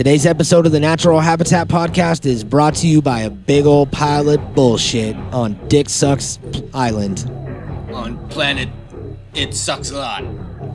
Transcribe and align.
Today's 0.00 0.24
episode 0.24 0.64
of 0.64 0.72
the 0.72 0.80
Natural 0.80 1.20
Habitat 1.20 1.68
Podcast 1.68 2.24
is 2.24 2.42
brought 2.42 2.74
to 2.76 2.86
you 2.86 3.02
by 3.02 3.20
a 3.20 3.28
big 3.28 3.66
old 3.66 3.92
pile 3.92 4.30
of 4.30 4.54
bullshit 4.54 5.14
on 5.30 5.60
Dick 5.68 5.90
Sucks 5.90 6.38
Island. 6.72 7.30
on 7.92 8.16
planet 8.30 8.70
it 9.34 9.52
sucks 9.52 9.90
a 9.90 9.98
lot. 9.98 10.24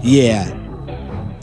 Yeah. 0.04 0.46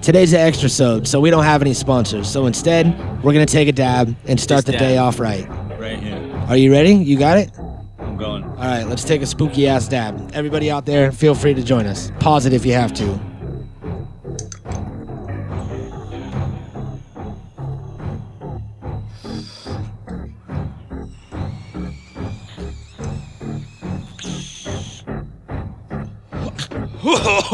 Today's 0.00 0.32
an 0.32 0.38
extra 0.38 0.68
sode, 0.68 1.08
so 1.08 1.18
we 1.18 1.28
don't 1.30 1.42
have 1.42 1.60
any 1.60 1.74
sponsors. 1.74 2.30
So 2.30 2.46
instead, 2.46 2.86
we're 3.24 3.32
gonna 3.32 3.46
take 3.46 3.66
a 3.66 3.72
dab 3.72 4.14
and 4.26 4.38
start 4.38 4.58
Just 4.58 4.66
the 4.66 4.78
day 4.78 4.98
off 4.98 5.18
right. 5.18 5.48
Right 5.76 5.98
here. 5.98 6.44
Are 6.48 6.56
you 6.56 6.70
ready? 6.70 6.94
You 6.94 7.18
got 7.18 7.38
it? 7.38 7.50
I'm 7.98 8.16
going. 8.16 8.44
All 8.44 8.58
right, 8.58 8.84
let's 8.84 9.02
take 9.02 9.22
a 9.22 9.26
spooky 9.26 9.66
ass 9.66 9.88
dab. 9.88 10.30
Everybody 10.34 10.70
out 10.70 10.86
there, 10.86 11.10
feel 11.10 11.34
free 11.34 11.54
to 11.54 11.64
join 11.64 11.86
us. 11.86 12.12
Pause 12.20 12.46
it 12.46 12.52
if 12.52 12.64
you 12.64 12.74
have 12.74 12.92
to. 12.92 13.31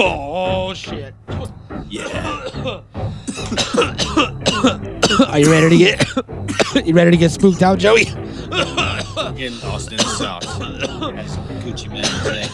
Oh 0.00 0.72
shit. 0.74 1.12
Yeah. 1.88 2.82
Are 5.26 5.38
you 5.40 5.50
ready 5.50 5.70
to 5.70 5.76
get 5.76 6.86
You 6.86 6.94
ready 6.94 7.10
to 7.10 7.16
get 7.16 7.30
spooked 7.32 7.62
out, 7.62 7.78
Joey? 7.80 8.04
Getting 8.04 9.60
lost 9.60 9.90
in 9.90 9.96
the 9.98 10.04
sauce. 10.04 10.46
That's 10.58 11.36
Gucci 11.64 11.88
man 11.90 12.04
today. 12.22 12.48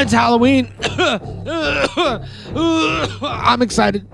it's 0.00 0.12
Halloween. 0.12 0.72
I'm 3.22 3.60
excited. 3.62 4.08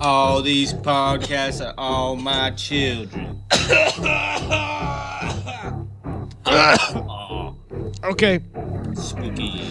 All 0.00 0.40
these 0.40 0.72
podcasts 0.72 1.64
are 1.64 1.74
all 1.76 2.14
my 2.16 2.50
children. 2.52 3.42
Okay. 8.04 8.40
Spooky. 9.04 9.62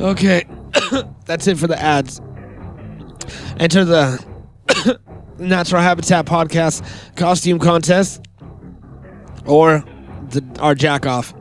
Okay. 0.00 0.44
That's 1.26 1.46
it 1.46 1.58
for 1.58 1.66
the 1.66 1.80
ads. 1.80 2.20
Enter 3.58 3.84
the 3.84 4.98
Natural 5.38 5.82
Habitat 5.82 6.26
Podcast 6.26 7.16
costume 7.16 7.58
contest 7.58 8.22
or 9.46 9.84
the, 10.30 10.44
our 10.60 10.74
jack 10.74 11.06
off. 11.06 11.34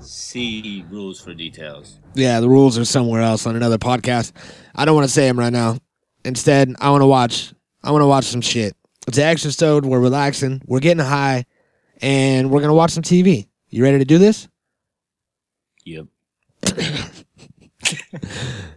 See 0.00 0.84
rules 0.90 1.20
for 1.20 1.34
details. 1.34 2.00
Yeah, 2.14 2.40
the 2.40 2.48
rules 2.48 2.78
are 2.78 2.84
somewhere 2.84 3.22
else 3.22 3.46
on 3.46 3.56
another 3.56 3.78
podcast. 3.78 4.32
I 4.74 4.84
don't 4.84 4.94
want 4.94 5.06
to 5.06 5.12
say 5.12 5.26
them 5.26 5.38
right 5.38 5.52
now. 5.52 5.78
Instead, 6.24 6.74
I 6.80 6.90
want 6.90 7.02
to 7.02 7.06
watch. 7.06 7.52
I 7.82 7.90
want 7.90 8.02
to 8.02 8.06
watch 8.06 8.24
some 8.24 8.40
shit. 8.40 8.76
It's 9.06 9.18
an 9.18 9.24
extra 9.24 9.50
stowed. 9.50 9.84
We're 9.84 10.00
relaxing. 10.00 10.62
We're 10.66 10.80
getting 10.80 11.04
high, 11.04 11.44
and 12.00 12.50
we're 12.50 12.60
gonna 12.60 12.74
watch 12.74 12.92
some 12.92 13.02
TV. 13.02 13.48
You 13.68 13.82
ready 13.82 13.98
to 13.98 14.04
do 14.04 14.18
this? 14.18 14.48
Yep. 15.84 16.06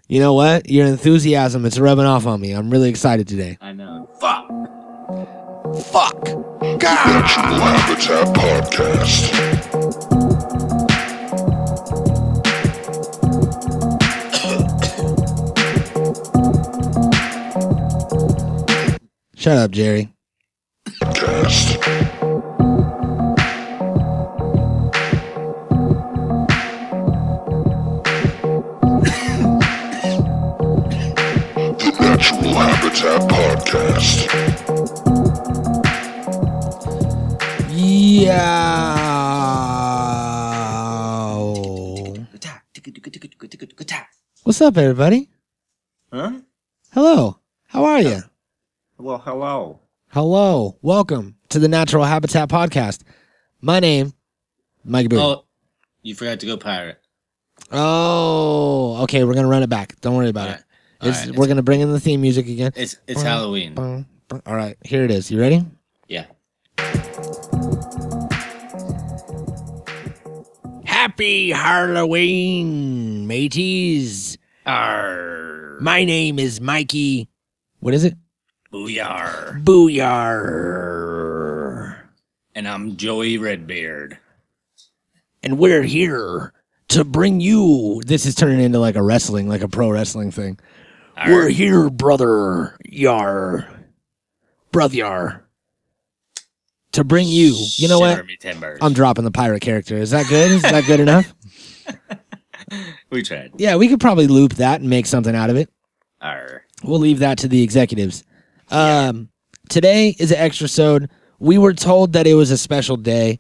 You 0.08 0.20
know 0.20 0.34
what? 0.34 0.70
Your 0.70 0.86
enthusiasm 0.86 1.66
it's 1.66 1.80
rubbing 1.80 2.06
off 2.06 2.28
on 2.28 2.40
me. 2.40 2.52
I'm 2.52 2.70
really 2.70 2.90
excited 2.90 3.28
today. 3.28 3.58
I 3.60 3.74
know. 3.74 4.08
Fuck. 4.20 4.48
Fuck. 5.88 6.24
Natural 6.82 7.56
Habitat 7.56 8.36
Podcast. 8.36 9.56
Shut 19.36 19.58
up, 19.58 19.72
Jerry. 19.72 20.14
Cast. 21.14 22.15
Natural 32.96 33.28
Habitat 33.28 33.68
Podcast. 33.68 35.36
Yeah. 37.74 38.96
What's 44.44 44.62
up, 44.62 44.78
everybody? 44.78 45.30
Huh? 46.14 46.40
Hello. 46.94 47.38
How 47.68 47.84
are 47.84 48.00
you? 48.00 48.22
Well, 48.98 49.18
hello. 49.18 49.82
Hello. 50.12 50.78
Welcome 50.82 51.36
to 51.50 51.60
the 51.60 51.68
Natural 51.68 52.06
Habitat 52.06 52.48
Podcast. 52.48 53.04
My 53.60 53.82
name, 53.82 54.14
Mike 54.86 55.10
Boone. 55.10 55.20
Oh, 55.20 55.44
you 56.02 56.16
forgot 56.16 56.40
to 56.40 56.46
go 56.46 56.56
pirate. 56.56 57.02
Oh, 57.74 59.02
okay. 59.04 59.26
We're 59.26 59.34
gonna 59.34 59.50
run 59.50 59.64
it 59.64 59.70
back. 59.70 60.00
Don't 60.00 60.16
worry 60.16 60.30
about 60.30 60.48
Alright. 60.48 60.62
it. 60.62 60.66
It's, 61.02 61.22
Alright, 61.22 61.36
we're 61.36 61.48
gonna 61.48 61.62
bring 61.64 61.82
in 61.82 61.92
the 61.92 62.00
theme 62.00 62.22
music 62.22 62.48
again. 62.48 62.72
It's 62.76 62.98
it's 63.08 63.22
Halloween. 63.22 63.78
All 63.78 64.56
right, 64.56 64.78
here 64.84 65.04
it 65.04 65.12
is. 65.12 65.30
You 65.30 65.40
ready? 65.40 65.66
Yeah. 66.08 66.26
Happy 70.86 71.52
Halloween, 71.52 73.28
mateys. 73.28 74.38
Arr. 74.66 75.78
My 75.80 76.04
name 76.04 76.40
is 76.40 76.60
Mikey. 76.62 77.30
What 77.80 77.94
is 77.94 78.04
it? 78.04 78.16
Booyar. 78.72 79.64
Booyar. 79.64 81.16
And 82.56 82.68
I'm 82.68 82.98
Joey 82.98 83.38
Redbeard. 83.38 84.18
And 85.44 85.60
we're 85.60 85.84
here 85.84 86.52
to 86.88 87.04
bring 87.04 87.40
you. 87.40 88.02
This 88.06 88.26
is 88.26 88.34
turning 88.34 88.60
into 88.62 88.80
like 88.80 88.96
a 88.96 89.04
wrestling, 89.04 89.48
like 89.48 89.62
a 89.62 89.68
pro 89.68 89.92
wrestling 89.92 90.32
thing. 90.32 90.58
Arr. 91.16 91.32
We're 91.32 91.50
here, 91.50 91.90
brother. 91.90 92.78
Yar. 92.86 93.68
Brother 94.72 94.96
Yar. 94.96 95.46
To 96.94 97.04
bring 97.04 97.28
you. 97.28 97.56
You 97.76 97.88
know 97.88 98.00
what? 98.00 98.12
Shiver 98.16 98.24
me 98.24 98.38
timbers. 98.38 98.80
I'm 98.82 98.94
dropping 98.94 99.26
the 99.26 99.32
pirate 99.32 99.62
character. 99.62 99.96
Is 99.98 100.12
that 100.12 100.28
good? 100.28 100.52
Is 100.52 100.62
that 100.62 100.86
good 100.86 101.00
enough? 101.00 101.34
we 103.10 103.22
tried. 103.22 103.52
Yeah, 103.58 103.76
we 103.76 103.88
could 103.88 104.00
probably 104.00 104.28
loop 104.28 104.54
that 104.56 104.82
and 104.82 104.90
make 104.90 105.06
something 105.06 105.36
out 105.36 105.50
of 105.50 105.56
it. 105.58 105.70
Arr. 106.22 106.64
We'll 106.84 107.00
leave 107.00 107.20
that 107.20 107.38
to 107.40 107.48
the 107.48 107.62
executives. 107.64 108.24
Um, 108.72 109.30
today 109.70 110.16
is 110.20 110.32
an 110.32 110.38
extra 110.38 110.68
sode. 110.68 111.10
We 111.40 111.58
were 111.58 111.74
told 111.74 112.14
that 112.14 112.28
it 112.28 112.34
was 112.34 112.52
a 112.52 112.58
special 112.58 112.96
day. 112.98 113.40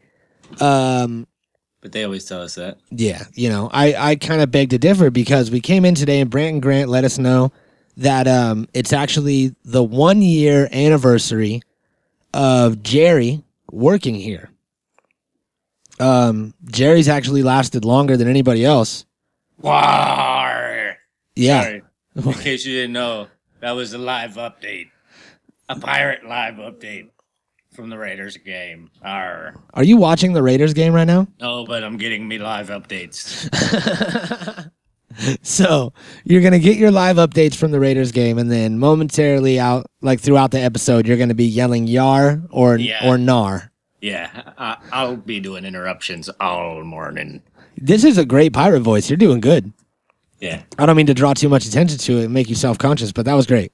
Um, 0.59 1.27
But 1.81 1.91
they 1.93 2.03
always 2.03 2.25
tell 2.25 2.41
us 2.41 2.55
that. 2.55 2.77
yeah, 2.91 3.23
you 3.33 3.49
know, 3.49 3.69
I, 3.73 3.95
I 4.11 4.15
kind 4.15 4.41
of 4.41 4.51
beg 4.51 4.69
to 4.71 4.77
differ 4.77 5.09
because 5.09 5.49
we 5.49 5.61
came 5.61 5.85
in 5.85 5.95
today 5.95 6.19
and 6.19 6.29
Brant 6.29 6.53
and 6.53 6.61
Grant 6.61 6.89
let 6.89 7.03
us 7.05 7.17
know 7.17 7.51
that 7.97 8.27
um, 8.27 8.67
it's 8.73 8.93
actually 8.93 9.55
the 9.63 9.83
one 9.83 10.21
year 10.21 10.67
anniversary 10.71 11.61
of 12.33 12.83
Jerry 12.83 13.43
working 13.71 14.15
here. 14.15 14.49
Um, 15.99 16.53
Jerry's 16.65 17.07
actually 17.07 17.43
lasted 17.43 17.85
longer 17.85 18.17
than 18.17 18.27
anybody 18.27 18.65
else. 18.65 19.05
War. 19.59 20.97
Yeah. 21.35 21.61
Sorry. 21.61 21.81
In 22.15 22.33
case 22.33 22.65
you 22.65 22.73
didn't 22.73 22.93
know, 22.93 23.27
that 23.61 23.71
was 23.71 23.93
a 23.93 23.97
live 23.97 24.35
update. 24.35 24.89
A 25.69 25.79
pirate 25.79 26.25
live 26.25 26.55
update 26.55 27.09
from 27.73 27.89
the 27.89 27.97
Raiders 27.97 28.37
game. 28.37 28.89
Arr. 29.03 29.55
Are 29.73 29.83
you 29.83 29.97
watching 29.97 30.33
the 30.33 30.43
Raiders 30.43 30.73
game 30.73 30.93
right 30.93 31.05
now? 31.05 31.27
No, 31.39 31.65
but 31.65 31.83
I'm 31.83 31.97
getting 31.97 32.27
me 32.27 32.37
live 32.37 32.69
updates. 32.69 33.49
So 35.41 35.93
you're 36.23 36.41
gonna 36.41 36.59
get 36.59 36.77
your 36.77 36.91
live 36.91 37.15
updates 37.17 37.55
from 37.55 37.71
the 37.71 37.79
Raiders 37.79 38.11
game, 38.11 38.37
and 38.37 38.51
then 38.51 38.79
momentarily 38.79 39.59
out, 39.59 39.89
like 40.01 40.19
throughout 40.19 40.51
the 40.51 40.59
episode, 40.59 41.07
you're 41.07 41.17
gonna 41.17 41.33
be 41.33 41.45
yelling 41.45 41.87
"yar" 41.87 42.41
or 42.49 42.77
Yeah. 42.77 43.07
or 43.07 43.17
"nar." 43.17 43.71
Yeah, 44.01 44.29
I, 44.57 44.77
I'll 44.91 45.15
be 45.15 45.39
doing 45.39 45.65
interruptions 45.65 46.29
all 46.39 46.83
morning. 46.83 47.41
This 47.77 48.03
is 48.03 48.17
a 48.17 48.25
great 48.25 48.53
pirate 48.53 48.81
voice. 48.81 49.09
You're 49.09 49.17
doing 49.17 49.39
good. 49.39 49.71
Yeah. 50.39 50.61
I 50.77 50.85
don't 50.85 50.95
mean 50.97 51.07
to 51.07 51.13
draw 51.13 51.33
too 51.33 51.49
much 51.49 51.65
attention 51.65 51.97
to 51.99 52.19
it 52.19 52.25
and 52.25 52.33
make 52.33 52.49
you 52.49 52.55
self 52.55 52.77
conscious, 52.77 53.11
but 53.11 53.25
that 53.25 53.33
was 53.33 53.47
great. 53.47 53.71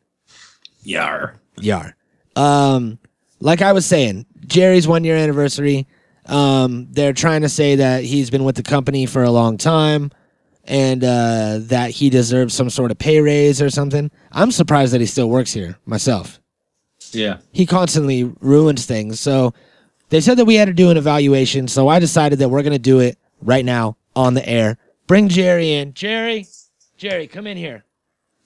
Yar. 0.84 1.36
Yar. 1.60 1.96
Um, 2.36 2.98
like 3.40 3.62
I 3.62 3.74
was 3.74 3.86
saying, 3.86 4.26
Jerry's 4.48 4.88
one 4.88 5.04
year 5.04 5.16
anniversary. 5.18 5.88
Um, 6.28 6.88
they're 6.92 7.14
trying 7.14 7.42
to 7.42 7.50
say 7.50 7.76
that 7.76 8.04
he's 8.04 8.30
been 8.30 8.44
with 8.44 8.56
the 8.56 8.64
company 8.64 9.06
for 9.06 9.24
a 9.24 9.32
long 9.32 9.58
time 9.58 10.12
and 10.66 11.04
uh, 11.04 11.58
that 11.62 11.92
he 11.92 12.10
deserves 12.10 12.54
some 12.54 12.70
sort 12.70 12.92
of 12.92 12.98
pay 12.98 13.20
raise 13.22 13.62
or 13.62 13.70
something. 13.70 14.12
I'm 14.32 14.52
surprised 14.52 14.94
that 14.94 15.02
he 15.02 15.08
still 15.08 15.30
works 15.30 15.52
here 15.54 15.78
myself. 15.86 16.40
Yeah. 17.12 17.38
He 17.52 17.66
constantly 17.66 18.24
ruins 18.40 18.86
things. 18.86 19.20
So 19.20 19.54
they 20.10 20.22
said 20.22 20.38
that 20.38 20.46
we 20.46 20.56
had 20.56 20.66
to 20.66 20.74
do 20.74 20.90
an 20.92 20.98
evaluation. 20.98 21.68
So 21.68 21.88
I 21.88 22.00
decided 22.00 22.40
that 22.40 22.50
we're 22.50 22.64
going 22.64 22.74
to 22.74 22.80
do 22.80 23.00
it 23.00 23.18
right 23.42 23.66
now 23.66 23.98
on 24.16 24.34
the 24.34 24.48
air. 24.48 24.78
Bring 25.08 25.28
Jerry 25.28 25.74
in. 25.74 25.94
Jerry, 25.94 26.46
Jerry, 26.98 27.28
come 27.28 27.48
in 27.48 27.58
here. 27.58 27.84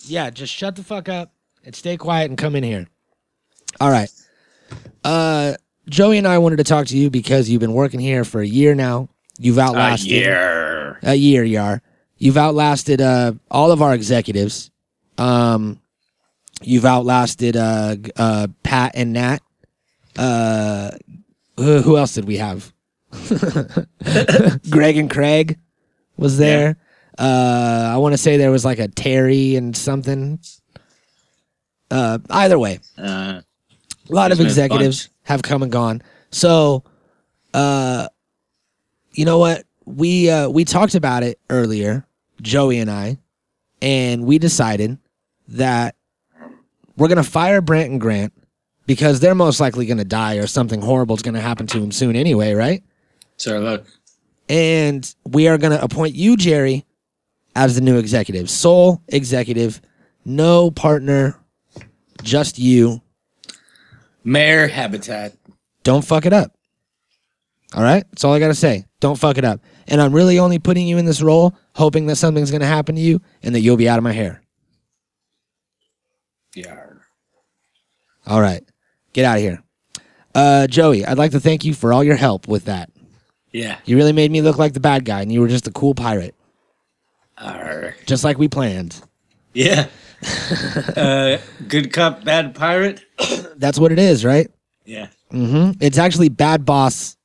Yeah, 0.05 0.29
just 0.29 0.53
shut 0.53 0.75
the 0.75 0.83
fuck 0.83 1.09
up 1.09 1.31
and 1.63 1.75
stay 1.75 1.97
quiet 1.97 2.29
and 2.31 2.37
come 2.37 2.55
in 2.55 2.63
here. 2.63 2.87
All 3.79 3.89
right. 3.91 4.09
Uh, 5.03 5.55
Joey 5.89 6.17
and 6.17 6.27
I 6.27 6.37
wanted 6.39 6.57
to 6.57 6.63
talk 6.63 6.87
to 6.87 6.97
you 6.97 7.09
because 7.09 7.49
you've 7.49 7.59
been 7.59 7.73
working 7.73 7.99
here 7.99 8.23
for 8.23 8.41
a 8.41 8.47
year 8.47 8.73
now. 8.73 9.09
You've 9.37 9.59
outlasted 9.59 10.11
A 10.11 10.15
year. 10.15 10.99
a 11.03 11.15
year, 11.15 11.43
Yar. 11.43 11.81
You've 12.25 12.37
outlasted 12.37 13.01
uh, 13.01 13.33
all 13.51 13.71
of 13.71 13.83
our 13.83 13.93
executives. 13.93 14.71
Um, 15.19 15.79
you've 16.63 16.83
outlasted 16.83 17.55
uh, 17.55 17.97
uh, 18.15 18.47
Pat 18.63 18.93
and 18.95 19.13
Nat. 19.13 19.43
Uh, 20.17 20.89
who, 21.55 21.81
who 21.83 21.97
else 21.97 22.15
did 22.15 22.25
we 22.25 22.37
have? 22.37 22.73
Greg 24.71 24.97
and 24.97 25.07
Craig 25.07 25.59
was 26.17 26.39
there. 26.39 26.77
Uh, 27.15 27.91
I 27.93 27.97
want 27.97 28.13
to 28.13 28.17
say 28.17 28.37
there 28.37 28.49
was 28.49 28.65
like 28.65 28.79
a 28.79 28.87
Terry 28.87 29.55
and 29.55 29.77
something. 29.77 30.39
Uh, 31.91 32.17
either 32.31 32.57
way, 32.57 32.79
Uh, 32.97 33.41
a 34.09 34.09
lot 34.09 34.31
of 34.31 34.39
There's 34.39 34.55
been 34.55 34.63
a 34.63 34.65
executives 34.65 35.09
have 35.25 35.43
come 35.43 35.61
and 35.61 35.71
gone. 35.71 36.01
So, 36.31 36.85
uh, 37.53 38.07
you 39.13 39.25
know 39.25 39.37
what? 39.37 39.63
We 39.85 40.31
uh, 40.31 40.49
we 40.49 40.65
talked 40.65 40.95
about 40.95 41.21
it 41.21 41.39
earlier, 41.51 42.07
Joey 42.41 42.79
and 42.79 42.89
I, 42.89 43.17
and 43.81 44.25
we 44.25 44.37
decided 44.39 44.97
that 45.49 45.95
we're 46.97 47.07
gonna 47.07 47.23
fire 47.23 47.61
Brant 47.61 47.91
and 47.91 48.01
Grant 48.01 48.33
because 48.85 49.19
they're 49.19 49.35
most 49.35 49.59
likely 49.59 49.85
gonna 49.85 50.05
die 50.05 50.35
or 50.35 50.47
something 50.47 50.81
horrible 50.81 51.15
is 51.15 51.21
gonna 51.21 51.41
happen 51.41 51.67
to 51.67 51.79
them 51.79 51.91
soon 51.91 52.15
anyway, 52.15 52.53
right? 52.53 52.83
so 53.37 53.59
look. 53.59 53.85
And 54.47 55.13
we 55.25 55.47
are 55.47 55.57
gonna 55.57 55.79
appoint 55.81 56.15
you, 56.15 56.37
Jerry, 56.37 56.85
as 57.55 57.75
the 57.75 57.81
new 57.81 57.97
executive, 57.97 58.49
sole 58.49 59.01
executive, 59.07 59.81
no 60.23 60.71
partner, 60.71 61.39
just 62.23 62.59
you. 62.59 63.01
Mayor 64.23 64.67
Habitat. 64.67 65.33
don't 65.83 66.03
fuck 66.03 66.25
it 66.25 66.33
up. 66.33 66.51
All 67.75 67.83
right? 67.83 68.03
That's 68.11 68.23
all 68.23 68.33
I 68.33 68.39
got 68.39 68.47
to 68.47 68.55
say. 68.55 68.85
Don't 68.99 69.17
fuck 69.19 69.37
it 69.37 69.43
up. 69.45 69.59
And 69.87 70.01
I'm 70.01 70.13
really 70.13 70.39
only 70.39 70.59
putting 70.59 70.87
you 70.87 70.97
in 70.97 71.05
this 71.05 71.21
role 71.21 71.55
hoping 71.75 72.07
that 72.07 72.15
something's 72.15 72.51
going 72.51 72.61
to 72.61 72.67
happen 72.67 72.95
to 72.95 73.01
you 73.01 73.21
and 73.43 73.53
that 73.53 73.61
you'll 73.61 73.77
be 73.77 73.89
out 73.89 73.97
of 73.97 74.03
my 74.03 74.13
hair. 74.13 74.41
Yeah. 76.55 76.85
All 78.25 78.41
right. 78.41 78.63
Get 79.13 79.25
out 79.25 79.37
of 79.37 79.41
here. 79.41 79.61
Uh, 80.33 80.67
Joey, 80.67 81.05
I'd 81.05 81.17
like 81.17 81.31
to 81.31 81.39
thank 81.39 81.63
you 81.63 81.73
for 81.73 81.93
all 81.93 82.03
your 82.03 82.15
help 82.15 82.47
with 82.47 82.65
that. 82.65 82.89
Yeah. 83.51 83.77
You 83.85 83.95
really 83.95 84.13
made 84.13 84.31
me 84.31 84.41
look 84.41 84.57
like 84.57 84.73
the 84.73 84.79
bad 84.79 85.05
guy 85.05 85.21
and 85.21 85.31
you 85.31 85.39
were 85.39 85.47
just 85.47 85.67
a 85.67 85.71
cool 85.71 85.95
pirate, 85.95 86.35
Arr. 87.37 87.95
just 88.05 88.23
like 88.23 88.37
we 88.37 88.49
planned. 88.49 89.01
Yeah. 89.53 89.87
uh, 90.97 91.37
good 91.67 91.93
cop, 91.93 92.25
bad 92.25 92.55
pirate. 92.55 93.01
That's 93.55 93.79
what 93.79 93.93
it 93.93 93.99
is, 93.99 94.25
right? 94.25 94.49
Yeah. 94.83 95.07
Mm-hmm. 95.31 95.81
It's 95.81 95.97
actually 95.97 96.29
bad 96.29 96.65
boss, 96.65 97.15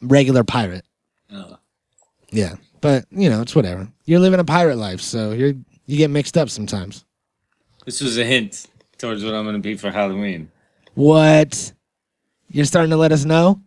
regular 0.00 0.42
pirate. 0.42 0.84
Yeah. 2.30 2.56
But, 2.80 3.06
you 3.10 3.30
know, 3.30 3.42
it's 3.42 3.54
whatever. 3.54 3.88
You're 4.04 4.20
living 4.20 4.40
a 4.40 4.44
pirate 4.44 4.76
life, 4.76 5.00
so 5.00 5.32
you're 5.32 5.54
you 5.86 5.96
get 5.96 6.10
mixed 6.10 6.36
up 6.36 6.50
sometimes. 6.50 7.04
This 7.84 8.00
was 8.00 8.18
a 8.18 8.24
hint 8.24 8.66
towards 8.98 9.24
what 9.24 9.34
I'm 9.34 9.44
gonna 9.44 9.58
be 9.58 9.76
for 9.76 9.90
Halloween. 9.90 10.50
What? 10.94 11.72
You're 12.50 12.64
starting 12.64 12.90
to 12.90 12.96
let 12.96 13.12
us 13.12 13.24
know? 13.24 13.60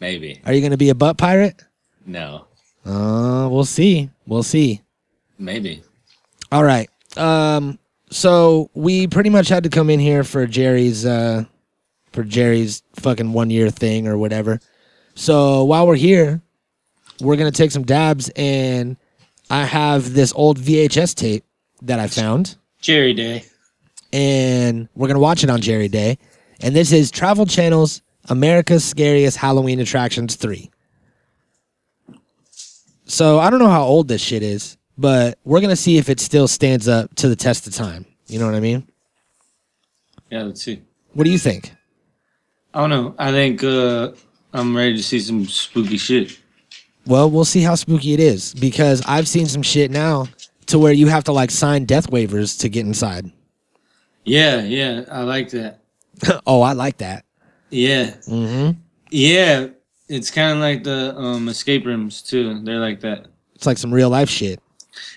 Maybe. 0.00 0.40
Are 0.44 0.52
you 0.52 0.60
going 0.60 0.72
to 0.72 0.76
be 0.76 0.90
a 0.90 0.94
butt 0.94 1.16
pirate? 1.16 1.64
No. 2.04 2.46
Uh, 2.84 3.48
we'll 3.50 3.64
see. 3.64 4.10
We'll 4.26 4.42
see. 4.42 4.80
Maybe. 5.38 5.82
All 6.50 6.64
right. 6.64 6.90
Um, 7.16 7.78
so 8.10 8.68
we 8.74 9.06
pretty 9.06 9.30
much 9.30 9.48
had 9.48 9.62
to 9.62 9.70
come 9.70 9.90
in 9.90 10.00
here 10.00 10.24
for 10.24 10.46
Jerry's 10.46 11.06
uh 11.06 11.44
for 12.12 12.24
Jerry's 12.24 12.82
fucking 12.96 13.32
one 13.32 13.48
year 13.48 13.70
thing 13.70 14.06
or 14.06 14.18
whatever. 14.18 14.60
So 15.14 15.64
while 15.64 15.86
we're 15.86 15.96
here, 15.96 16.42
we're 17.22 17.36
gonna 17.36 17.50
take 17.52 17.70
some 17.70 17.84
dabs 17.84 18.30
and 18.36 18.96
I 19.48 19.64
have 19.64 20.12
this 20.12 20.32
old 20.34 20.58
VHS 20.58 21.14
tape 21.14 21.44
that 21.82 21.98
I 21.98 22.08
found 22.08 22.56
Jerry 22.80 23.14
Day. 23.14 23.44
and 24.12 24.88
we're 24.94 25.06
gonna 25.08 25.20
watch 25.20 25.44
it 25.44 25.50
on 25.50 25.60
Jerry 25.60 25.88
Day. 25.88 26.18
And 26.60 26.74
this 26.76 26.92
is 26.92 27.10
Travel 27.10 27.46
Channel's 27.46 28.02
America's 28.28 28.84
Scariest 28.84 29.36
Halloween 29.36 29.80
Attractions 29.80 30.36
3. 30.36 30.70
So 33.06 33.38
I 33.38 33.50
don't 33.50 33.58
know 33.58 33.68
how 33.70 33.82
old 33.82 34.08
this 34.08 34.22
shit 34.22 34.42
is, 34.42 34.76
but 34.98 35.38
we're 35.44 35.60
gonna 35.60 35.76
see 35.76 35.98
if 35.98 36.08
it 36.08 36.20
still 36.20 36.48
stands 36.48 36.88
up 36.88 37.14
to 37.16 37.28
the 37.28 37.36
test 37.36 37.66
of 37.66 37.74
time. 37.74 38.04
You 38.26 38.38
know 38.38 38.46
what 38.46 38.54
I 38.54 38.60
mean? 38.60 38.88
Yeah, 40.30 40.44
let's 40.44 40.62
see. 40.62 40.82
What 41.12 41.24
do 41.24 41.30
you 41.30 41.38
think? 41.38 41.72
I 42.72 42.80
don't 42.80 42.90
know. 42.90 43.14
I 43.18 43.30
think 43.32 43.62
uh, 43.62 44.12
I'm 44.54 44.74
ready 44.74 44.96
to 44.96 45.02
see 45.02 45.20
some 45.20 45.46
spooky 45.46 45.98
shit. 45.98 46.38
Well, 47.06 47.30
we'll 47.30 47.44
see 47.44 47.62
how 47.62 47.74
spooky 47.74 48.12
it 48.12 48.20
is 48.20 48.54
because 48.54 49.02
I've 49.06 49.26
seen 49.28 49.46
some 49.46 49.62
shit 49.62 49.90
now 49.90 50.26
to 50.66 50.78
where 50.78 50.92
you 50.92 51.08
have 51.08 51.24
to 51.24 51.32
like 51.32 51.50
sign 51.50 51.84
death 51.84 52.10
waivers 52.10 52.58
to 52.60 52.68
get 52.68 52.86
inside. 52.86 53.30
Yeah, 54.24 54.60
yeah, 54.62 55.04
I 55.10 55.22
like 55.22 55.50
that. 55.50 55.80
oh, 56.46 56.62
I 56.62 56.72
like 56.72 56.98
that. 56.98 57.24
Yeah, 57.70 58.10
Mm-hmm. 58.28 58.78
yeah. 59.10 59.68
It's 60.08 60.30
kind 60.30 60.52
of 60.52 60.58
like 60.58 60.84
the 60.84 61.16
um, 61.16 61.48
escape 61.48 61.86
rooms 61.86 62.20
too. 62.22 62.60
They're 62.62 62.78
like 62.78 63.00
that. 63.00 63.26
It's 63.54 63.64
like 63.66 63.78
some 63.78 63.92
real 63.92 64.10
life 64.10 64.28
shit. 64.28 64.60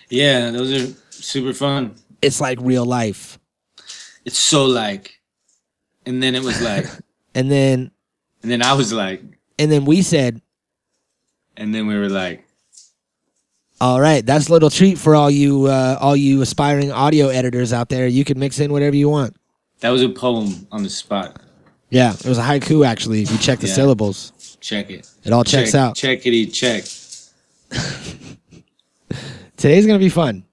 Yeah, 0.10 0.52
those 0.52 0.72
are 0.72 0.94
super 1.10 1.54
fun. 1.54 1.96
It's 2.22 2.40
like 2.40 2.60
real 2.62 2.86
life. 2.86 3.38
It's 4.24 4.38
so 4.38 4.66
like, 4.66 5.20
and 6.06 6.24
then 6.24 6.34
it 6.34 6.44
was 6.44 6.62
like, 6.62 6.86
And 7.36 7.52
then 7.52 7.92
and 8.42 8.50
then 8.52 8.62
I 8.62 8.72
was 8.74 8.94
like, 8.94 9.22
and 9.60 9.70
then 9.70 9.84
we 9.84 10.02
said, 10.02 10.42
and 11.58 11.74
then 11.74 11.88
we 11.88 11.96
were 11.98 12.10
like, 12.10 12.46
All 13.82 14.00
right, 14.00 14.26
that's 14.26 14.48
a 14.50 14.52
little 14.52 14.70
treat 14.70 14.98
for 14.98 15.16
all 15.16 15.30
you 15.30 15.66
uh, 15.66 15.98
all 16.00 16.16
you 16.16 16.42
aspiring 16.42 16.92
audio 16.92 17.28
editors 17.30 17.74
out 17.74 17.90
there. 17.90 18.08
You 18.08 18.24
can 18.24 18.40
mix 18.40 18.60
in 18.60 18.72
whatever 18.72 18.96
you 18.96 19.10
want. 19.10 19.36
that 19.82 19.90
was 19.90 20.02
a 20.02 20.10
poem 20.10 20.68
on 20.72 20.84
the 20.84 20.90
spot. 20.90 21.40
Yeah, 21.90 22.14
it 22.14 22.26
was 22.26 22.38
a 22.38 22.42
haiku 22.44 22.86
actually. 22.86 23.22
If 23.22 23.32
you 23.32 23.38
check 23.38 23.60
the 23.60 23.68
Yeah. 23.68 23.74
syllables, 23.74 24.58
Check 24.60 24.90
it. 24.90 25.08
it 25.24 25.32
all 25.34 25.44
checks 25.44 25.76
out. 25.76 25.96
check, 25.96 26.20
out. 26.20 26.24
Checkity 26.26 26.52
check. 26.52 26.84
Today's 29.58 29.86
gonna 29.86 30.00
be 30.00 30.10
fun. 30.10 30.44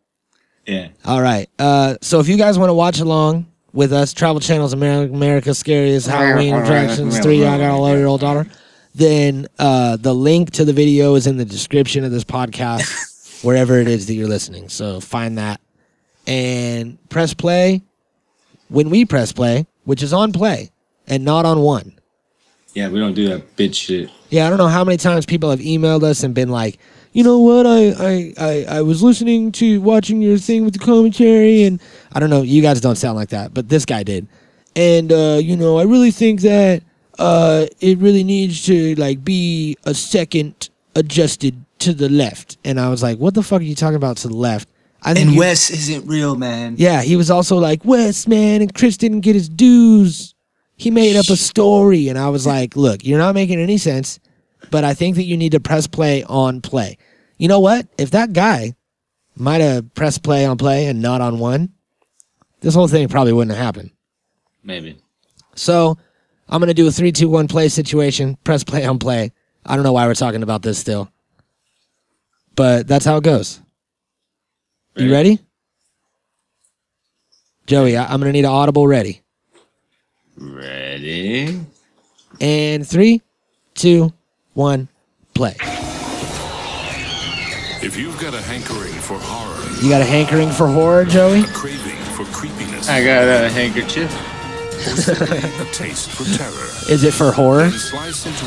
Yeah. 0.66 0.88
All 1.04 1.20
right. 1.20 1.48
Uh, 1.58 1.96
so 2.02 2.20
if 2.20 2.28
you 2.28 2.36
guys 2.36 2.58
want 2.58 2.70
to 2.70 2.74
watch 2.74 3.00
along 3.00 3.46
with 3.72 3.92
us, 3.92 4.12
Travel 4.12 4.40
Channel's 4.40 4.74
Amer- 4.74 5.04
America's 5.12 5.58
Scariest 5.58 6.06
Halloween 6.06 6.54
Attractions 6.54 7.18
Three, 7.18 7.44
I 7.44 7.58
got 7.58 7.72
a 7.72 7.76
love 7.76 7.98
your 7.98 8.06
old 8.08 8.20
daughter. 8.20 8.46
Then 8.94 9.46
uh, 9.58 9.96
the 9.96 10.14
link 10.14 10.50
to 10.52 10.64
the 10.64 10.72
video 10.72 11.14
is 11.14 11.26
in 11.26 11.36
the 11.36 11.44
description 11.44 12.04
of 12.04 12.10
this 12.10 12.24
podcast, 12.24 13.42
wherever 13.44 13.78
it 13.78 13.88
is 13.88 14.06
that 14.06 14.14
you're 14.14 14.28
listening. 14.28 14.68
So 14.68 15.00
find 15.00 15.38
that 15.38 15.60
and 16.26 16.98
press 17.08 17.34
play 17.34 17.82
when 18.68 18.90
we 18.90 19.04
press 19.04 19.32
play, 19.32 19.66
which 19.84 20.02
is 20.02 20.12
on 20.12 20.32
play 20.32 20.70
and 21.06 21.24
not 21.24 21.44
on 21.44 21.60
one. 21.60 21.98
Yeah, 22.74 22.88
we 22.88 22.98
don't 22.98 23.14
do 23.14 23.28
that 23.28 23.56
bitch 23.56 23.74
shit. 23.74 24.10
Yeah, 24.30 24.46
I 24.46 24.48
don't 24.48 24.58
know 24.58 24.68
how 24.68 24.84
many 24.84 24.96
times 24.96 25.26
people 25.26 25.50
have 25.50 25.60
emailed 25.60 26.02
us 26.02 26.22
and 26.22 26.34
been 26.34 26.48
like, 26.48 26.78
you 27.12 27.22
know 27.22 27.38
what, 27.38 27.66
I, 27.66 27.90
I, 27.90 28.34
I, 28.38 28.66
I 28.76 28.82
was 28.82 29.02
listening 29.02 29.52
to 29.52 29.80
watching 29.82 30.22
your 30.22 30.38
thing 30.38 30.64
with 30.64 30.72
the 30.72 30.78
commentary, 30.78 31.64
and 31.64 31.82
I 32.12 32.20
don't 32.20 32.30
know, 32.30 32.40
you 32.40 32.62
guys 32.62 32.80
don't 32.80 32.96
sound 32.96 33.16
like 33.16 33.28
that, 33.28 33.52
but 33.52 33.68
this 33.68 33.84
guy 33.84 34.02
did. 34.02 34.26
And 34.74 35.12
uh, 35.12 35.38
you 35.42 35.54
know, 35.56 35.78
I 35.78 35.82
really 35.82 36.10
think 36.10 36.40
that 36.40 36.82
uh, 37.22 37.66
it 37.80 37.98
really 37.98 38.24
needs 38.24 38.64
to 38.66 38.94
like 38.96 39.24
be 39.24 39.76
a 39.84 39.94
second 39.94 40.68
adjusted 40.96 41.54
to 41.78 41.92
the 41.94 42.08
left. 42.08 42.58
And 42.64 42.78
I 42.80 42.88
was 42.88 43.02
like, 43.02 43.18
what 43.18 43.34
the 43.34 43.42
fuck 43.42 43.60
are 43.60 43.64
you 43.64 43.74
talking 43.74 43.96
about 43.96 44.16
to 44.18 44.28
the 44.28 44.34
left? 44.36 44.68
I 45.02 45.14
think 45.14 45.26
And 45.26 45.32
you- 45.34 45.40
Wes 45.40 45.70
isn't 45.70 46.06
real, 46.06 46.34
man. 46.36 46.74
yeah, 46.78 47.02
he 47.02 47.16
was 47.16 47.30
also 47.30 47.56
like, 47.58 47.84
Wes, 47.84 48.26
man, 48.28 48.60
and 48.62 48.74
Chris 48.74 48.96
didn't 48.96 49.20
get 49.20 49.34
his 49.34 49.48
dues. 49.48 50.34
He 50.76 50.90
made 50.90 51.16
up 51.16 51.28
a 51.28 51.36
story. 51.36 52.08
And 52.08 52.18
I 52.18 52.28
was 52.28 52.46
like, 52.46 52.76
look, 52.76 53.04
you're 53.04 53.18
not 53.18 53.34
making 53.34 53.58
any 53.60 53.78
sense, 53.78 54.18
but 54.70 54.82
I 54.84 54.94
think 54.94 55.16
that 55.16 55.24
you 55.24 55.36
need 55.36 55.52
to 55.52 55.60
press 55.60 55.86
play 55.86 56.24
on 56.24 56.60
play. 56.60 56.98
You 57.38 57.48
know 57.48 57.60
what? 57.60 57.86
If 57.98 58.10
that 58.12 58.32
guy 58.32 58.74
might 59.36 59.60
have 59.60 59.92
pressed 59.94 60.22
play 60.22 60.44
on 60.44 60.56
play 60.56 60.86
and 60.86 61.00
not 61.02 61.20
on 61.20 61.38
one, 61.38 61.72
this 62.60 62.74
whole 62.74 62.88
thing 62.88 63.08
probably 63.08 63.32
wouldn't 63.32 63.56
have 63.56 63.64
happened. 63.64 63.90
Maybe. 64.62 64.98
So 65.56 65.98
I'm 66.52 66.60
going 66.60 66.68
to 66.68 66.74
do 66.74 66.86
a 66.86 66.90
three, 66.90 67.12
two, 67.12 67.30
one 67.30 67.48
play 67.48 67.70
situation, 67.70 68.36
press 68.44 68.62
play 68.62 68.84
on 68.84 68.98
play. 68.98 69.32
I 69.64 69.74
don't 69.74 69.84
know 69.84 69.94
why 69.94 70.06
we're 70.06 70.12
talking 70.14 70.42
about 70.42 70.60
this 70.60 70.78
still, 70.78 71.10
but 72.56 72.86
that's 72.86 73.06
how 73.06 73.16
it 73.16 73.24
goes. 73.24 73.58
You 74.94 75.10
ready? 75.10 75.38
Joey, 77.66 77.96
I- 77.96 78.04
I'm 78.04 78.20
going 78.20 78.28
to 78.28 78.32
need 78.32 78.44
an 78.44 78.50
audible 78.52 78.86
ready. 78.86 79.22
Ready? 80.36 81.58
And 82.38 82.86
three, 82.86 83.22
two, 83.74 84.12
one, 84.52 84.88
play. 85.32 85.56
If 87.80 87.96
you've 87.96 88.20
got 88.20 88.34
a 88.34 88.42
hankering 88.42 88.92
for 88.92 89.18
horror, 89.18 89.70
You 89.82 89.88
got 89.88 90.02
a 90.02 90.04
hankering 90.04 90.50
for 90.50 90.66
horror, 90.68 91.06
Joey? 91.06 91.44
craving 91.44 91.96
for 92.14 92.24
creepiness, 92.26 92.90
I 92.90 93.02
got 93.02 93.24
a 93.26 93.48
handkerchief. 93.48 94.10
a 95.60 95.64
taste 95.72 96.10
for 96.10 96.24
terror. 96.36 96.68
Is 96.92 97.04
it 97.04 97.14
for 97.14 97.30
horror? 97.32 97.64
Into 97.66 97.96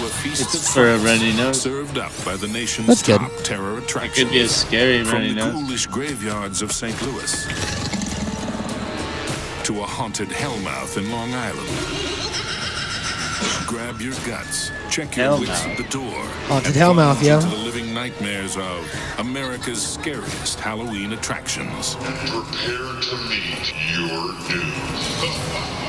a 0.06 0.10
feast 0.10 0.42
It's 0.54 0.74
for 0.74 0.94
a 0.94 0.98
fright 1.00 1.20
runny 1.20 1.34
nose. 1.36 1.62
Served 1.62 1.98
up 1.98 2.12
by 2.26 2.36
the 2.36 2.48
nation's 2.48 2.88
That's 2.88 3.04
good. 3.04 3.20
top 3.20 3.32
terror 3.44 3.78
It 3.80 4.14
could 4.14 4.30
be 4.30 4.42
a 4.42 4.48
scary 4.50 5.04
From 5.04 5.14
runny 5.14 5.30
the 5.30 5.36
nose. 5.36 5.54
ghoulish 5.54 5.88
graveyards 5.88 6.62
of 6.62 6.72
St. 6.72 7.00
Louis 7.04 7.46
to 9.64 9.80
a 9.82 9.84
haunted 9.86 10.30
hellmouth 10.30 10.98
in 10.98 11.10
Long 11.12 11.34
Island. 11.34 11.70
Grab 13.68 14.00
your 14.00 14.14
guts, 14.28 14.70
check 14.92 15.16
your 15.18 15.40
wits 15.40 15.52
Hellmouth. 15.52 15.72
at 15.72 15.78
the 15.78 15.84
door. 15.90 16.22
Haunted 16.48 16.76
hellmouth, 16.76 17.16
plunge 17.20 17.26
yo. 17.28 17.36
into 17.38 17.50
the 17.50 17.64
living 17.64 17.94
nightmares 17.94 18.58
of 18.58 18.88
America's 19.18 19.82
scariest 19.86 20.60
Halloween 20.60 21.14
attractions. 21.14 21.96
Prepare 21.96 23.02
to 23.02 23.18
meet 23.28 23.74
your 23.98 24.34
doom. 24.48 25.85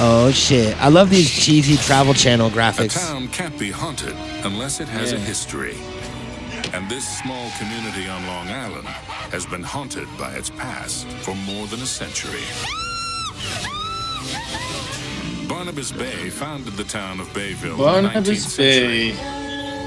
Oh 0.00 0.30
shit! 0.30 0.76
I 0.80 0.88
love 0.88 1.10
these 1.10 1.28
cheesy 1.28 1.76
Travel 1.76 2.14
Channel 2.14 2.50
graphics. 2.50 2.78
A 2.78 2.98
graphics. 2.98 3.08
town 3.08 3.28
can't 3.28 3.58
be 3.58 3.70
haunted 3.70 4.14
unless 4.44 4.78
it 4.78 4.86
has 4.86 5.12
a 5.12 5.18
history. 5.18 5.76
And 6.72 6.88
this 6.88 7.04
small 7.18 7.50
community 7.58 8.06
on 8.08 8.24
Long 8.26 8.48
Island 8.48 8.86
has 8.86 9.44
been 9.46 9.62
haunted 9.62 10.06
by 10.16 10.32
its 10.34 10.50
past 10.50 11.06
for 11.24 11.34
more 11.34 11.66
than 11.66 11.80
a 11.80 11.86
century. 11.86 12.44
Barnabas 15.48 15.90
Bay 15.90 16.30
founded 16.30 16.74
the 16.74 16.84
town 16.84 17.18
of 17.18 17.32
Bayville 17.34 17.72
in 17.72 18.04
the 18.04 18.08
19th 18.10 18.12
Barnabas 18.12 18.54
century. 18.54 19.37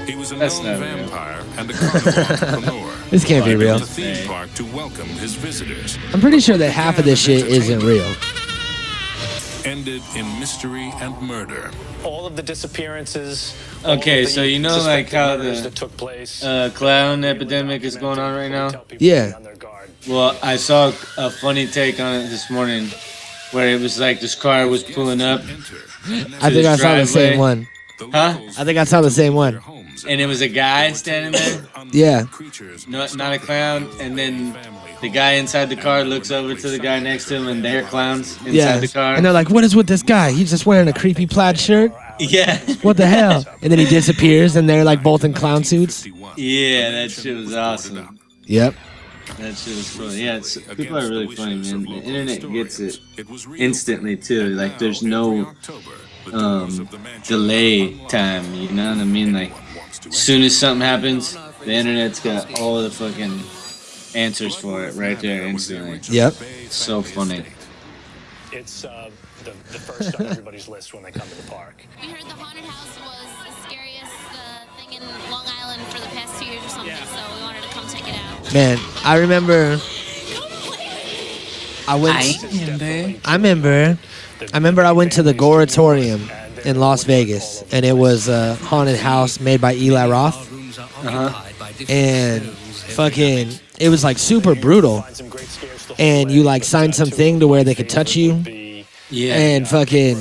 Bay. 0.06 0.12
He 0.12 0.18
was 0.18 0.32
a 0.32 0.36
That's 0.36 0.58
known 0.62 0.80
not 0.80 0.86
real. 0.86 0.96
vampire 1.08 1.44
and 1.58 1.70
a 1.70 1.74
carnival 1.74 2.18
entrepreneur. 2.20 2.92
This 3.12 3.24
can't 3.26 3.44
be 3.44 3.54
real. 3.56 3.76
built 3.78 3.90
theme 3.90 4.26
park 4.26 4.52
to 4.54 4.64
welcome 4.64 5.06
his 5.06 5.34
visitors. 5.34 5.98
I'm 6.14 6.20
pretty 6.20 6.40
sure 6.40 6.56
that 6.56 6.70
half 6.70 6.98
of 6.98 7.04
this 7.04 7.20
shit 7.20 7.46
isn't 7.46 7.80
real. 7.80 8.10
Ended 9.64 10.02
in 10.16 10.26
mystery 10.40 10.90
and 10.96 11.20
murder. 11.20 11.70
all 12.04 12.26
of 12.26 12.34
the 12.36 12.42
disappearances. 12.42 13.54
Okay, 13.84 14.20
all 14.20 14.24
of 14.24 14.30
so 14.30 14.42
you 14.42 14.58
know, 14.58 14.78
like, 14.78 15.10
how 15.10 15.36
the, 15.36 15.52
that 15.52 15.74
took 15.76 15.94
place. 15.96 16.42
Uh, 16.42 16.70
clown 16.74 17.22
epidemic 17.24 17.82
is 17.84 17.96
going 17.96 18.18
on 18.18 18.34
right 18.34 18.50
now. 18.50 18.70
Yeah. 18.98 19.26
to 19.26 19.30
be 19.30 19.34
on 19.36 19.42
their 19.44 19.56
guard. 19.56 19.90
Well, 20.08 20.36
I 20.42 20.56
saw 20.56 20.88
a 21.16 21.30
funny 21.30 21.66
take 21.68 22.00
on 22.00 22.14
it 22.22 22.28
this 22.28 22.50
morning, 22.50 22.88
where 23.52 23.68
it 23.68 23.80
was 23.80 24.00
like 24.00 24.20
this 24.20 24.34
car 24.34 24.66
was 24.66 24.82
pulling 24.82 25.20
up, 25.20 25.42
I 26.40 26.50
think 26.50 26.66
I 26.66 26.76
saw 26.76 26.96
the 26.96 27.06
same 27.06 27.38
one. 27.38 27.68
Huh? 28.00 28.36
I 28.58 28.64
think 28.64 28.78
I 28.78 28.84
saw 28.84 29.00
the 29.00 29.10
same 29.12 29.34
one. 29.34 29.60
Their 29.92 30.00
homes 30.00 30.04
and 30.04 30.20
it 30.20 30.26
was 30.26 30.40
a 30.40 30.48
guy 30.48 30.92
standing 30.92 31.32
there, 31.32 31.60
Yeah. 31.92 32.24
Creatures 32.24 32.86
not 32.88 33.16
not 33.16 33.32
a 33.32 33.38
clown, 33.38 33.88
and 34.00 34.18
then 34.18 34.56
the 35.00 35.08
guy 35.08 35.32
inside 35.32 35.66
the 35.68 35.76
car 35.76 36.04
looks 36.04 36.30
over 36.30 36.54
to 36.54 36.68
the 36.70 36.78
guy 36.78 36.98
next 37.00 37.26
to 37.28 37.36
him, 37.36 37.48
and 37.48 37.64
they're 37.64 37.82
clowns 37.82 38.36
inside 38.38 38.52
Yeah. 38.52 38.78
the 38.78 38.88
car. 38.88 39.14
And 39.14 39.24
they're 39.24 39.32
like, 39.32 39.50
"What 39.50 39.64
is 39.64 39.74
with 39.74 39.86
this 39.86 40.02
guy? 40.02 40.32
He's 40.32 40.50
just 40.50 40.66
wearing 40.66 40.88
a 40.88 40.92
creepy 40.92 41.26
plaid 41.26 41.58
shirt. 41.58 41.92
yeah, 42.18 42.58
What 42.82 42.96
the 42.96 43.06
hell?" 43.06 43.44
And 43.62 43.70
then 43.72 43.78
he 43.78 43.86
disappears, 43.86 44.56
and 44.56 44.68
they're 44.68 44.84
like 44.84 45.02
both 45.02 45.24
in 45.24 45.32
clown 45.32 45.64
suits. 45.64 46.06
yeah, 46.36 46.90
that 46.92 47.10
shit 47.10 47.36
was 47.36 47.54
awesome. 47.54 48.18
Yep. 48.46 48.74
That 49.38 49.56
shit 49.56 49.76
was 49.76 49.88
funny. 49.88 50.24
Yeah, 50.24 50.36
it's, 50.36 50.58
people 50.76 50.98
are 50.98 51.08
really 51.08 51.34
funny, 51.34 51.56
man. 51.56 51.82
The 51.84 52.00
internet 52.02 52.52
gets 52.52 52.80
it 52.80 52.98
instantly 53.56 54.16
too. 54.16 54.48
Like 54.50 54.78
there's 54.78 55.02
no 55.02 55.54
um, 56.32 56.88
delay 57.26 57.94
time. 58.08 58.52
You 58.54 58.68
know 58.70 58.90
what 58.90 58.98
I 59.00 59.04
mean? 59.04 59.32
Like 59.32 59.52
as 59.52 59.61
soon 59.92 60.42
as 60.42 60.56
something 60.56 60.86
happens, 60.86 61.36
the 61.64 61.72
internet's 61.72 62.20
got 62.20 62.58
all 62.60 62.82
the 62.82 62.90
fucking 62.90 63.40
answers 64.14 64.56
for 64.56 64.84
it 64.84 64.94
right 64.94 65.18
there 65.20 65.42
instantly. 65.42 66.00
Yep. 66.04 66.34
So 66.70 67.02
funny. 67.02 67.44
It's 68.52 68.84
uh, 68.84 69.10
the, 69.44 69.50
the 69.50 69.78
first 69.78 70.20
on 70.20 70.26
everybody's 70.26 70.68
list 70.68 70.92
when 70.94 71.02
they 71.02 71.10
come 71.10 71.28
to 71.28 71.34
the 71.34 71.50
park. 71.50 71.84
We 72.02 72.08
heard 72.08 72.22
the 72.22 72.34
haunted 72.34 72.64
house 72.64 72.98
was 73.00 73.46
the 73.46 73.68
scariest 73.68 74.12
uh, 74.32 74.66
thing 74.76 75.00
in 75.00 75.30
Long 75.30 75.46
Island 75.46 75.82
for 75.84 76.00
the 76.00 76.08
past 76.08 76.38
two 76.40 76.46
years 76.46 76.64
or 76.64 76.68
something, 76.68 76.94
so 76.94 77.36
we 77.36 77.42
wanted 77.42 77.62
to 77.62 77.68
come 77.70 77.88
check 77.88 78.08
it 78.08 78.14
out. 78.14 78.52
Man, 78.52 78.78
I 79.04 79.18
remember. 79.18 79.78
I 81.88 81.96
went. 81.96 82.16
I 83.26 83.32
remember. 83.34 83.98
I 84.52 84.56
remember 84.56 84.82
I 84.82 84.92
went 84.92 85.12
to 85.12 85.22
the 85.22 85.34
Goratorium 85.34 86.28
in 86.64 86.78
Las 86.78 87.04
Vegas, 87.04 87.64
and 87.72 87.84
it 87.84 87.96
was 87.96 88.28
a 88.28 88.54
haunted 88.56 88.98
house 88.98 89.40
made 89.40 89.60
by 89.60 89.74
Eli 89.74 90.06
Roth, 90.08 90.48
and 91.88 92.42
fucking, 92.44 93.52
it 93.80 93.88
was 93.88 94.04
like 94.04 94.18
super 94.18 94.54
brutal. 94.54 95.02
Find 95.02 95.16
some 95.16 95.28
great 95.28 95.46
scares 95.46 95.86
to 95.86 96.00
And 96.00 96.30
you 96.30 96.42
like 96.42 96.64
signed 96.64 96.94
something 96.94 97.40
to 97.40 97.48
where 97.48 97.64
they 97.64 97.74
could 97.74 97.88
touch 97.88 98.16
you, 98.16 98.84
Yeah. 99.10 99.34
and 99.36 99.66
fucking, 99.68 100.16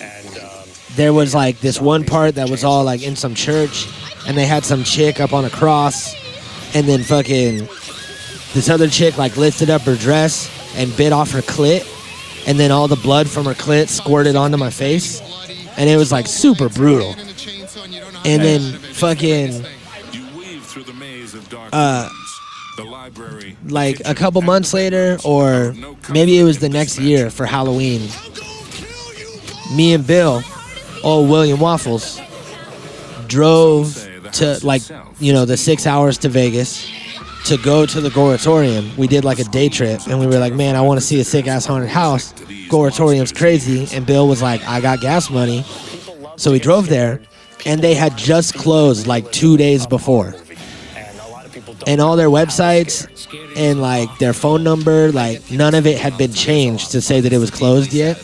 And 0.00 0.38
um, 0.38 0.68
there 0.96 1.12
was 1.12 1.34
like 1.34 1.60
this 1.60 1.80
one 1.80 2.04
part 2.04 2.34
that 2.36 2.50
was 2.50 2.64
all 2.64 2.84
like 2.84 3.02
in 3.02 3.16
some 3.16 3.34
church, 3.34 3.86
and 4.26 4.36
they 4.36 4.46
had 4.46 4.64
some 4.64 4.84
chick 4.84 5.20
up 5.20 5.32
on 5.32 5.44
a 5.44 5.50
cross, 5.50 6.14
and 6.74 6.86
then 6.86 7.02
fucking 7.02 7.68
this 8.54 8.68
other 8.68 8.88
chick 8.88 9.16
like 9.18 9.36
lifted 9.36 9.70
up 9.70 9.82
her 9.82 9.96
dress 9.96 10.50
and 10.76 10.94
bit 10.96 11.12
off 11.12 11.30
her 11.32 11.40
clit, 11.42 11.84
and 12.46 12.58
then 12.58 12.70
all 12.70 12.88
the 12.88 12.96
blood 12.96 13.28
from 13.28 13.44
her 13.46 13.54
clit 13.54 13.88
squirted 13.88 14.36
onto 14.36 14.56
my 14.56 14.70
face, 14.70 15.20
and 15.76 15.88
it 15.88 15.96
was 15.96 16.12
like 16.12 16.26
super 16.26 16.68
brutal. 16.68 17.14
And 18.26 18.42
then 18.42 18.72
fucking 18.94 19.64
Uh, 21.72 22.08
like 23.68 24.00
a 24.04 24.14
couple 24.14 24.42
months 24.42 24.74
later, 24.74 25.18
or 25.24 25.74
maybe 26.12 26.38
it 26.38 26.42
was 26.44 26.58
the 26.58 26.68
next 26.68 26.98
year 26.98 27.30
for 27.30 27.46
Halloween. 27.46 28.08
Me 29.74 29.94
and 29.94 30.06
Bill, 30.06 30.42
old 31.02 31.28
William 31.30 31.60
Waffles, 31.60 32.20
drove 33.28 33.94
to 34.32 34.58
like 34.66 34.82
you 35.20 35.32
know 35.32 35.44
the 35.44 35.56
six 35.56 35.86
hours 35.86 36.18
to 36.18 36.28
Vegas 36.28 36.88
to 37.44 37.58
go 37.58 37.84
to 37.84 38.00
the 38.00 38.08
Goratorium. 38.08 38.96
We 38.96 39.06
did 39.06 39.24
like 39.24 39.38
a 39.38 39.44
day 39.44 39.68
trip, 39.68 40.00
and 40.06 40.18
we 40.18 40.26
were 40.26 40.38
like, 40.38 40.54
man, 40.54 40.76
I 40.76 40.80
want 40.80 40.98
to 40.98 41.06
see 41.06 41.20
a 41.20 41.24
sick 41.24 41.46
ass 41.46 41.66
haunted 41.66 41.90
house. 41.90 42.32
Goratorium's 42.68 43.32
crazy, 43.32 43.86
and 43.94 44.06
Bill 44.06 44.26
was 44.26 44.40
like, 44.40 44.66
I 44.66 44.80
got 44.80 45.00
gas 45.00 45.30
money, 45.30 45.62
so 46.36 46.52
we 46.52 46.58
drove 46.58 46.88
there, 46.88 47.20
and 47.66 47.80
they 47.82 47.94
had 47.94 48.16
just 48.16 48.54
closed 48.54 49.06
like 49.06 49.30
two 49.30 49.56
days 49.56 49.86
before. 49.86 50.34
And 51.86 52.00
all 52.00 52.16
their 52.16 52.28
websites 52.28 53.06
and 53.56 53.80
like 53.82 54.08
their 54.18 54.32
phone 54.32 54.64
number, 54.64 55.12
like 55.12 55.50
none 55.50 55.74
of 55.74 55.86
it 55.86 55.98
had 55.98 56.16
been 56.16 56.32
changed 56.32 56.92
to 56.92 57.02
say 57.02 57.20
that 57.20 57.32
it 57.32 57.38
was 57.38 57.50
closed 57.50 57.92
yet. 57.92 58.16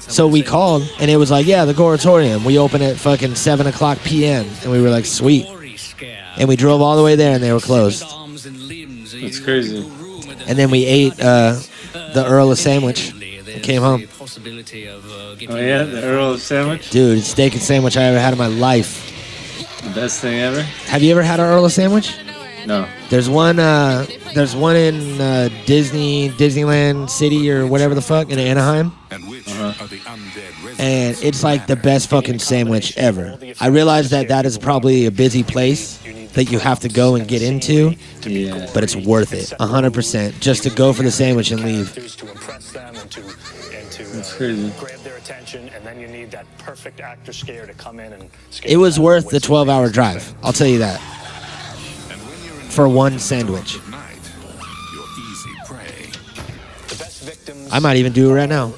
So 0.00 0.26
we 0.26 0.42
called 0.42 0.82
and 0.98 1.08
it 1.10 1.16
was 1.16 1.30
like, 1.30 1.46
yeah, 1.46 1.64
the 1.64 1.74
Goratorium. 1.74 2.44
We 2.44 2.58
open 2.58 2.82
at 2.82 2.96
fucking 2.96 3.36
seven 3.36 3.68
o'clock 3.68 3.98
p.m. 4.02 4.46
and 4.62 4.72
we 4.72 4.80
were 4.82 4.90
like, 4.90 5.06
sweet. 5.06 5.46
And 6.36 6.48
we 6.48 6.56
drove 6.56 6.80
all 6.80 6.96
the 6.96 7.02
way 7.02 7.16
there 7.16 7.34
and 7.34 7.42
they 7.42 7.52
were 7.52 7.60
closed. 7.60 8.04
It's 8.04 9.40
crazy. 9.40 9.84
And 10.46 10.58
then 10.58 10.70
we 10.70 10.84
ate 10.84 11.18
uh, 11.20 11.60
the 12.14 12.24
Earl 12.26 12.50
of 12.50 12.58
Sandwich 12.58 13.10
and 13.10 13.62
came 13.62 13.82
home. 13.82 14.06
Oh 14.20 15.56
yeah, 15.56 15.82
the 15.84 16.02
Earl 16.02 16.32
of 16.32 16.40
sandwich, 16.40 16.90
Dude, 16.90 17.22
steak 17.22 17.54
and 17.54 17.62
sandwich 17.62 17.96
I 17.96 18.04
ever 18.04 18.20
had 18.20 18.32
in 18.32 18.38
my 18.38 18.46
life. 18.46 19.06
the 19.82 19.90
best 19.90 20.20
thing 20.20 20.38
ever. 20.38 20.62
Have 20.62 21.02
you 21.02 21.10
ever 21.12 21.22
had 21.22 21.40
an 21.40 21.46
Earl 21.46 21.64
of 21.64 21.72
sandwich? 21.72 22.14
No. 22.66 22.86
There's 23.08 23.28
one. 23.28 23.58
Uh, 23.58 24.06
there's 24.34 24.54
one 24.54 24.76
in 24.76 25.20
uh, 25.20 25.48
Disney, 25.66 26.28
Disneyland 26.30 27.10
City 27.10 27.50
or 27.50 27.66
whatever 27.66 27.94
the 27.94 28.02
fuck 28.02 28.30
in 28.30 28.38
Anaheim. 28.38 28.92
Uh-huh. 29.10 29.72
and 30.78 31.16
it's 31.22 31.42
like 31.42 31.66
the 31.66 31.76
best 31.76 32.08
fucking 32.08 32.38
sandwich 32.38 32.96
ever. 32.96 33.36
I 33.58 33.66
realize 33.68 34.10
that 34.10 34.28
that 34.28 34.46
is 34.46 34.56
probably 34.58 35.06
a 35.06 35.10
busy 35.10 35.42
place 35.42 36.00
that 36.34 36.50
you 36.50 36.58
have 36.58 36.80
to 36.80 36.88
go 36.88 37.14
and 37.16 37.26
get 37.26 37.42
into, 37.42 37.94
Yeah. 38.22 38.68
but 38.72 38.82
it's 38.84 38.94
worth 38.96 39.32
it, 39.32 39.52
100%, 39.58 40.38
just 40.40 40.62
to 40.64 40.70
go 40.70 40.92
for 40.92 41.02
the 41.02 41.10
sandwich 41.10 41.50
and 41.50 41.64
leave. 41.64 41.86
Characters 41.92 42.16
to 42.16 42.30
impress 42.30 42.72
them 42.72 42.94
and 42.96 43.10
to 43.10 43.20
and 43.20 43.90
to 43.92 44.04
That's 44.04 44.32
crazy. 44.34 44.72
grab 44.78 45.00
their 45.00 45.16
attention, 45.16 45.68
and 45.74 45.84
then 45.84 45.98
you 46.00 46.06
need 46.08 46.30
that 46.30 46.46
perfect 46.58 47.00
actor 47.00 47.32
scare 47.32 47.66
to 47.66 47.74
come 47.74 47.98
in 48.00 48.12
and. 48.12 48.30
It 48.64 48.76
was 48.76 48.98
worth 49.00 49.28
the 49.30 49.38
12-hour 49.40 49.90
drive. 49.90 50.32
I'll 50.42 50.52
tell 50.52 50.66
you 50.68 50.78
that. 50.78 51.00
And 52.10 52.20
when 52.20 52.44
you're 52.44 52.60
in 52.62 52.68
For 52.70 52.88
one 52.88 53.18
sandwich. 53.18 53.76
of 53.76 53.88
night, 53.90 54.18
you're 54.94 55.02
easy 55.30 55.50
prey. 55.66 56.10
The 56.88 56.96
best 56.96 57.22
victims. 57.22 57.68
I 57.72 57.78
might 57.80 57.96
even 57.96 58.12
do 58.12 58.30
it 58.30 58.34
right 58.34 58.48
now. 58.48 58.72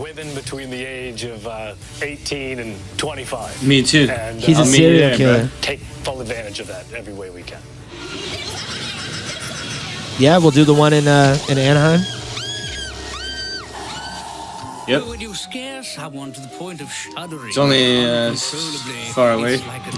Women 0.00 0.34
between 0.34 0.70
the 0.70 0.82
age 0.84 1.24
of 1.24 1.46
uh, 1.46 1.74
18 2.02 2.58
and 2.58 2.76
25. 2.96 3.62
Me 3.66 3.82
too. 3.82 4.08
And, 4.10 4.40
He's 4.40 4.56
uh, 4.58 4.62
a 4.62 4.64
I'll 4.64 4.70
meet 4.70 4.78
you 4.78 4.84
serial 4.84 5.08
there, 5.08 5.16
killer. 5.16 5.38
bro. 5.40 5.48
take 5.60 5.80
full 5.80 6.20
advantage 6.20 6.60
of 6.60 6.66
that 6.68 6.90
every 6.92 7.12
way 7.12 7.30
we 7.30 7.42
can. 7.42 7.60
Yeah, 10.18 10.38
we'll 10.38 10.50
do 10.52 10.64
the 10.64 10.74
one 10.74 10.92
in 10.92 11.06
uh, 11.08 11.36
in 11.48 11.58
Anaheim. 11.58 12.00
Yep. 14.88 15.04
When 15.06 15.20
you 15.20 15.34
scare 15.34 15.82
someone 15.84 16.32
to 16.32 16.40
the 16.40 16.48
point 16.48 16.80
of 16.80 16.90
shuddering, 16.92 17.48
It's 17.48 17.58
only 17.58 18.04
uh, 18.04 18.34
far 19.14 19.32
away. 19.32 19.54
it's 19.54 19.66
like 19.66 19.86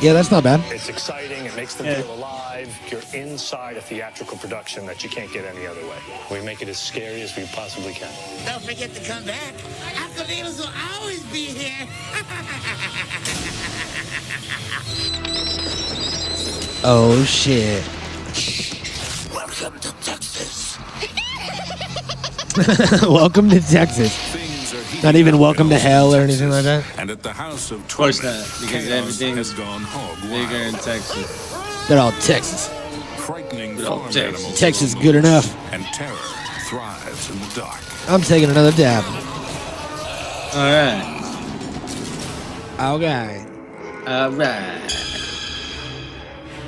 Yeah, 0.00 0.12
that's 0.12 0.30
not 0.30 0.44
bad. 0.44 0.60
It's 0.70 0.88
exciting. 0.90 1.46
It 1.46 1.56
makes 1.56 1.74
them 1.74 1.86
Yeah. 1.86 2.02
feel 2.02 2.14
alive. 2.14 2.68
You're 2.90 3.00
inside 3.14 3.76
a 3.78 3.80
theatrical 3.80 4.36
production 4.36 4.84
that 4.86 5.02
you 5.02 5.08
can't 5.08 5.32
get 5.32 5.44
any 5.46 5.66
other 5.66 5.80
way. 5.86 5.96
We 6.30 6.40
make 6.42 6.60
it 6.60 6.68
as 6.68 6.78
scary 6.78 7.22
as 7.22 7.34
we 7.34 7.46
possibly 7.46 7.94
can. 7.94 8.12
Don't 8.44 8.62
forget 8.62 8.94
to 8.94 9.00
come 9.00 9.24
back. 9.24 9.54
Uncle 10.02 10.26
will 10.26 10.70
always 11.00 11.22
be 11.24 11.46
here. 11.46 11.88
Oh 16.88 17.24
shit. 17.24 17.82
Welcome 19.34 19.80
to 19.80 19.92
Texas. 20.02 20.78
welcome 23.02 23.50
to 23.50 23.60
Texas. 23.60 24.45
Things 24.96 25.04
are 25.04 25.12
heating 25.12 25.24
Not 25.24 25.28
even 25.28 25.38
welcome 25.40 25.68
to 25.70 25.78
hell 25.78 26.14
or 26.14 26.20
anything 26.20 26.50
like 26.50 26.64
that. 26.64 26.84
And 26.98 27.10
at 27.10 27.22
the 27.22 27.32
House 27.32 27.70
of 27.70 27.80
Of 27.80 27.96
course 27.96 28.22
not, 28.22 28.44
because 28.60 28.88
everything 28.88 29.36
has 29.36 29.52
gone 29.52 29.82
hog 29.82 30.20
Bigger 30.22 30.56
in. 30.56 30.74
Texas. 30.74 31.88
They're 31.88 31.98
all 31.98 32.12
Texas. 32.12 32.68
Frightening 33.18 33.76
Good 33.76 33.86
old 33.86 34.00
farm 34.02 34.12
Texas. 34.12 34.40
animals 34.40 34.60
Texas 34.60 34.94
roam 34.94 35.02
good 35.02 35.14
enough. 35.16 35.72
And 35.72 35.84
terror 35.86 36.16
thrives 36.68 37.30
in 37.30 37.38
the 37.40 37.52
dark. 37.54 37.80
I'm 38.08 38.20
taking 38.22 38.50
another 38.50 38.72
dab. 38.72 39.04
All 40.54 40.70
right. 40.70 41.12
Okay. 42.78 43.44
All 44.06 44.30
right. 44.30 44.92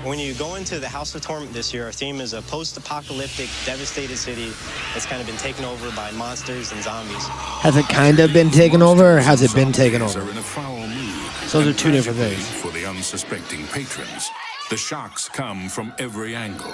When 0.05 0.19
you 0.19 0.33
go 0.35 0.55
into 0.55 0.79
the 0.79 0.89
House 0.89 1.15
of 1.15 1.23
Torment 1.23 1.53
this 1.53 1.75
year, 1.75 1.87
our 1.87 1.93
theme 1.93 2.21
is 2.21 2.33
a 2.33 2.41
post-apocalyptic, 2.43 3.49
devastated 3.67 4.17
city 4.17 4.53
that's 4.95 5.05
kind 5.05 5.21
of 5.21 5.27
been 5.27 5.37
taken 5.37 5.65
over 5.65 5.91
by 5.95 6.13
monsters 6.13 6.73
and 6.73 6.83
zombies. 6.83 7.27
Has 7.27 7.77
it 7.77 7.87
kind 7.89 8.21
of 8.21 8.33
been 8.33 8.51
taken 8.51 8.81
over 8.81 9.17
or 9.17 9.21
has 9.21 9.43
it 9.43 9.55
been 9.55 9.73
taken 9.73 10.01
over? 10.01 10.21
Are 10.21 10.31
in 10.31 10.39
a 10.39 10.43
foul 10.43 10.87
mood. 10.87 11.31
Those 11.51 11.67
are 11.67 11.73
two 11.73 11.91
different 11.91 12.19
things. 12.19 12.49
For 12.49 12.71
the 12.71 12.87
unsuspecting 12.87 13.67
patrons, 13.67 14.31
the 14.71 14.77
shocks 14.77 15.29
come 15.29 15.69
from 15.69 15.93
every 15.99 16.35
angle. 16.37 16.73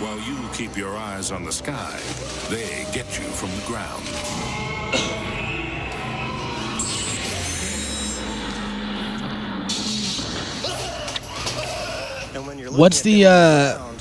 While 0.00 0.18
you 0.20 0.48
keep 0.54 0.76
your 0.76 0.96
eyes 0.96 1.30
on 1.30 1.44
the 1.44 1.52
sky, 1.52 2.00
they 2.48 2.86
get 2.92 3.18
you 3.18 3.26
from 3.26 3.50
the 3.50 3.66
ground. 3.66 4.69
What's 12.70 13.02
the, 13.02 13.26
uh, 13.26 13.76
ground, 13.76 14.00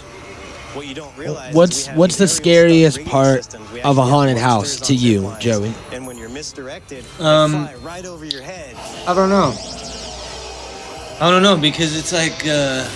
what 0.74 0.88
you 0.88 0.94
don't 0.94 1.18
realize 1.18 1.54
What's 1.54 1.88
what's 1.90 2.18
the 2.18 2.28
scariest 2.28 3.04
part 3.06 3.28
radio 3.28 3.42
systems. 3.42 3.72
We 3.72 3.82
of 3.82 3.98
a 3.98 4.04
haunted 4.04 4.38
house 4.38 4.80
to 4.82 4.94
you, 4.94 5.22
lines. 5.22 5.44
Joey? 5.44 5.74
And 5.92 6.06
when 6.06 6.18
you're 6.18 6.30
misdirected, 6.30 7.04
Um, 7.20 7.52
fly 7.52 7.76
right 7.82 8.06
over 8.06 8.26
your 8.26 8.42
head. 8.44 8.76
I 9.08 9.14
don't 9.14 9.30
know. 9.30 9.54
I 11.22 11.30
don't 11.32 11.44
know 11.44 11.58
because 11.58 11.98
it's 11.98 12.14
like 12.14 12.46
uh, 12.48 12.88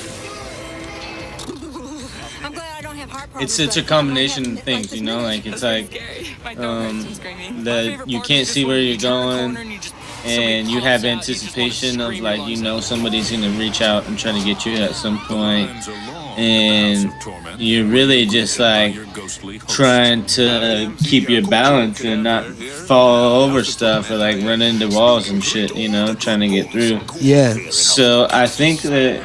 I'm 2.43 2.53
glad 2.53 2.77
I 2.77 2.81
don't 2.81 2.95
have 2.95 3.09
heart 3.09 3.29
it's 3.41 3.59
it's 3.59 3.75
a 3.77 3.83
combination 3.83 4.57
of 4.57 4.63
things, 4.63 4.93
you 4.93 5.01
know. 5.01 5.21
Like 5.21 5.45
it's 5.45 5.63
like 5.63 5.99
My 6.43 6.55
um, 6.55 6.95
hurts 6.95 7.05
and 7.05 7.15
screaming. 7.15 7.55
My 7.57 7.63
that 7.63 8.07
you 8.07 8.21
can't 8.21 8.47
see 8.47 8.65
where 8.65 8.79
you 8.79 8.89
you're 8.91 8.97
going, 8.97 9.55
corner 9.55 9.79
and 10.25 10.31
you 10.31 10.35
just- 10.35 10.35
somebody 10.35 10.59
and 10.59 10.67
you 10.69 10.75
pops 10.79 10.85
have 10.87 11.05
out, 11.05 11.07
you 11.09 11.15
just 11.15 11.55
wanna 11.57 11.65
anticipation 11.65 12.01
of 12.01 12.19
like 12.19 12.47
you 12.47 12.57
know 12.57 12.79
somebody's 12.79 13.31
gonna 13.31 13.49
reach 13.51 13.81
out 13.81 14.07
and 14.07 14.17
try 14.17 14.31
to 14.31 14.43
get 14.43 14.65
you 14.65 14.73
at 14.77 14.95
some 14.95 15.19
point, 15.19 15.69
Lines 15.69 15.87
are 15.87 15.91
long 15.91 16.37
and 16.39 16.97
in 16.97 17.01
the 17.03 17.07
House 17.07 17.15
of 17.15 17.21
Torment, 17.23 17.61
you're 17.61 17.85
really 17.85 18.25
just 18.25 18.59
like 18.59 18.95
your 18.95 19.05
ghostly 19.13 19.57
host. 19.57 19.75
trying 19.75 20.25
to 20.25 20.91
keep 21.03 21.29
your 21.29 21.45
balance 21.47 22.03
and 22.03 22.23
not 22.23 22.45
fall 22.87 23.43
over 23.43 23.63
stuff 23.63 24.09
or 24.09 24.17
like 24.17 24.37
run 24.43 24.61
into 24.61 24.87
walls 24.89 25.29
and 25.29 25.43
shit, 25.43 25.75
you 25.75 25.89
know, 25.89 26.13
trying 26.15 26.39
to 26.39 26.47
get 26.47 26.71
through. 26.71 26.99
Yeah. 27.19 27.55
So 27.69 28.27
I 28.31 28.47
think 28.47 28.81
that 28.83 29.21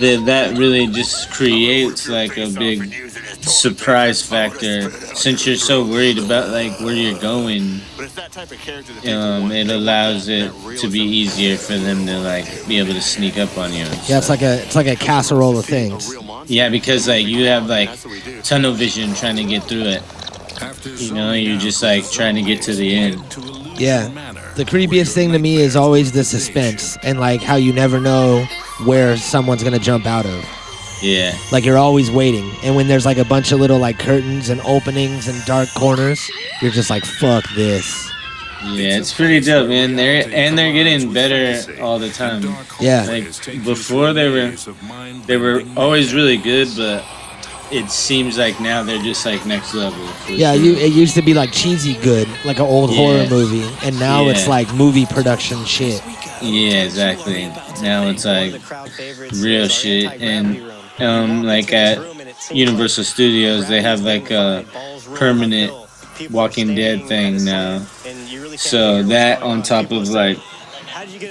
that 0.00 0.22
that 0.26 0.56
really 0.56 0.86
just 0.86 1.30
creates 1.30 2.08
like 2.08 2.36
a 2.38 2.48
big 2.48 3.09
surprise 3.42 4.22
factor 4.22 4.90
since 5.14 5.46
you're 5.46 5.56
so 5.56 5.84
worried 5.84 6.18
about 6.18 6.50
like 6.50 6.78
where 6.80 6.94
you're 6.94 7.18
going 7.20 7.80
um, 9.08 9.50
it 9.50 9.68
allows 9.70 10.28
it 10.28 10.52
to 10.78 10.88
be 10.88 11.00
easier 11.00 11.56
for 11.56 11.76
them 11.76 12.06
to 12.06 12.18
like 12.20 12.44
be 12.68 12.78
able 12.78 12.92
to 12.92 13.00
sneak 13.00 13.38
up 13.38 13.56
on 13.56 13.72
you 13.72 13.84
Yeah, 14.06 14.18
it's 14.18 14.28
like 14.28 14.42
a 14.42 14.62
it's 14.62 14.76
like 14.76 14.86
a 14.86 14.96
casserole 14.96 15.58
of 15.58 15.64
things. 15.64 16.14
yeah 16.46 16.68
because 16.68 17.08
like 17.08 17.26
you 17.26 17.46
have 17.46 17.66
like 17.66 17.90
tunnel 18.42 18.72
vision 18.72 19.14
trying 19.14 19.36
to 19.36 19.44
get 19.44 19.64
through 19.64 19.84
it 19.86 20.02
you 21.00 21.14
know 21.14 21.32
you're 21.32 21.58
just 21.58 21.82
like 21.82 22.08
trying 22.10 22.34
to 22.34 22.42
get 22.42 22.62
to 22.62 22.74
the 22.74 22.94
end 22.94 23.30
to 23.30 23.40
a 23.40 23.42
Louisiana 23.42 23.74
Yeah. 24.14 24.52
The 24.56 24.64
creepiest 24.64 25.14
thing 25.14 25.32
to 25.32 25.38
me 25.38 25.56
is 25.56 25.74
always 25.76 26.12
the 26.12 26.24
suspense 26.24 26.98
and 27.02 27.18
like 27.18 27.40
how 27.40 27.56
you 27.56 27.72
never 27.72 27.98
know 28.00 28.44
where 28.84 29.16
someone's 29.16 29.62
gonna 29.64 29.78
jump 29.78 30.04
out 30.06 30.26
of. 30.26 30.44
Yeah 31.02 31.36
Like 31.52 31.64
you're 31.64 31.78
always 31.78 32.10
waiting, 32.10 32.50
and 32.62 32.74
when 32.76 32.86
there's 32.88 33.06
like 33.06 33.18
a 33.18 33.24
bunch 33.24 33.52
of 33.52 33.60
little 33.60 33.78
like 33.78 33.98
curtains 33.98 34.48
and 34.50 34.60
openings 34.62 35.28
and 35.28 35.42
dark 35.46 35.68
corners, 35.74 36.30
you're 36.60 36.70
just 36.72 36.90
like, 36.90 37.04
"Fuck 37.04 37.44
this." 37.54 38.08
yeah 38.62 38.98
it's 38.98 39.10
pretty 39.14 39.40
dope 39.40 39.70
man 39.70 39.96
they're 39.96 40.22
and 40.34 40.58
they're 40.58 40.70
getting 40.74 41.10
better 41.14 41.80
all 41.82 41.98
the 41.98 42.10
time 42.10 42.42
Yeah. 42.78 43.06
like 43.08 43.24
before 43.64 44.12
they 44.12 44.28
were 44.28 44.52
they 45.26 45.38
were 45.38 45.62
always 45.78 46.12
really 46.12 46.36
good 46.36 46.68
but 46.76 47.02
it 47.72 47.88
seems 47.90 48.36
like 48.36 48.60
now 48.60 48.82
they're 48.82 49.00
just 49.02 49.24
like 49.24 49.46
next 49.46 49.72
level 49.72 49.98
Yeah, 50.28 50.52
sure. 50.52 50.62
you 50.62 50.74
it 50.74 50.92
used 50.92 51.14
to 51.14 51.22
be 51.22 51.32
like 51.32 51.52
cheesy 51.52 51.94
good, 52.02 52.28
like 52.44 52.58
an 52.58 52.66
old 52.66 52.90
horror 52.90 53.26
movie, 53.30 53.64
and 53.82 53.98
now 53.98 54.28
it's 54.28 54.46
like 54.46 54.68
movie 54.74 55.06
production 55.06 55.64
shit. 55.64 56.02
yeah 56.42 56.82
exactly 56.84 57.46
now 57.80 58.08
it's 58.08 58.26
like 58.26 58.52
real 59.40 59.68
shit 59.68 60.20
and 60.20 60.60
um 61.00 61.42
like 61.42 61.72
at 61.72 61.98
universal 62.50 63.04
studios 63.04 63.68
they 63.68 63.80
have 63.82 64.00
like 64.00 64.30
a 64.30 64.64
permanent 65.14 65.72
walking 66.30 66.74
dead 66.74 67.04
thing 67.06 67.44
now. 67.44 67.78
So 68.56 69.02
that 69.04 69.42
on 69.42 69.62
top 69.62 69.90
of 69.90 70.08
like 70.08 70.38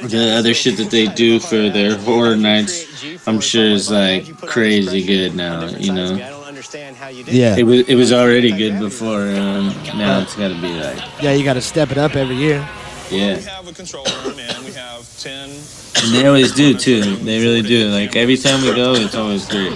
the 0.04 0.36
other 0.38 0.54
shit 0.54 0.78
that 0.78 0.90
they 0.90 1.08
do 1.08 1.40
for 1.40 1.70
their 1.70 1.96
horror 1.98 2.36
nights 2.36 3.04
i'm 3.28 3.40
sure 3.40 3.66
is 3.66 3.92
like 3.92 4.26
crazy 4.48 5.06
good 5.06 5.36
now 5.36 5.68
you 5.68 5.94
know? 5.94 6.16
Yeah, 7.26 7.56
it 7.58 7.64
was 7.64 7.88
it 7.88 7.96
was 7.96 8.12
already 8.12 8.52
good 8.52 8.80
before 8.80 9.22
um 9.22 9.68
now 9.96 10.20
it's 10.22 10.36
gotta 10.36 10.60
be 10.60 10.74
like 10.74 10.98
yeah, 11.22 11.34
you 11.34 11.44
got 11.44 11.54
to 11.54 11.62
step 11.62 11.92
it 11.92 11.98
up 11.98 12.16
every 12.16 12.36
year. 12.36 12.68
yeah. 13.12 13.38
We 13.38 13.44
have 13.44 13.68
a 13.68 13.74
control 13.74 14.06
room 14.26 14.40
and 14.40 14.66
we 14.66 14.72
have 14.74 15.06
10 15.20 15.50
and 15.96 16.14
they 16.14 16.26
always 16.26 16.54
do 16.54 16.74
too. 16.74 17.16
They 17.18 17.42
really 17.42 17.62
do. 17.62 17.90
Like 17.90 18.16
every 18.16 18.38
time 18.38 18.62
we 18.62 18.74
go 18.76 18.94
it's 18.94 19.16
always 19.16 19.48
great. 19.48 19.74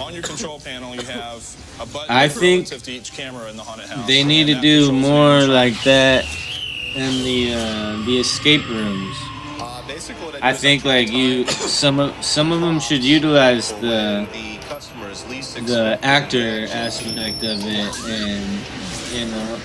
On 0.00 0.12
your 0.12 0.22
control 0.22 0.58
panel 0.60 0.94
you 0.94 1.02
have 1.02 1.56
a 1.80 1.86
button 1.86 2.10
I 2.10 2.28
think 2.28 2.68
relative 2.68 2.82
to 2.84 2.92
each 2.92 3.12
camera 3.12 3.48
in 3.50 3.56
the 3.56 3.62
haunted 3.62 3.88
house. 3.88 4.06
They 4.06 4.24
need 4.24 4.46
to 4.46 4.60
do 4.60 4.92
more 4.92 5.42
like 5.42 5.80
that 5.84 6.24
in 6.94 7.22
the 7.22 7.54
uh, 7.54 8.04
the 8.06 8.18
escape 8.18 8.66
rooms. 8.68 9.16
Uh, 9.60 9.86
basically 9.86 10.26
what 10.26 10.42
I 10.42 10.52
think 10.52 10.84
like 10.84 11.10
you 11.10 11.46
some 11.46 12.00
of 12.00 12.24
some 12.24 12.52
of 12.52 12.60
them 12.60 12.80
should 12.80 13.04
utilize 13.04 13.72
the 13.74 14.26
the 14.32 14.58
customer's 14.68 15.26
least 15.28 15.54
the 15.66 15.98
actor 16.02 16.66
aspect 16.70 17.42
of 17.44 17.60
it 17.64 17.94
and 18.06 18.44
you 19.12 19.26
know 19.26 19.60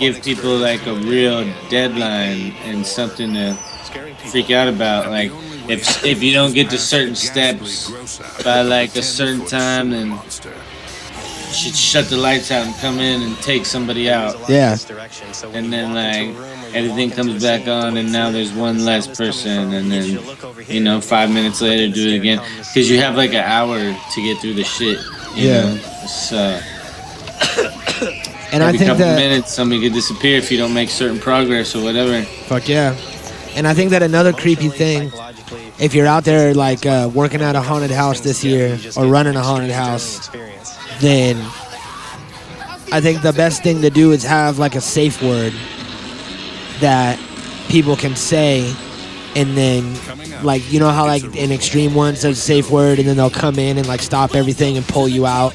give 0.00 0.22
people 0.24 0.56
like 0.56 0.84
a 0.86 0.94
real 0.94 1.44
deadline 1.68 2.52
and 2.64 2.84
something 2.84 3.34
to 3.34 3.54
freak 4.30 4.50
out 4.50 4.66
about 4.68 5.10
like 5.10 5.30
if 5.68 6.04
if 6.04 6.22
you 6.22 6.32
don't 6.32 6.54
get 6.54 6.70
to 6.70 6.78
certain 6.78 7.14
steps 7.14 7.90
by 8.42 8.62
like 8.62 8.96
a 8.96 9.02
certain 9.02 9.44
time 9.46 9.90
then 9.90 10.08
you 10.10 11.54
should 11.56 11.74
shut 11.76 12.06
the 12.06 12.16
lights 12.16 12.50
out 12.50 12.64
and 12.66 12.74
come 12.76 12.98
in 12.98 13.20
and 13.22 13.36
take 13.38 13.66
somebody 13.66 14.08
out 14.10 14.36
Yeah. 14.48 14.76
and 15.52 15.72
then 15.72 15.92
like 15.94 16.28
everything 16.74 17.10
comes 17.10 17.42
back 17.42 17.66
on 17.68 17.96
and 17.96 18.10
now 18.12 18.30
there's 18.30 18.52
one 18.52 18.84
less 18.84 19.06
person 19.06 19.72
and 19.74 19.90
then 19.92 20.18
you 20.68 20.80
know 20.80 21.00
five 21.00 21.30
minutes 21.30 21.60
later 21.60 21.92
do 21.92 22.08
it 22.08 22.16
again 22.16 22.38
because 22.58 22.88
you 22.90 22.98
have 23.00 23.16
like 23.16 23.30
an 23.34 23.44
hour 23.44 23.78
to 23.78 24.22
get 24.22 24.38
through 24.40 24.54
the 24.54 24.64
shit 24.64 24.98
you 25.36 25.48
Yeah. 25.48 25.62
know 25.74 25.76
so 26.06 26.60
And 28.52 28.62
I 28.62 28.68
every 28.68 28.78
think 28.78 28.90
couple 28.90 29.04
that 29.04 29.16
minutes 29.16 29.52
somebody 29.52 29.80
could 29.80 29.92
disappear 29.92 30.36
if 30.36 30.50
you 30.50 30.58
don't 30.58 30.74
make 30.74 30.90
certain 30.90 31.18
progress 31.18 31.74
or 31.74 31.82
whatever 31.82 32.22
Fuck 32.46 32.68
yeah. 32.68 32.96
And 33.54 33.66
I 33.66 33.74
think 33.74 33.90
that 33.90 34.02
another 34.02 34.32
creepy 34.32 34.68
thing, 34.68 35.10
if 35.78 35.94
you're 35.94 36.06
out 36.06 36.24
there 36.24 36.54
like 36.54 36.86
uh, 36.86 37.10
working 37.12 37.42
at 37.42 37.56
a 37.56 37.60
haunted 37.60 37.90
house 37.90 38.20
this 38.20 38.44
year 38.44 38.78
or 38.96 39.06
running 39.06 39.36
a 39.36 39.42
haunted 39.42 39.70
house, 39.70 40.28
then 41.00 41.36
I 42.92 43.00
think 43.00 43.22
the 43.22 43.32
best 43.32 43.62
thing 43.62 43.82
to 43.82 43.90
do 43.90 44.12
is 44.12 44.22
have 44.22 44.58
like 44.58 44.74
a 44.74 44.80
safe 44.80 45.22
word 45.22 45.52
that 46.80 47.18
people 47.68 47.96
can 47.96 48.16
say 48.16 48.74
and 49.36 49.56
then 49.56 49.96
like 50.44 50.72
you 50.72 50.80
know 50.80 50.90
how 50.90 51.06
like 51.06 51.22
an 51.22 51.52
extreme 51.52 51.94
one 51.94 52.14
there's 52.14 52.24
a 52.24 52.34
safe 52.34 52.70
word 52.70 52.98
and 52.98 53.06
then 53.08 53.16
they'll 53.16 53.30
come 53.30 53.58
in 53.58 53.78
and 53.78 53.86
like 53.86 54.00
stop 54.00 54.34
everything 54.34 54.76
and 54.76 54.86
pull 54.88 55.08
you 55.08 55.26
out 55.26 55.54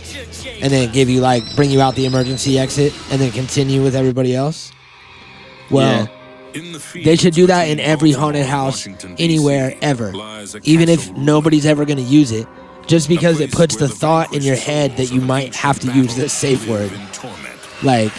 and 0.62 0.72
then 0.72 0.92
give 0.92 1.10
you 1.10 1.20
like 1.22 1.44
bring 1.56 1.70
you 1.70 1.82
out 1.82 1.96
the 1.96 2.06
emergency 2.06 2.58
exit 2.58 2.94
and 3.12 3.20
then 3.20 3.32
continue 3.32 3.84
with 3.84 3.96
everybody 3.96 4.36
else? 4.36 4.72
Well 5.70 6.10
they 6.94 7.18
should 7.18 7.34
do 7.34 7.48
that 7.48 7.68
in 7.68 7.80
every 7.82 8.12
haunted 8.14 8.46
house 8.46 8.88
anywhere 9.18 9.76
ever 9.82 10.14
even 10.64 10.88
if 10.88 11.12
nobody's 11.12 11.66
ever 11.66 11.84
going 11.84 11.98
to 11.98 12.04
use 12.04 12.32
it 12.32 12.48
just 12.88 13.10
because 13.10 13.40
it 13.40 13.52
puts 13.52 13.76
the 13.76 13.90
thought 13.90 14.34
in 14.34 14.42
your 14.42 14.56
head 14.56 14.96
that 14.98 15.12
you 15.12 15.20
might 15.20 15.56
have 15.56 15.80
to 15.80 15.92
use 15.92 16.16
this 16.16 16.32
safe 16.32 16.68
word. 16.68 16.92
like 17.84 18.12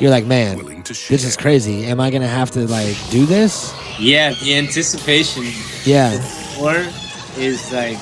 you're 0.00 0.10
like 0.10 0.26
man 0.26 0.76
this 0.88 1.24
is 1.24 1.36
crazy. 1.36 1.84
Am 1.86 2.00
i 2.00 2.10
going 2.10 2.22
to 2.22 2.28
have 2.28 2.50
to 2.52 2.66
like 2.68 2.96
do 3.10 3.26
this? 3.26 3.74
Yeah, 3.98 4.34
the 4.34 4.56
anticipation 4.56 5.44
yeah. 5.84 6.14
Or 6.60 6.86
is 7.36 7.72
like 7.72 7.98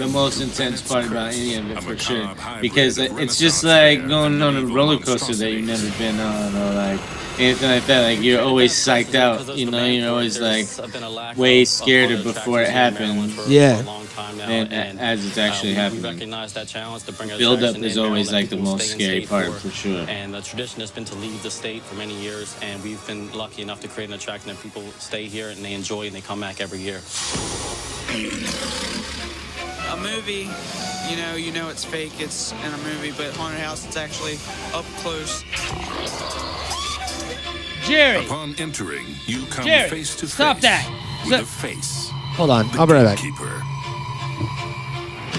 the 0.00 0.08
most 0.08 0.40
intense 0.40 0.80
part 0.80 1.06
about 1.06 1.32
any 1.34 1.54
of 1.56 1.70
it 1.70 1.82
for 1.82 1.96
sure. 1.96 2.34
Because 2.60 2.96
it's 2.98 3.38
just 3.38 3.62
like 3.62 4.06
going 4.08 4.40
on 4.40 4.56
a 4.56 4.64
roller 4.64 4.98
coaster 4.98 5.34
that 5.34 5.52
you've 5.52 5.66
never 5.66 5.90
been 5.98 6.18
on, 6.18 6.56
or 6.56 6.74
like 6.74 7.00
anything 7.38 7.70
like 7.70 7.86
that. 7.86 8.02
Like 8.04 8.22
you're 8.22 8.40
always 8.40 8.72
psyched 8.72 9.14
out, 9.14 9.56
you 9.56 9.70
know. 9.70 9.84
You're 9.84 10.10
always 10.10 10.40
like 10.40 10.66
way 11.36 11.64
scared 11.66 12.12
of 12.12 12.24
before 12.24 12.62
it 12.62 12.70
happens. 12.70 13.36
Yeah. 13.48 13.84
And 14.42 14.72
a- 14.72 15.02
as 15.02 15.24
it's 15.26 15.38
actually 15.38 15.72
uh, 15.72 15.82
happening. 15.82 16.02
recognize 16.02 16.52
that 16.54 16.66
challenge 16.66 17.04
to 17.04 17.12
bring 17.12 17.28
Build 17.36 17.62
up 17.62 17.76
is 17.76 17.98
always 17.98 18.30
Maryland 18.30 18.32
like 18.32 18.48
the 18.48 18.56
most 18.56 18.90
scary 18.90 19.26
part 19.26 19.46
for. 19.46 19.68
for 19.68 19.70
sure. 19.70 20.06
And 20.08 20.32
the 20.32 20.40
tradition 20.40 20.80
has 20.80 20.90
been 20.90 21.04
to 21.06 21.14
leave 21.16 21.42
the 21.42 21.50
state 21.50 21.82
for 21.82 21.94
many 21.96 22.18
years, 22.20 22.56
and 22.62 22.82
we've 22.82 23.04
been 23.06 23.30
lucky 23.32 23.62
enough 23.62 23.80
to 23.82 23.88
create 23.88 24.08
an 24.08 24.14
attraction 24.14 24.48
that 24.48 24.62
people 24.62 24.82
stay 24.98 25.26
here 25.26 25.50
and 25.50 25.64
they 25.64 25.74
enjoy 25.74 26.06
and 26.06 26.14
they 26.14 26.20
come 26.20 26.40
back 26.40 26.60
every 26.60 26.78
year. 26.78 27.00
A 29.92 29.96
movie, 29.96 30.48
you 31.08 31.16
know, 31.16 31.34
you 31.34 31.52
know 31.52 31.68
it's 31.68 31.84
fake, 31.84 32.20
it's 32.20 32.52
in 32.52 32.72
a 32.72 32.78
movie, 32.78 33.12
but 33.12 33.34
haunted 33.36 33.60
house, 33.60 33.84
it's 33.86 33.96
actually 33.96 34.38
up 34.72 34.84
close. 35.02 35.42
Jerry. 37.84 38.24
Upon 38.24 38.54
entering, 38.58 39.06
you 39.26 39.44
come 39.46 39.64
Jerry, 39.64 39.88
face 39.90 40.14
to 40.16 40.28
stop 40.28 40.56
face 40.58 40.62
that. 40.62 41.22
with 41.24 41.34
Stop. 41.34 41.42
a 41.42 41.46
face. 41.46 42.08
hold 42.36 42.50
on 42.50 42.66
i'll 42.78 42.86
be 42.86 42.92
right 42.92 43.04
back 43.04 43.18
Keeper. 43.18 43.62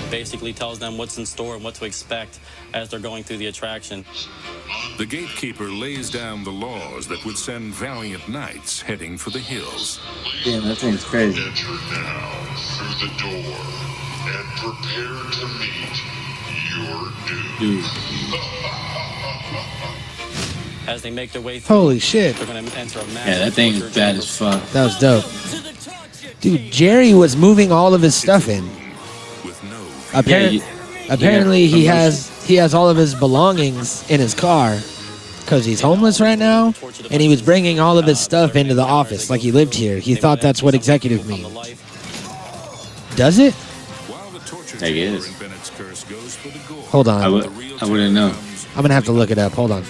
Basically 0.10 0.52
tells 0.52 0.78
them 0.78 0.98
what's 0.98 1.18
in 1.18 1.26
store 1.26 1.56
and 1.56 1.64
what 1.64 1.76
to 1.76 1.86
expect 1.86 2.40
as 2.74 2.90
they're 2.90 3.00
going 3.00 3.24
through 3.24 3.38
the 3.38 3.46
attraction. 3.48 4.04
The 4.98 5.06
gatekeeper 5.06 5.64
lays 5.70 6.10
down 6.10 6.44
the 6.44 6.52
laws 6.52 7.08
that 7.08 7.24
would 7.24 7.38
send 7.38 7.74
valiant 7.74 8.28
knights 8.28 8.82
heading 8.82 9.18
for 9.18 9.30
the 9.30 9.40
hills. 9.40 10.02
Damn, 10.44 10.68
that 10.68 10.80
thing's 10.80 11.06
crazy. 11.06 11.42
Enter 11.42 11.72
now 11.94 12.56
through 12.58 13.08
the 13.08 13.14
door 13.46 13.91
and 14.42 14.50
prepare 14.58 15.32
to 15.32 15.46
meet 15.60 16.02
your 16.76 17.12
doom. 17.28 17.54
Dude. 17.60 17.86
As 20.88 21.02
they 21.04 21.12
make 21.12 21.32
their 21.32 21.42
way 21.42 21.60
through, 21.60 21.76
holy 21.76 22.00
shit. 22.00 22.36
they're 22.36 22.46
going 22.48 22.66
to 22.66 22.78
enter 22.78 23.00
a 23.00 23.06
massive 23.08 23.28
Yeah, 23.28 23.38
that 23.46 23.54
thing 23.54 23.74
is 23.76 23.96
bad 23.96 24.16
as 24.16 24.38
fuck. 24.38 24.62
that 24.72 24.84
was 24.84 24.98
dope. 25.00 25.26
Dude 26.42 26.72
jerry 26.72 27.14
was 27.14 27.38
moving 27.38 27.72
all 27.72 27.94
of 27.94 28.02
his 28.02 28.16
stuff 28.16 28.48
in. 28.50 28.66
With 29.46 29.62
no 29.64 29.80
Appar- 30.20 30.52
you- 30.54 30.62
apparently 31.10 31.62
yeah, 31.66 31.68
he 31.78 31.84
promotion. 31.84 31.96
has 31.98 32.46
he 32.48 32.56
has 32.56 32.74
all 32.74 32.90
of 32.90 32.98
his 32.98 33.14
belongings 33.14 34.10
in 34.10 34.20
his 34.20 34.34
car 34.34 34.76
because 35.42 35.64
he's 35.66 35.80
homeless 35.82 36.20
right 36.20 36.40
now 36.40 36.74
and 37.12 37.22
he 37.22 37.28
was 37.28 37.42
bringing 37.44 37.80
all 37.80 37.98
of 38.00 38.06
his 38.06 38.18
uh, 38.18 38.22
stuff 38.22 38.56
into 38.56 38.74
the 38.74 38.82
office 38.84 39.30
like 39.30 39.40
he 39.42 39.52
lived 39.52 39.76
here. 39.76 40.00
He 40.00 40.16
thought 40.16 40.42
that's 40.42 40.64
what 40.64 40.74
executive 40.74 41.28
means. 41.28 41.48
does 43.16 43.38
it 43.38 43.54
While 44.72 44.80
the 44.80 44.86
torture 44.86 44.86
Like 44.86 44.96
it 44.96 45.06
chamber 45.06 45.18
is. 45.18 45.28
in 45.28 45.34
Bennett's 45.40 45.70
curse 45.72 46.04
goes 46.06 46.36
for 46.36 46.50
the 46.50 46.60
gore. 46.68 46.84
hold 46.84 47.08
on 47.08 47.32
would, 47.32 47.46
I 47.82 47.86
wouldn't 47.86 48.14
know. 48.14 48.34
i'm 48.76 48.82
gonna 48.82 48.94
have 48.94 49.06
to 49.06 49.12
look 49.12 49.32
it 49.32 49.38
up 49.38 49.54
hold 49.54 49.72
on 49.72 49.84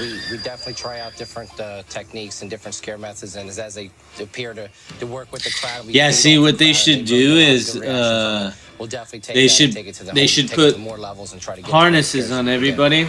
We, 0.00 0.12
we 0.30 0.38
definitely 0.38 0.74
try 0.74 1.00
out 1.00 1.16
different 1.16 1.58
uh, 1.58 1.82
techniques 1.88 2.40
and 2.42 2.48
different 2.48 2.76
scare 2.76 2.98
methods, 2.98 3.34
and 3.34 3.48
as, 3.48 3.58
as 3.58 3.74
they 3.74 3.90
appear 4.20 4.54
to, 4.54 4.68
to 5.00 5.06
work 5.08 5.32
with 5.32 5.42
the 5.42 5.50
crowd, 5.60 5.86
we 5.86 5.92
Yeah, 5.92 6.12
see 6.12 6.38
what 6.38 6.56
they 6.56 6.72
should 6.72 7.04
do 7.04 7.36
is 7.36 7.72
good 7.72 7.82
reaction 7.82 7.82
from 7.82 7.90
uh. 7.96 8.52
We'll 8.78 8.86
definitely 8.88 9.20
take 9.20 9.34
they 9.34 9.46
that 9.48 9.52
should 9.52 9.72
take 9.72 9.86
it 9.88 9.94
to 9.96 10.04
the 10.04 10.12
they 10.12 10.20
home, 10.20 10.28
should 10.28 10.48
take 10.48 10.58
it 10.58 10.66
to 10.68 10.72
put 10.74 10.80
more 10.80 10.98
levels 10.98 11.32
and 11.32 11.42
try 11.42 11.56
to 11.56 11.62
get 11.62 11.70
harnesses 11.70 12.30
on 12.30 12.46
everybody 12.48 13.08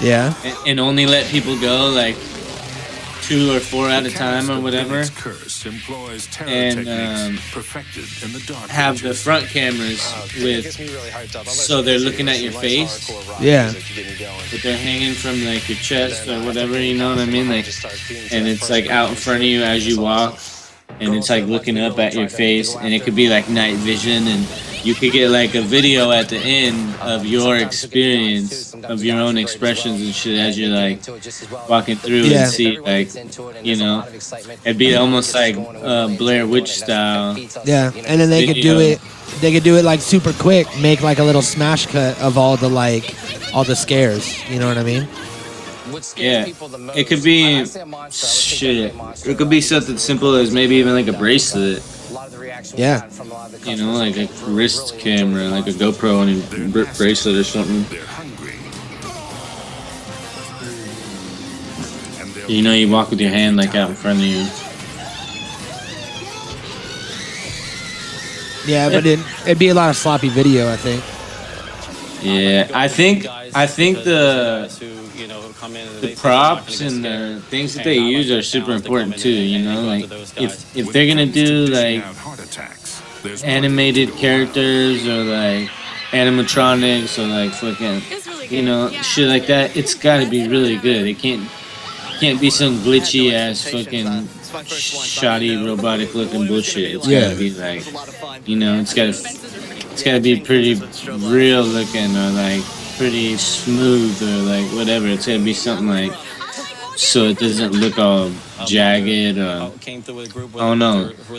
yeah 0.00 0.32
and, 0.44 0.56
and 0.68 0.80
only 0.80 1.06
let 1.06 1.26
people 1.26 1.58
go 1.60 1.88
like 1.90 2.14
two 3.28 3.50
or 3.54 3.60
four 3.60 3.90
at 3.90 4.06
a 4.06 4.10
time 4.10 4.50
or 4.50 4.58
whatever. 4.58 5.04
Curse 5.04 5.66
employs 5.66 6.26
terror 6.28 6.48
And, 6.48 6.88
um, 6.88 7.38
perfected 7.52 8.06
in 8.24 8.32
the 8.32 8.42
dark 8.46 8.70
Have 8.70 9.02
the 9.02 9.12
front 9.12 9.46
cameras 9.48 10.00
with 10.42 10.72
so 11.46 11.82
they're 11.82 11.98
looking 11.98 12.28
at 12.28 12.40
your 12.40 12.52
face, 12.52 13.10
yeah. 13.38 13.70
but 14.50 14.62
they're 14.62 14.78
hanging 14.78 15.12
from 15.12 15.44
like 15.44 15.68
your 15.68 15.76
chest 15.78 16.26
or 16.26 16.42
whatever. 16.44 16.80
You 16.80 16.96
know 16.96 17.10
what 17.10 17.18
I 17.18 17.26
mean? 17.26 17.48
Like, 17.48 17.66
and 18.32 18.48
it's 18.48 18.70
like 18.70 18.86
out 18.86 19.10
in 19.10 19.16
front 19.16 19.40
of 19.40 19.46
you 19.46 19.62
as 19.62 19.86
you 19.86 20.00
walk, 20.00 20.38
and 21.00 21.14
it's 21.14 21.28
like 21.28 21.44
looking 21.44 21.78
up 21.78 21.98
at 21.98 22.14
your 22.14 22.30
face, 22.30 22.74
and 22.76 22.94
it 22.94 23.02
could 23.02 23.14
be 23.14 23.28
like 23.28 23.48
night 23.50 23.76
vision, 23.76 24.26
and 24.26 24.46
you 24.88 24.94
could 24.94 25.12
get 25.12 25.28
like 25.30 25.54
a 25.54 25.60
video 25.60 26.10
at 26.10 26.28
the 26.30 26.38
end 26.38 26.78
of 27.02 27.26
your 27.26 27.56
experience 27.56 28.72
of 28.92 29.04
your 29.04 29.18
own 29.20 29.36
expressions 29.36 30.00
and 30.00 30.14
shit 30.14 30.38
as 30.38 30.58
you're 30.58 30.70
like 30.84 30.98
walking 31.68 31.96
through 31.96 32.22
Yeah. 32.22 32.42
and 32.44 32.50
see 32.50 32.78
like 32.80 33.08
you 33.62 33.76
know 33.76 33.96
it'd 34.64 34.78
be 34.78 34.94
almost 34.96 35.34
like 35.34 35.56
uh, 35.58 36.08
Blair 36.16 36.46
Witch 36.46 36.70
style. 36.82 37.36
yeah 37.64 37.92
and 38.08 38.16
then 38.20 38.30
they 38.30 38.46
could 38.46 38.62
do 38.70 38.80
it 38.80 38.98
they 39.42 39.52
could 39.52 39.62
do 39.70 39.76
it 39.76 39.84
like 39.84 40.00
super 40.00 40.32
quick 40.32 40.66
make 40.80 41.02
like 41.02 41.18
a 41.18 41.24
little 41.30 41.42
smash 41.42 41.86
cut 41.86 42.18
of 42.20 42.38
all 42.38 42.56
the 42.56 42.68
like 42.68 43.14
all 43.54 43.64
the 43.64 43.76
scares 43.76 44.24
you 44.50 44.58
know 44.58 44.68
what 44.68 44.78
i 44.78 44.82
mean 44.82 45.06
Yeah, 46.16 46.44
it 46.94 47.06
could 47.08 47.22
be 47.24 47.64
shit. 48.10 48.92
It 49.26 49.38
could 49.38 49.48
be 49.50 49.60
something 49.62 49.96
simple 49.98 50.34
as 50.36 50.52
maybe 50.52 50.76
even 50.76 50.92
like 50.92 51.08
a 51.08 51.16
bracelet. 51.16 51.82
Yeah 52.76 53.08
You 53.64 53.76
know, 53.76 53.92
like 53.92 54.16
a 54.16 54.28
wrist 54.46 54.98
camera, 54.98 55.44
like 55.48 55.66
a 55.66 55.70
GoPro 55.72 56.22
and 56.22 56.42
a 56.42 56.68
br- 56.68 56.90
bracelet 56.96 57.36
or 57.36 57.44
something. 57.44 57.82
They're 57.84 58.04
hungry. 58.06 58.54
And 62.20 62.34
they'll 62.34 62.50
You 62.50 62.62
know, 62.62 62.72
you 62.72 62.88
walk 62.88 63.10
with 63.10 63.20
your 63.20 63.30
hand 63.30 63.56
like 63.56 63.74
out 63.74 63.90
in 63.90 63.96
front 63.96 64.18
of 64.18 64.24
you. 64.24 64.46
yeah 68.66 68.88
but 68.90 69.06
it, 69.06 69.18
it'd 69.46 69.58
be 69.58 69.68
a 69.68 69.74
lot 69.74 69.90
of 69.90 69.96
sloppy 69.96 70.28
video 70.28 70.70
i 70.70 70.76
think 70.76 71.02
Yeah, 72.20 72.66
I 72.74 72.88
think 72.88 73.26
I 73.54 73.66
think 73.66 74.02
the 74.02 74.66
who, 74.78 74.84
you 74.86 74.94
know, 74.94 74.97
come 75.58 75.76
in 75.76 75.86
and 75.88 75.96
the 75.96 76.00
they 76.00 76.14
think 76.14 76.22
they're 76.22 76.32
not 76.32 76.64
props 76.64 76.80
and 76.80 77.04
the 77.04 77.42
things 77.48 77.74
that 77.74 77.84
they 77.84 77.98
not 77.98 78.04
like 78.04 78.12
use 78.12 78.30
are 78.30 78.42
super 78.42 78.66
towns 78.66 78.82
that 78.82 78.88
come 78.88 79.10
important 79.10 79.18
too. 79.18 79.30
You 79.30 79.64
know, 79.64 79.82
like 79.82 80.04
if 80.36 80.76
if 80.76 80.92
they're 80.92 81.06
gonna 81.06 81.26
do 81.26 81.66
like 81.66 82.04
out 82.04 82.16
heart 82.16 82.38
attacks, 82.40 83.02
there's 83.22 83.42
plenty 83.42 83.56
animated 83.56 84.12
characters 84.16 85.06
or 85.06 85.24
like 85.24 85.68
animatronics 86.10 87.18
or 87.18 87.26
like 87.26 87.52
fucking 87.52 88.02
you 88.50 88.62
know 88.62 88.88
shit 89.02 89.28
like 89.28 89.46
that 89.46 89.76
it's 89.76 89.94
got 89.94 90.18
to 90.24 90.30
be 90.30 90.48
really 90.48 90.76
good. 90.76 91.06
it 91.06 91.18
can't 91.18 91.48
can't 92.20 92.40
be 92.40 92.50
some 92.50 92.76
glitchy 92.78 93.32
ass 93.32 93.68
fucking 93.70 94.26
shoddy 94.66 95.56
robotic 95.64 96.14
looking 96.14 96.46
bullshit. 96.46 96.94
It's 96.96 97.06
Yeah. 97.06 97.22
gotta 97.22 97.36
be 97.36 97.50
like 97.50 98.48
you 98.48 98.56
know 98.56 98.80
it's 98.80 98.94
gotta 98.94 99.10
it's 99.10 100.02
gotta 100.02 100.20
be 100.20 100.40
pretty 100.40 100.74
real 101.28 101.62
looking 101.62 102.16
or 102.16 102.30
like 102.30 102.62
pretty 102.98 103.36
smooth 103.36 104.20
or 104.22 104.36
like 104.42 104.66
whatever 104.72 105.06
it's 105.06 105.26
gotta 105.26 105.38
be 105.38 105.54
something 105.54 105.86
like 105.86 106.12
so 106.96 107.26
it 107.26 107.38
doesn't 107.38 107.72
look 107.72 107.96
all 107.96 108.30
jagged 108.66 109.38
or 109.38 109.70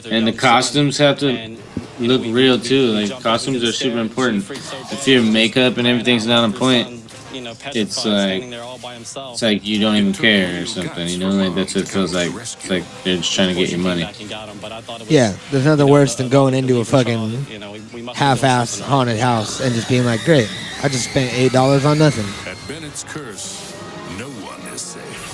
their 0.02 0.14
And 0.14 0.26
the 0.26 0.32
costumes 0.32 0.98
have 1.00 1.20
to 1.20 1.58
look 2.00 2.22
real 2.26 2.58
too. 2.58 2.92
Like 2.94 3.22
costumes 3.22 3.62
are 3.64 3.74
super 3.74 4.00
important. 4.00 4.50
If 4.50 5.06
your 5.06 5.22
makeup 5.22 5.76
and 5.78 5.86
everything's 5.86 6.26
not 6.26 6.46
on 6.46 6.54
point, 6.54 6.99
you 7.34 7.42
know, 7.42 7.52
it's 7.52 7.76
like 7.76 7.88
standing 7.96 8.50
there 8.50 8.64
all 8.64 8.78
by 8.80 8.94
himself. 8.96 9.34
it's 9.34 9.42
like 9.42 9.66
you 9.66 9.80
don't 9.80 9.96
even 9.96 10.14
care 10.14 10.64
or 10.64 10.66
something. 10.66 11.08
You 11.08 11.20
know, 11.20 11.30
like 11.30 11.56
that's 11.56 11.76
what 11.76 11.84
it 11.86 11.88
feels 11.88 12.14
like. 12.14 12.34
It's 12.34 12.70
like 12.70 12.84
they're 13.04 13.18
just 13.18 13.34
trying 13.34 13.50
to 13.50 13.56
get 13.56 13.70
your 13.70 13.80
money. 13.80 14.04
Back 14.04 14.20
and 14.20 14.30
got 14.30 14.50
him, 14.50 14.58
but 14.62 14.72
I 14.72 14.82
thought 14.82 15.02
it 15.02 15.08
was, 15.08 15.12
yeah 15.12 15.34
there's 15.52 15.66
nothing 15.66 15.88
worse 15.88 16.16
than 16.16 16.30
going 16.30 16.54
into 16.54 16.80
a 16.80 16.86
fucking 16.86 17.46
you 17.50 17.60
know, 17.60 17.72
we- 17.74 17.82
we 17.94 18.02
must 18.02 18.18
have 18.20 18.40
done 18.40 18.50
half-ass 18.50 18.80
haunted 18.80 19.20
house 19.20 19.60
and 19.62 19.74
just 19.76 19.88
being 19.90 20.06
like 20.06 20.24
great 20.26 20.50
i 20.84 20.88
just 20.88 21.10
spent 21.10 21.32
eight 21.34 21.52
dollars 21.52 21.86
on 21.86 21.98
nothing 21.98 22.26
At 22.52 22.58
Bennett's 22.68 23.04
curse, 23.04 23.74
no 24.18 24.28
one 24.30 24.62
is 24.74 24.82
safe. 24.82 25.26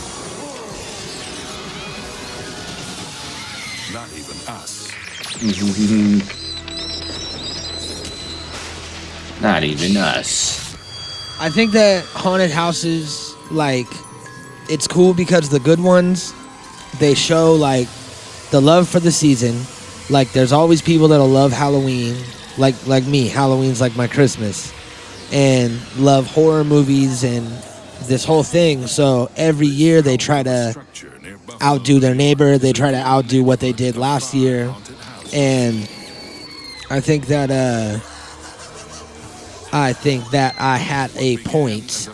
Not 3.94 4.10
even 4.14 4.38
us. 4.48 4.92
Not 9.42 9.64
even 9.64 9.98
us. 9.98 10.65
I 11.40 11.50
think 11.50 11.72
that 11.74 12.06
haunted 12.06 12.52
houses, 12.52 13.36
like, 13.52 13.88
it's 14.70 14.88
cool 14.88 15.14
because 15.14 15.50
the 15.50 15.60
good 15.60 15.80
ones, 15.80 16.34
they 17.00 17.14
show 17.14 17.54
like 17.54 17.88
the 18.52 18.62
love 18.62 18.88
for 18.88 19.00
the 19.00 19.12
season. 19.12 19.62
Like 20.10 20.32
there's 20.34 20.52
always 20.52 20.82
people 20.82 21.08
that'll 21.10 21.28
love 21.28 21.52
Halloween, 21.52 22.16
like 22.58 22.76
like 22.88 23.06
me. 23.06 23.28
Halloween's 23.28 23.82
like 23.82 23.96
my 23.96 24.08
Christmas, 24.08 24.74
and 25.32 25.80
love 25.98 26.28
horror 26.28 26.64
movies 26.64 27.24
and 27.24 27.46
this 28.04 28.24
whole 28.24 28.44
thing. 28.44 28.88
So 28.88 29.30
every 29.36 29.68
year 29.68 30.02
they 30.02 30.18
try 30.18 30.44
to 30.44 30.80
outdo 31.62 32.00
their 32.00 32.16
neighbor. 32.16 32.58
They 32.58 32.74
try 32.74 32.92
to 32.92 32.98
outdo 32.98 33.44
what 33.44 33.60
they 33.60 33.72
did 33.72 33.98
last 33.98 34.34
year, 34.34 34.74
and 35.34 35.90
I 36.90 37.00
think 37.00 37.28
that 37.28 37.50
uh, 37.50 38.00
I 39.78 39.92
think 39.92 40.30
that 40.30 40.56
I 40.58 40.78
had 40.78 41.12
a 41.18 41.36
point. 41.40 42.08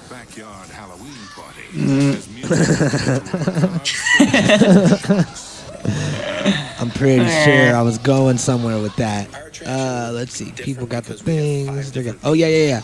I'm 6.80 6.90
pretty 6.90 7.24
sure 7.24 7.76
I 7.76 7.84
was 7.84 8.00
going 8.00 8.40
somewhere 8.40 8.82
with 8.82 8.96
that. 8.96 9.30
Uh, 9.64 10.10
let's 10.12 10.34
see. 10.34 10.52
People 10.54 10.88
got 10.88 11.04
the 11.04 11.14
things. 11.14 11.92
Got, 11.92 12.16
oh 12.24 12.34
yeah, 12.34 12.48
yeah, 12.48 12.68
yeah. 12.68 12.82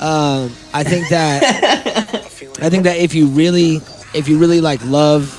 Um, 0.00 0.52
I 0.72 0.84
think 0.84 1.08
that 1.08 1.42
I 2.62 2.70
think 2.70 2.84
that 2.84 2.98
if 2.98 3.16
you 3.16 3.26
really, 3.26 3.80
if 4.14 4.28
you 4.28 4.38
really 4.38 4.60
like 4.60 4.80
love 4.84 5.36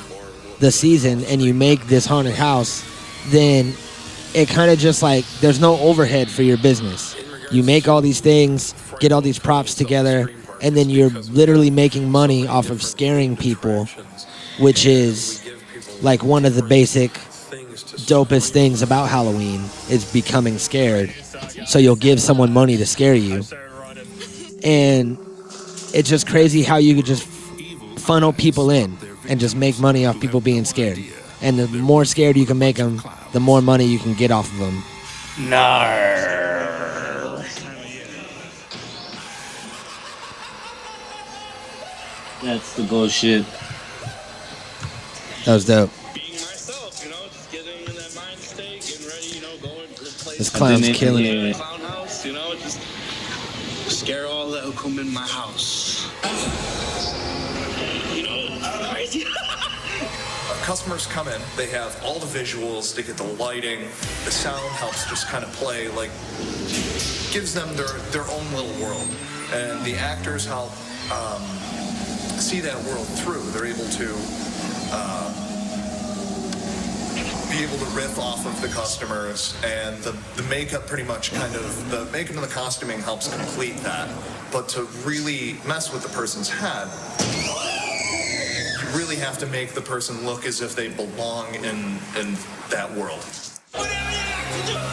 the 0.60 0.70
season 0.70 1.24
and 1.24 1.42
you 1.42 1.54
make 1.54 1.88
this 1.88 2.06
haunted 2.06 2.36
house, 2.36 2.84
then 3.28 3.74
it 4.34 4.50
kind 4.50 4.70
of 4.70 4.80
just 4.80 5.02
like 5.02 5.26
there's 5.40 5.62
no 5.62 5.80
overhead 5.80 6.30
for 6.30 6.44
your 6.44 6.58
business. 6.58 7.16
You 7.52 7.64
make 7.64 7.88
all 7.90 8.02
these 8.02 8.22
things, 8.22 8.74
get 9.02 9.12
all 9.12 9.20
these 9.22 9.40
props 9.40 9.74
together, 9.76 10.32
and 10.62 10.78
then 10.78 10.90
you're 10.90 11.10
literally 11.10 11.72
making 11.72 12.10
money 12.10 12.48
off 12.48 12.70
of 12.70 12.82
scaring 12.82 13.36
people, 13.36 13.86
which 14.60 14.86
is 14.86 15.44
like 16.02 16.24
one 16.24 16.46
of 16.46 16.56
the 16.56 16.64
basic 16.64 17.12
dopest 18.08 18.52
things 18.52 18.82
about 18.82 19.10
Halloween 19.10 19.62
is 19.90 20.12
becoming 20.14 20.58
scared. 20.58 21.14
So 21.66 21.80
you'll 21.80 21.96
give 21.96 22.22
someone 22.22 22.54
money 22.54 22.78
to 22.78 22.86
scare 22.86 23.16
you. 23.16 23.44
And 24.64 25.18
it's 25.94 26.10
just 26.10 26.28
crazy 26.28 26.62
how 26.62 26.78
you 26.78 26.96
could 26.96 27.06
just 27.06 27.24
funnel 27.98 28.32
people 28.32 28.70
in 28.70 28.98
and 29.28 29.40
just 29.40 29.56
make 29.56 29.80
money 29.80 30.06
off 30.06 30.20
people 30.20 30.42
being 30.42 30.64
scared. 30.66 31.00
And 31.42 31.58
the 31.58 31.68
more 31.68 32.06
scared 32.06 32.38
you 32.38 32.46
can 32.46 32.60
make 32.60 32.78
them, 32.78 33.02
the 33.34 33.40
more 33.40 33.62
money 33.62 33.86
you 33.86 33.98
can 33.98 34.14
get 34.14 34.30
off 34.30 34.52
of 34.54 34.60
them. 34.60 34.84
That's 42.44 42.74
the 42.74 42.84
bullshit. 42.84 43.46
That 45.46 45.54
was 45.54 45.66
dope. 45.66 45.92
This 50.38 50.50
clown's 50.50 50.82
didn't 50.82 50.96
killing 50.96 51.24
hear 51.26 51.36
it. 51.36 51.50
it. 51.52 51.56
Clown 51.56 51.80
house, 51.82 52.26
you 52.26 52.34
know, 52.34 52.56
just 52.56 52.80
scare 53.88 54.26
all 54.26 54.50
that 54.52 54.64
will 54.64 54.72
come 54.72 54.98
in 54.98 55.14
my 55.14 55.22
house. 55.22 56.10
You 58.16 58.24
know, 58.24 58.58
crazy. 58.92 59.26
Customers 60.64 61.06
come 61.06 61.28
in, 61.28 61.42
they 61.58 61.68
have 61.68 62.02
all 62.04 62.18
the 62.18 62.26
visuals, 62.26 62.96
they 62.96 63.04
get 63.04 63.18
the 63.18 63.24
lighting, 63.24 63.82
the 64.26 64.32
sound 64.32 64.68
helps 64.76 65.08
just 65.10 65.28
kind 65.28 65.44
of 65.44 65.52
play, 65.54 65.90
like, 65.90 66.12
gives 67.32 67.54
them 67.54 67.76
their, 67.76 67.92
their 68.12 68.28
own 68.30 68.52
little 68.54 68.74
world. 68.84 69.08
And 69.54 69.84
the 69.86 69.96
actors 69.96 70.46
help 70.46 70.72
um, 71.12 71.42
see 72.42 72.60
that 72.60 72.84
world 72.86 73.06
through. 73.08 73.44
They're 73.52 73.68
able 73.68 73.86
to 73.86 74.16
uh, 74.92 75.32
be 77.52 77.64
able 77.64 77.78
to 77.78 77.86
riff 77.96 78.18
off 78.18 78.46
of 78.48 78.60
the 78.62 78.68
customers, 78.68 79.56
and 79.64 79.96
the, 80.04 80.18
the 80.36 80.44
makeup 80.50 80.88
pretty 80.88 81.04
much 81.04 81.32
kind 81.34 81.56
of, 81.56 81.92
the 81.92 82.06
makeup 82.06 82.36
and 82.36 82.44
the 82.44 82.48
costuming 82.48 83.00
helps 83.00 83.34
complete 83.34 83.78
that. 83.84 84.10
But 84.52 84.68
to 84.70 84.86
really 85.06 85.58
mess 85.68 85.94
with 85.94 86.02
the 86.02 86.10
person's 86.10 86.50
head, 86.50 86.88
you 88.82 88.98
really 88.98 89.18
have 89.18 89.38
to 89.38 89.46
make 89.46 89.74
the 89.74 89.82
person 89.82 90.26
look 90.26 90.46
as 90.46 90.62
if 90.62 90.76
they 90.76 90.90
belong 90.90 91.54
in 91.56 92.00
in 92.18 92.36
that 92.72 92.92
world. 92.96 93.22
Four 93.22 94.91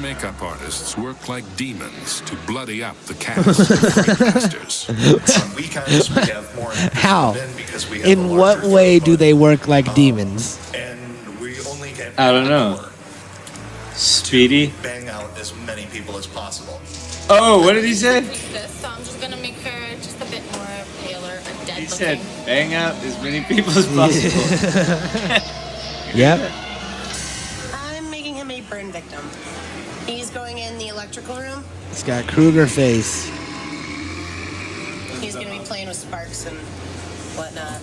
makeup 0.00 0.40
artists 0.42 0.96
work 0.96 1.28
like 1.28 1.44
demons 1.56 2.20
to 2.22 2.34
bloody 2.46 2.82
up 2.82 2.96
the 3.02 3.14
cast 3.14 3.46
of 3.70 3.78
Freak 3.94 4.20
Masters. 4.20 4.88
On 5.42 5.54
weekends 5.54 6.08
we 6.10 6.22
have 6.22 6.54
more 6.56 6.70
How? 6.92 7.34
in 7.34 7.56
because 7.56 7.88
we 7.90 7.98
have 8.00 8.08
In 8.08 8.28
what 8.28 8.62
way 8.64 8.98
do 8.98 9.16
they 9.16 9.34
work 9.34 9.68
like 9.68 9.88
um, 9.88 9.94
demons? 9.94 10.58
and 10.74 11.38
we 11.40 11.60
only 11.68 11.92
get 11.92 12.18
I 12.18 12.32
don't 12.32 12.48
know. 12.48 12.84
Speedy. 13.92 14.72
bang 14.82 15.08
out 15.08 15.30
as 15.38 15.54
many 15.66 15.86
people 15.86 16.16
as 16.16 16.26
possible. 16.26 16.80
Oh, 17.28 17.60
what 17.62 17.74
did 17.74 17.84
he 17.84 17.94
say? 17.94 18.22
So 18.24 18.88
I'm 18.88 18.98
just 19.04 19.20
gonna 19.20 19.36
make 19.36 19.54
her 19.60 19.94
just 19.96 20.16
a 20.20 20.24
bit 20.26 20.42
more 20.56 20.66
paler 21.02 21.38
and 21.44 21.66
dead 21.66 21.78
He 21.78 21.86
said, 21.86 22.18
"Bang 22.46 22.72
out 22.74 22.94
as 23.04 23.20
many 23.22 23.42
people 23.44 23.72
as 23.76 23.86
possible." 23.86 25.46
Yep. 26.12 26.50
I'm 27.72 28.10
making 28.10 28.34
him 28.34 28.50
a 28.50 28.60
burn 28.62 28.90
victim. 28.90 29.20
Electrical 30.90 31.36
room. 31.36 31.64
It's 31.90 32.02
got 32.02 32.26
Krueger 32.26 32.66
face. 32.66 33.28
He's 35.20 35.34
gonna 35.34 35.50
be 35.50 35.60
playing 35.60 35.86
with 35.86 35.96
sparks 35.96 36.46
and 36.46 36.58
whatnot. 37.36 37.80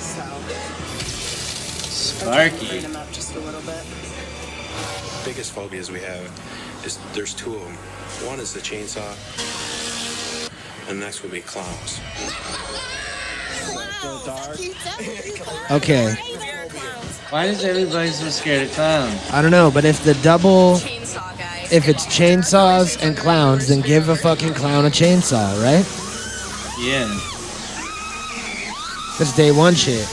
So. 0.00 0.24
Sparky. 1.86 2.66
Burn 2.66 2.78
him 2.80 2.96
up 2.96 3.12
just 3.12 3.34
a 3.34 3.40
little 3.40 3.60
bit. 3.62 3.84
biggest 5.24 5.52
phobias 5.52 5.90
we 5.90 6.00
have 6.00 6.24
is 6.84 6.98
there's 7.12 7.34
two 7.34 7.54
of 7.54 7.60
them. 7.60 7.74
One 8.26 8.40
is 8.40 8.52
the 8.54 8.60
chainsaw, 8.60 9.14
and 10.88 11.00
the 11.00 11.04
next 11.04 11.22
would 11.22 11.32
be 11.32 11.40
clowns. 11.40 12.00
Okay. 15.70 16.16
Why 17.30 17.44
is 17.44 17.64
everybody 17.64 18.10
so 18.10 18.28
scared 18.28 18.66
of 18.66 18.72
clowns? 18.72 19.30
I 19.30 19.40
don't 19.40 19.52
know, 19.52 19.70
but 19.70 19.84
if 19.84 20.02
the 20.02 20.14
double, 20.14 20.74
if 20.74 21.86
it's 21.86 22.04
chainsaws 22.06 23.00
and 23.00 23.16
clowns, 23.16 23.68
then 23.68 23.82
give 23.82 24.08
a 24.08 24.16
fucking 24.16 24.54
clown 24.54 24.84
a 24.84 24.88
chainsaw, 24.88 25.54
right? 25.62 25.86
Yeah. 26.84 27.06
That's 29.16 29.32
day 29.36 29.52
one 29.52 29.76
shit. 29.76 30.04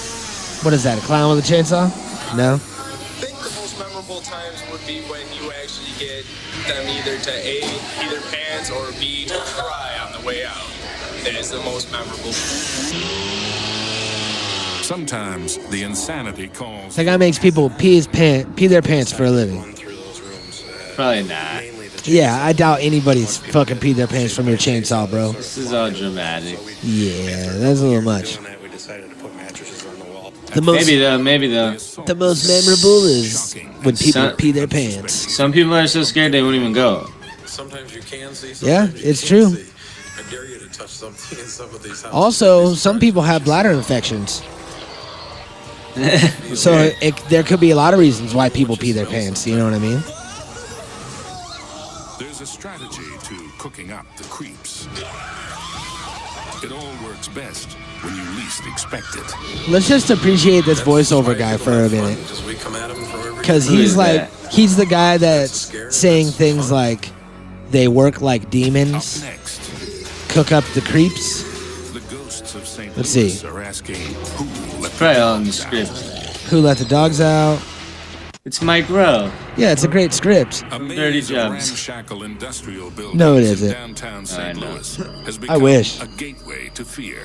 What 0.64 0.76
is 0.76 0.84
that? 0.84 1.00
A 1.00 1.02
clown 1.02 1.36
with 1.36 1.44
a 1.44 1.54
chainsaw? 1.54 1.90
No. 2.38 2.54
I 2.54 2.58
think 2.58 3.36
the 3.40 3.50
most 3.60 3.80
memorable 3.80 4.22
times 4.22 4.62
would 4.72 4.86
be 4.86 5.02
when 5.10 5.26
you 5.34 5.52
actually 5.54 5.98
get 5.98 6.24
them 6.68 6.88
either 6.88 7.18
to 7.18 7.32
A, 7.32 7.64
either 8.06 8.22
pants 8.30 8.70
or 8.70 8.92
B, 9.00 9.26
to 9.26 9.40
cry 9.40 9.98
on 10.06 10.22
the 10.22 10.24
way 10.24 10.46
out. 10.46 10.70
That 11.24 11.34
is 11.34 11.50
the 11.50 11.62
most 11.62 11.92
memorable. 11.92 12.32
Sometimes 14.88 15.58
the 15.68 15.84
insanity 15.84 16.48
calls. 16.48 16.96
That 16.96 17.04
guy 17.04 17.18
makes 17.18 17.38
people 17.38 17.70
pee 17.72 17.96
his 17.96 18.08
pant, 18.08 18.56
pee 18.56 18.68
their 18.68 18.82
pants 18.82 19.12
for 19.12 19.26
a 19.26 19.30
living. 19.30 19.62
Probably 20.96 21.24
not. 21.24 22.08
Yeah, 22.08 22.42
I 22.42 22.54
doubt 22.54 22.80
anybody's 22.80 23.36
fucking 23.38 23.78
peed 23.80 23.96
their 23.96 24.08
pants 24.08 24.34
from 24.34 24.48
your 24.48 24.56
chainsaw, 24.56 25.10
bro. 25.12 25.34
This 25.34 25.58
is 25.58 25.74
all 25.74 25.92
dramatic. 25.92 26.58
Yeah, 26.82 27.52
that's 27.58 27.82
a 27.82 27.86
little 27.86 28.02
much. 28.02 28.40
We 28.64 28.70
decided 28.70 29.10
to 29.10 29.16
put 29.18 29.36
mattresses 29.36 29.86
on 29.86 30.00
the 30.54 30.62
most, 30.62 30.86
Maybe 30.88 30.98
though. 31.00 31.18
Maybe 31.18 31.48
though. 31.50 31.72
the 31.74 32.16
most 32.16 32.48
memorable 32.48 33.04
is 33.08 33.56
when 33.84 33.98
people 33.98 34.22
Some- 34.22 34.36
pee 34.38 34.54
their 34.54 34.68
pants. 34.68 35.12
Some 35.36 35.52
people 35.52 35.76
are 35.76 35.86
so 35.88 36.04
scared 36.04 36.32
they 36.32 36.42
won't 36.42 36.56
even 36.56 36.72
go. 36.72 37.10
Sometimes 37.46 37.94
you 37.94 38.02
can 38.02 38.34
see. 38.34 38.54
Yeah, 38.66 38.88
it's 38.94 39.28
true. 39.28 39.50
see. 39.54 39.70
I 40.18 40.32
dare 40.32 40.46
you 40.46 40.60
to 40.60 40.70
touch 40.70 40.92
something 40.92 41.38
in 41.44 41.46
some 41.48 41.76
of 41.76 41.84
these 41.84 42.04
houses. 42.04 42.14
Also, 42.14 42.74
some 42.74 43.02
people 43.02 43.22
have 43.24 43.44
bladder 43.44 43.72
infections. 43.72 44.42
So 46.56 46.92
it, 47.02 47.16
there 47.30 47.44
could 47.44 47.60
be 47.60 47.72
a 47.72 47.76
lot 47.76 47.94
of 47.94 48.00
reasons 48.00 48.34
why 48.34 48.50
people 48.50 48.78
pee 48.78 48.92
their 48.92 49.06
pants. 49.06 49.46
You 49.46 49.58
know 49.58 49.66
what 49.66 49.74
I 49.74 49.80
mean? 49.80 50.02
There's 52.20 52.42
a 52.42 52.48
strategy 52.48 53.04
to 53.24 53.50
cooking 53.60 53.92
up 53.92 54.06
the 54.18 54.24
creeps. 54.24 54.88
It 56.64 56.72
all 56.72 57.06
works 57.06 57.28
best 57.28 57.74
when 58.02 58.16
you 58.16 58.24
least 58.38 58.66
expect 58.66 59.16
it. 59.16 59.70
Let's 59.70 59.88
just 59.88 60.10
appreciate 60.10 60.66
this 60.66 60.82
voiceover 60.82 61.38
guy 61.38 61.58
for 61.58 61.72
a 61.72 61.90
minute, 61.90 62.18
Because 62.20 62.44
we 62.44 62.56
come 62.56 62.76
at 62.76 62.88
them 62.88 63.04
from 63.06 63.20
every 63.20 63.36
because 63.38 63.68
Who 63.68 63.76
he's 63.76 63.96
like 63.96 64.32
he's 64.50 64.76
the 64.76 64.86
guy 64.86 65.18
that's 65.18 65.72
saying 65.96 66.28
things 66.28 66.72
like 66.72 67.10
they 67.70 67.88
work 67.88 68.22
like 68.22 68.50
demons, 68.50 69.24
cook 70.30 70.52
up 70.52 70.64
the 70.74 70.82
creeps. 70.82 71.44
the 71.94 72.00
ghosts 72.10 72.56
of 72.56 72.66
St. 72.66 72.96
Let's 72.98 73.10
see. 73.10 73.30
Are 75.02 75.06
asking 75.06 75.16
who 75.16 75.18
let 75.18 75.18
Probably 75.18 75.20
the 75.20 75.26
all 75.26 75.36
in 75.36 75.44
the 75.44 75.52
dogs 75.52 75.62
out? 75.62 75.96
script. 75.96 76.38
Who 76.50 76.62
let 76.62 76.78
the 76.78 76.86
dogs 76.86 77.22
out? 77.22 77.62
It's 78.46 78.62
Mike 78.62 78.90
Rowe. 78.90 79.30
Yeah, 79.58 79.72
it's 79.74 79.84
a 79.84 79.90
great 79.90 80.14
script. 80.14 80.64
A 80.72 80.80
Dirty 80.80 81.22
Jobs. 81.22 81.70
ramshackle 81.70 82.24
industrial 82.24 82.90
buildings 82.92 83.20
No, 83.20 83.36
it 83.36 83.40
in 83.44 83.52
isn't. 83.52 83.72
downtown 83.72 84.22
I 84.22 84.24
St. 84.24 84.58
know. 84.60 84.72
Louis 84.72 84.96
has 85.26 85.40
I 85.50 85.58
wish. 85.58 86.02
a 86.02 86.08
gateway 86.08 86.70
to 86.76 86.86
fear. 86.86 87.20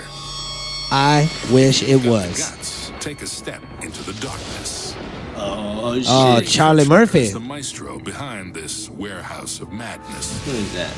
I 0.90 1.30
wish 1.52 1.82
it 1.82 2.04
was. 2.04 2.50
Guts, 2.50 2.92
take 3.00 3.22
a 3.22 3.26
step 3.26 3.62
into 3.82 4.02
the 4.02 4.12
darkness. 4.20 4.94
Oh, 5.36 5.80
oh 5.84 5.94
shit! 5.96 6.06
Oh, 6.08 6.40
Charlie 6.42 6.86
Murphy. 6.86 7.28
The 7.28 7.40
maestro 7.40 7.98
behind 7.98 8.52
this 8.54 8.90
warehouse 8.90 9.60
of 9.60 9.72
madness. 9.72 10.44
Who 10.44 10.50
is 10.52 10.72
that? 10.74 10.92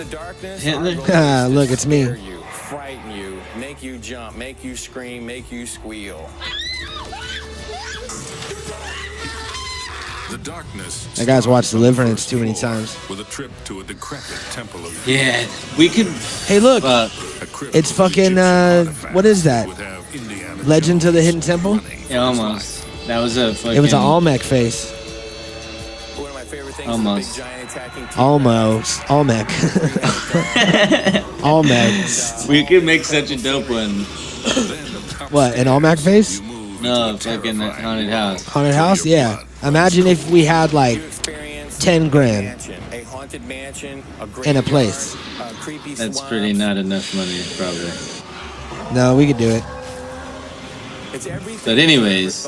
In 0.00 0.06
the 0.08 0.16
darkness, 0.16 0.62
Hitler? 0.62 0.88
our 0.90 0.94
goal 0.94 1.04
is 1.04 1.10
Ah, 1.10 1.46
look, 1.50 1.70
it's 1.70 1.84
me. 1.84 2.00
You, 2.00 2.40
frighten 2.68 3.10
you, 3.10 3.38
make 3.58 3.82
you 3.82 3.98
jump, 3.98 4.34
make 4.34 4.64
you 4.64 4.74
scream, 4.74 5.26
make 5.26 5.52
you 5.52 5.66
squeal. 5.66 6.26
The 10.30 10.38
darkness. 10.38 11.06
That 11.16 11.26
guy's 11.26 11.46
watched 11.46 11.72
Deliverance 11.72 12.24
too 12.24 12.38
many 12.38 12.54
times. 12.54 12.96
With 13.10 13.20
a 13.20 13.24
trip 13.24 13.50
to 13.64 13.80
a 13.80 13.84
decrepit 13.84 14.38
temple 14.52 14.86
of 14.86 15.06
Yeah, 15.06 15.46
we 15.76 15.90
can. 15.90 16.06
Hey, 16.46 16.60
look, 16.60 16.82
Uh, 16.82 17.10
it's 17.74 17.92
fucking. 17.92 18.38
Uh, 18.38 18.86
what 19.12 19.26
is 19.26 19.44
that? 19.44 19.68
would 19.68 19.76
have 19.76 20.14
Indiana 20.14 20.62
Legend 20.62 21.02
Jones 21.02 21.04
of 21.04 21.14
the 21.14 21.20
Hidden 21.20 21.42
Temple. 21.42 21.78
yeah, 22.08 22.18
almost. 22.18 22.86
That 23.06 23.18
was 23.18 23.36
a 23.36 23.54
fucking. 23.54 23.76
It 23.76 23.80
was 23.80 23.92
an 23.92 24.00
Olmec 24.00 24.40
face. 24.40 24.90
One 26.16 26.28
of 26.28 26.34
my 26.34 26.44
favorite 26.44 26.74
things 26.76 26.88
Almost. 26.88 27.36
Is 27.70 27.76
a 27.76 27.90
big 27.94 28.10
giant 28.10 28.12
attacking 28.12 28.18
Almost. 28.18 29.10
Olmec. 29.10 29.48
Olmec. 31.44 32.48
We 32.48 32.64
could 32.66 32.84
make 32.84 33.04
such 33.04 33.30
a 33.30 33.36
dope 33.36 33.68
one. 33.70 34.04
What? 35.30 35.54
An 35.56 35.68
Olmec 35.68 35.98
face? 35.98 36.40
No, 36.80 37.16
fucking 37.18 37.56
haunted 37.58 38.08
house. 38.10 38.44
Haunted 38.46 38.74
house? 38.74 39.04
Yeah. 39.04 39.44
Imagine 39.62 40.06
if 40.06 40.30
we 40.30 40.44
had 40.44 40.72
like 40.72 41.00
10 41.78 42.08
grand 42.08 42.60
haunted 43.06 43.44
mansion, 43.46 44.02
a 44.18 44.24
in 44.24 44.56
a 44.56 44.62
graveyard, 44.62 44.64
place. 44.64 45.14
a 45.14 45.18
That's 45.94 46.16
swamp. 46.16 46.28
pretty 46.28 46.52
not 46.54 46.76
enough 46.78 47.14
money, 47.14 47.42
probably. 47.56 48.94
No, 48.94 49.14
we 49.16 49.26
could 49.26 49.36
do 49.36 49.48
it. 49.50 49.62
But 51.64 51.78
anyways, 51.78 52.46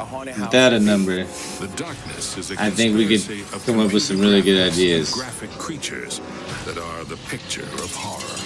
ever 0.00 0.08
thought 0.08 0.28
a 0.28 0.32
haunted 0.32 0.34
house 0.34 0.46
Without 0.52 0.72
a 0.72 0.80
number, 0.80 1.24
The 1.24 1.68
darkness 1.76 2.36
is 2.38 2.50
a 2.50 2.62
I 2.62 2.70
think 2.70 2.96
we 2.96 3.06
could 3.18 3.44
come 3.66 3.78
up 3.80 3.92
with 3.92 4.02
some 4.02 4.18
really 4.20 4.42
good 4.42 4.72
ideas. 4.72 5.12
Graphic 5.12 5.50
creatures 5.50 6.20
that 6.66 6.78
are 6.78 7.04
the 7.04 7.16
picture 7.28 7.62
of 7.62 7.94
horror. 7.94 8.36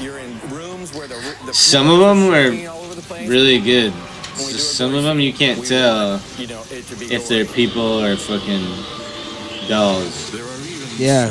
You're 0.00 0.18
in 0.18 0.38
rooms 0.48 0.92
where 0.94 1.06
the, 1.06 1.14
the 1.46 1.54
Some 1.54 1.88
of 1.88 1.98
them 2.00 2.26
were 2.26 2.50
are 2.66 2.70
all 2.70 2.82
over 2.84 2.94
the 2.94 3.02
place. 3.02 3.28
really 3.28 3.60
good. 3.60 3.92
When 3.92 4.46
we 4.46 4.52
do 4.52 4.56
it 4.56 4.60
Some 4.60 4.94
of 4.94 5.04
them 5.04 5.20
you 5.20 5.32
can't 5.32 5.64
tell 5.64 6.12
want, 6.18 6.38
you 6.38 6.46
know, 6.48 6.62
it 6.70 6.84
to 6.86 6.96
be 6.96 7.14
if 7.14 7.28
they're 7.28 7.44
people 7.44 8.02
or 8.02 8.16
fucking 8.16 8.64
dolls. 9.68 10.30
There 10.32 10.42
are 10.42 10.58
even 10.66 10.88
Yeah. 10.96 11.28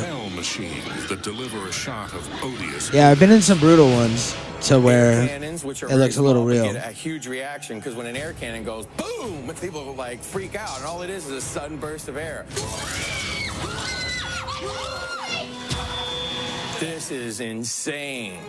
Smell 1.12 1.18
machines 1.18 1.18
that 1.18 1.22
deliver 1.22 1.68
a 1.68 1.72
shot 1.72 2.12
of 2.14 2.42
odious. 2.42 2.92
Yeah, 2.92 3.08
I've 3.08 3.18
been 3.18 3.30
in 3.30 3.42
some 3.42 3.58
brutal 3.58 3.90
ones 3.90 4.36
to 4.62 4.78
where 4.78 5.26
cannons, 5.26 5.64
which 5.64 5.82
are 5.82 5.90
it 5.90 5.96
looks 5.96 6.16
a 6.16 6.22
little 6.22 6.44
real. 6.44 6.72
Get 6.72 6.88
a 6.88 6.92
huge 6.92 7.26
reaction 7.26 7.78
because 7.78 7.94
when 7.94 8.06
an 8.06 8.16
air 8.16 8.32
cannon 8.34 8.64
goes 8.64 8.86
boom, 8.86 9.52
people 9.60 9.94
like 9.94 10.22
freak 10.22 10.54
out, 10.54 10.76
and 10.78 10.86
all 10.86 11.02
it 11.02 11.10
is 11.10 11.26
is 11.26 11.32
a 11.32 11.40
sudden 11.40 11.76
burst 11.76 12.08
of 12.08 12.16
air. 12.16 12.46
This 16.80 17.10
is 17.12 17.40
insane. 17.40 18.40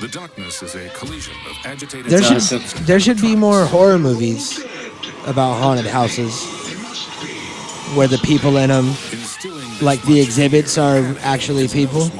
The 0.00 0.08
darkness 0.08 0.62
is 0.62 0.74
a 0.74 0.88
collision 0.90 1.34
of 1.48 1.56
agitated. 1.64 2.10
There 2.10 2.22
should 2.22 2.62
there 2.86 3.00
should 3.00 3.20
be 3.20 3.36
more 3.36 3.64
horror 3.64 3.98
movies 3.98 4.58
about 5.26 5.54
haunted 5.54 5.86
houses 5.86 6.44
where 7.94 8.08
the 8.08 8.18
people 8.18 8.56
in 8.56 8.70
them, 8.70 8.88
instilling 9.12 9.55
like 9.82 10.02
the 10.02 10.20
exhibits, 10.20 10.78
are 10.78 10.98
actually 11.20 11.68
people. 11.68 12.10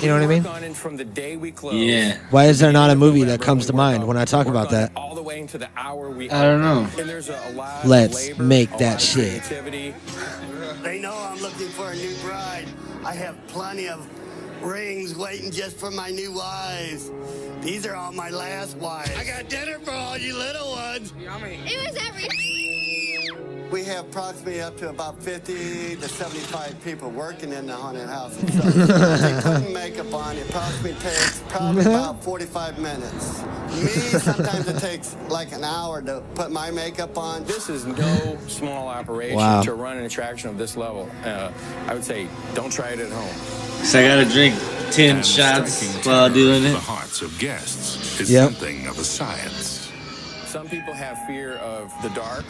You 0.00 0.08
know 0.08 0.14
what 0.14 0.22
I 0.22 0.26
mean? 0.26 0.42
Work 0.42 0.52
on 0.52 0.64
it 0.64 0.76
from 0.76 0.96
the 0.96 1.04
day 1.04 1.36
we 1.36 1.50
close. 1.50 1.74
Yeah. 1.74 2.18
Why 2.30 2.46
is 2.46 2.58
there 2.58 2.72
not 2.72 2.90
a 2.90 2.94
movie 2.94 3.24
that 3.24 3.40
comes 3.40 3.66
to 3.66 3.72
mind 3.72 4.06
when 4.06 4.16
I 4.18 4.26
talk 4.26 4.46
about 4.46 4.70
that? 4.70 4.92
All 4.96 5.14
the 5.14 5.22
way 5.22 5.40
into 5.40 5.56
the 5.56 5.68
hour 5.76 6.10
we. 6.10 6.30
I 6.30 6.42
don't 6.42 6.60
know. 6.60 6.86
And 6.98 7.08
there's 7.08 7.30
a, 7.30 7.40
a 7.46 7.52
lot 7.52 7.84
of 7.84 7.88
Let's 7.88 8.36
make 8.38 8.76
that 8.78 9.00
shit. 9.00 9.42
They 10.82 11.00
know 11.00 11.14
I'm 11.16 11.40
looking 11.40 11.68
for 11.68 11.90
a 11.90 11.96
new 11.96 12.14
bride. 12.16 12.66
I 13.04 13.12
have 13.12 13.34
plenty 13.46 13.88
of 13.88 14.06
rings 14.62 15.16
waiting 15.16 15.50
just 15.50 15.78
for 15.78 15.90
my 15.90 16.10
new 16.10 16.32
wives. 16.32 17.10
These 17.62 17.86
are 17.86 17.96
all 17.96 18.12
my 18.12 18.28
last 18.28 18.76
wives. 18.76 19.10
I 19.16 19.24
got 19.24 19.48
dinner 19.48 19.78
for 19.78 19.92
all 19.92 20.18
you 20.18 20.36
little 20.36 20.70
ones. 20.70 21.14
It 21.16 21.88
was 21.88 21.96
everything. 22.06 22.83
We 23.70 23.82
have 23.84 24.04
approximately 24.06 24.60
up 24.60 24.76
to 24.78 24.88
about 24.90 25.20
50 25.20 25.96
to 25.96 26.08
75 26.08 26.76
people 26.84 27.10
working 27.10 27.52
in 27.52 27.66
the 27.66 27.74
haunted 27.74 28.08
house. 28.08 28.34
So 28.54 28.70
they 29.16 29.40
putting 29.42 29.72
makeup 29.72 30.12
on. 30.14 30.36
It 30.36 30.48
probably 30.50 30.92
takes 30.94 31.42
probably 31.48 31.82
about 31.84 32.22
45 32.22 32.78
minutes. 32.78 33.42
Me, 33.72 33.86
sometimes 34.20 34.68
it 34.68 34.78
takes 34.78 35.16
like 35.28 35.52
an 35.52 35.64
hour 35.64 36.02
to 36.02 36.22
put 36.34 36.50
my 36.52 36.70
makeup 36.70 37.16
on. 37.18 37.44
This 37.44 37.68
is 37.68 37.86
no 37.86 38.38
small 38.46 38.86
operation 38.88 39.36
Wow. 39.36 39.62
to 39.62 39.74
run 39.74 39.96
an 39.98 40.04
attraction 40.04 40.50
of 40.50 40.58
this 40.58 40.76
level. 40.76 41.08
Uh, 41.24 41.50
I 41.88 41.94
would 41.94 42.04
say 42.04 42.28
don't 42.54 42.70
try 42.72 42.90
it 42.90 43.00
at 43.00 43.10
home. 43.10 43.34
So 43.84 43.98
I 44.00 44.02
gotta 44.06 44.24
drink 44.30 44.54
ten 44.90 45.16
And 45.16 45.26
shots 45.26 45.72
striking 45.72 45.94
while 46.10 46.28
terror 46.28 46.34
doing 46.34 46.62
to 46.62 46.68
it. 46.68 46.72
The 46.72 46.78
hearts 46.80 47.22
of 47.22 47.36
guests 47.38 48.20
is 48.20 48.30
Yep. 48.30 48.44
something 48.52 48.86
of 48.86 48.98
a 48.98 49.04
science. 49.04 49.90
Some 50.46 50.68
people 50.68 50.94
have 50.94 51.18
fear 51.26 51.56
of 51.56 51.90
the 52.02 52.10
dark, 52.10 52.44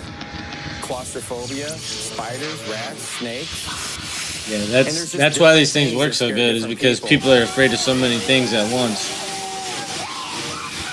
claustrophobia, 0.85 1.71
spiders, 1.71 2.63
rats, 2.69 3.01
snakes. 3.01 4.51
Yeah, 4.51 4.67
that's 4.67 5.13
that's 5.13 5.41
why 5.41 5.57
these 5.57 5.73
things 5.73 5.93
things 5.93 5.99
work 5.99 6.13
so 6.13 6.29
good 6.29 6.57
is 6.57 6.67
because 6.67 7.01
people. 7.01 7.31
people 7.31 7.33
are 7.33 7.43
afraid 7.45 7.73
of 7.73 7.79
so 7.79 7.95
many 7.95 8.19
things 8.19 8.53
at 8.53 8.71
once. 8.71 9.09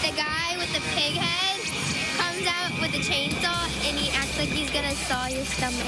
The 0.01 0.15
guy 0.15 0.55
with 0.57 0.71
the 0.71 0.79
pig 0.95 1.19
head 1.19 1.59
comes 2.15 2.47
out 2.47 2.71
with 2.79 2.95
a 2.95 3.03
chainsaw 3.03 3.67
and 3.85 3.99
he 3.99 4.09
acts 4.15 4.37
like 4.39 4.47
he's 4.47 4.71
gonna 4.71 4.95
saw 4.95 5.27
your 5.27 5.43
stomach. 5.43 5.85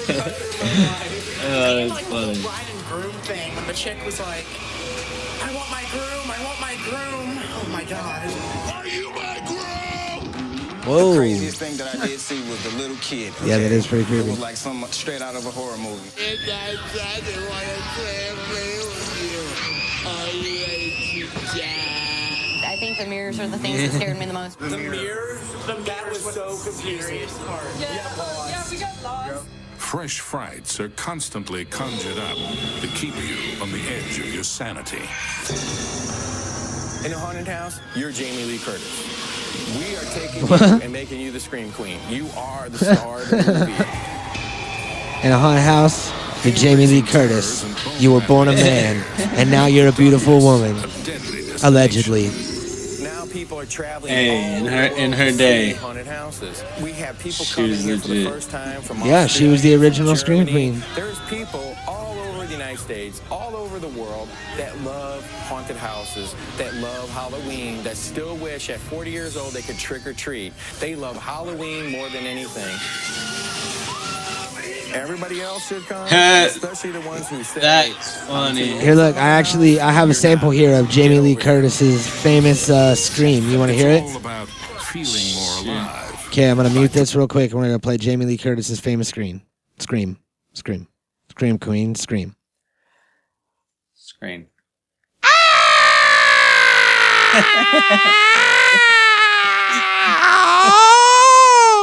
Oh, 1.42 1.74
that's 1.74 2.00
funny. 2.06 2.42
bride 2.42 2.66
and 2.70 2.84
groom 2.86 3.12
thing 3.22 3.54
when 3.56 3.66
the 3.66 3.72
chick 3.72 3.96
was 4.04 4.20
like, 4.20 4.44
I 5.42 5.54
want 5.54 5.70
my 5.70 5.84
groom, 5.90 6.30
I 6.30 6.44
want 6.44 6.60
my 6.60 6.74
groom. 6.84 7.38
Oh 7.56 7.68
my 7.72 7.84
god. 7.84 8.26
Are 8.74 8.86
you 8.86 9.10
my 9.14 9.40
groom? 9.46 10.80
Whoa. 10.84 11.16
Craziest 11.16 11.58
thing 11.58 11.76
that 11.76 11.94
I 11.94 12.06
did 12.06 12.20
see 12.20 12.40
was 12.48 12.62
the 12.62 12.70
little 12.78 12.96
kid. 12.96 13.32
Yeah, 13.44 13.58
that 13.58 13.72
is 13.72 13.86
pretty 13.86 14.04
creepy. 14.04 14.20
It 14.20 14.24
creepy. 14.24 14.30
was 14.30 14.40
like 14.40 14.56
some 14.56 14.84
straight 14.90 15.22
out 15.22 15.34
of 15.36 15.46
a 15.46 15.50
horror 15.50 15.76
movie. 15.78 16.10
And 16.20 16.38
I 16.50 16.74
doesn't 16.92 17.48
want 17.48 17.64
to 17.64 17.82
play 17.96 18.32
with 18.50 19.08
you. 19.22 19.40
Are 20.08 20.28
you 20.30 20.64
ready 20.64 21.28
to 21.28 21.58
die? 21.58 22.72
I 22.72 22.76
think 22.78 22.98
the 22.98 23.06
mirrors 23.06 23.38
are 23.40 23.48
the 23.48 23.58
things 23.58 23.78
that 23.80 23.92
scared 23.96 24.18
me 24.18 24.26
the 24.26 24.32
most. 24.32 24.58
The 24.70 24.76
mirrors, 24.76 25.40
that 25.66 26.08
was 26.08 26.34
so 26.34 26.56
confusing. 26.62 27.28
Oh, 27.46 28.40
Fresh 29.90 30.20
frights 30.20 30.78
are 30.78 30.88
constantly 30.90 31.64
conjured 31.64 32.16
up 32.16 32.36
to 32.80 32.86
keep 32.94 33.12
you 33.16 33.60
on 33.60 33.72
the 33.72 33.80
edge 33.88 34.20
of 34.20 34.32
your 34.32 34.44
sanity. 34.44 34.98
In 37.04 37.12
a 37.12 37.18
haunted 37.18 37.48
house, 37.48 37.80
you're 37.96 38.12
Jamie 38.12 38.44
Lee 38.44 38.58
Curtis. 38.58 38.86
We 39.76 39.96
are 39.96 40.04
taking 40.14 40.46
you 40.46 40.80
and 40.80 40.92
making 40.92 41.20
you 41.20 41.32
the 41.32 41.40
scream 41.40 41.72
queen. 41.72 41.98
You 42.08 42.28
are 42.36 42.68
the 42.68 42.78
star 42.78 43.22
of 43.22 43.30
the 43.30 43.36
movie. 43.38 43.72
In 45.26 45.32
a 45.32 45.38
haunted 45.38 45.64
house, 45.64 46.12
you're 46.44 46.54
Jamie 46.54 46.86
Lee 46.86 47.02
Curtis. 47.02 47.66
You 48.00 48.12
were 48.12 48.20
born 48.20 48.46
a 48.46 48.52
man, 48.52 49.04
and 49.34 49.50
now 49.50 49.66
you're 49.66 49.88
a 49.88 49.92
beautiful 49.92 50.38
woman. 50.38 50.76
Allegedly. 51.64 52.30
Now 53.30 53.34
people 53.34 53.58
are 53.60 53.66
traveling. 53.66 54.12
Hey, 54.12 54.58
in 54.58 54.66
her- 54.66 54.96
in 54.96 55.12
her 55.12 55.30
day. 55.30 55.72
haunted 55.72 56.06
houses. 56.06 56.62
We 56.82 56.92
have 56.92 57.18
people 57.18 57.44
She 57.44 57.54
coming 57.54 57.70
was 57.70 57.84
here 57.84 57.98
for 57.98 58.08
the 58.08 58.24
first 58.26 58.50
time 58.50 58.82
from 58.82 59.00
Yeah, 59.04 59.26
she 59.26 59.46
was 59.46 59.62
the 59.62 59.74
Australia, 59.74 59.78
original 59.88 60.16
Scream 60.16 60.46
Germany. 60.46 60.70
Queen. 60.72 60.84
There's 60.94 61.18
people 61.28 61.76
all 61.86 62.16
over 62.18 62.46
the 62.46 62.52
United 62.52 62.78
States, 62.80 63.20
all 63.30 63.54
over 63.56 63.78
the 63.78 63.88
world 63.88 64.28
that 64.56 64.78
love 64.82 65.24
haunted 65.48 65.76
houses, 65.76 66.34
that 66.58 66.74
love 66.74 67.08
Halloween, 67.10 67.82
that 67.84 67.96
still 67.96 68.36
wish 68.36 68.68
at 68.70 68.78
40 68.80 69.10
years 69.10 69.36
old 69.36 69.52
they 69.52 69.62
could 69.62 69.78
trick 69.78 70.06
or 70.06 70.12
treat. 70.12 70.52
They 70.80 70.94
love 70.96 71.16
Halloween 71.16 71.90
more 71.90 72.08
than 72.08 72.26
anything. 72.26 72.76
Everybody 74.92 75.40
else 75.40 75.68
should 75.68 75.86
come, 75.86 76.06
especially 76.06 76.90
the 76.90 77.00
ones 77.02 77.28
who 77.28 77.42
say 77.42 77.60
That's 77.60 78.26
funny. 78.26 78.78
Here, 78.78 78.94
look, 78.94 79.16
I 79.16 79.28
actually 79.28 79.80
I 79.80 79.92
have 79.92 80.10
a 80.10 80.14
sample 80.14 80.50
here 80.50 80.78
of 80.78 80.88
Jamie 80.88 81.20
Lee 81.20 81.36
Curtis's 81.36 82.08
famous 82.08 82.68
uh, 82.68 82.94
scream. 82.94 83.48
You 83.48 83.58
want 83.58 83.70
to 83.70 83.76
hear 83.76 83.90
it? 83.90 84.02
All 84.02 84.16
about 84.16 84.48
feeling 84.48 85.34
more 85.34 85.74
alive. 85.76 86.26
Okay, 86.28 86.50
I'm 86.50 86.56
gonna 86.56 86.70
mute 86.70 86.92
this 86.92 87.14
real 87.14 87.28
quick, 87.28 87.50
and 87.50 87.60
we're 87.60 87.66
gonna 87.66 87.78
play 87.78 87.96
Jamie 87.96 88.26
Lee 88.26 88.38
Curtis's 88.38 88.80
famous 88.80 89.08
scream. 89.08 89.42
Scream, 89.78 90.18
scream, 90.52 90.88
scream, 91.28 91.58
queen, 91.58 91.94
scream. 91.94 92.34
Screen. 93.94 94.46
haunted 97.32 97.80
scream 97.80 97.90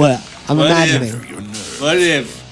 What? 0.00 0.32
I'm 0.48 0.58
What 0.58 0.66
imagining. 0.66 1.08
if, 1.08 1.80
what 1.80 1.96
if 1.96 2.42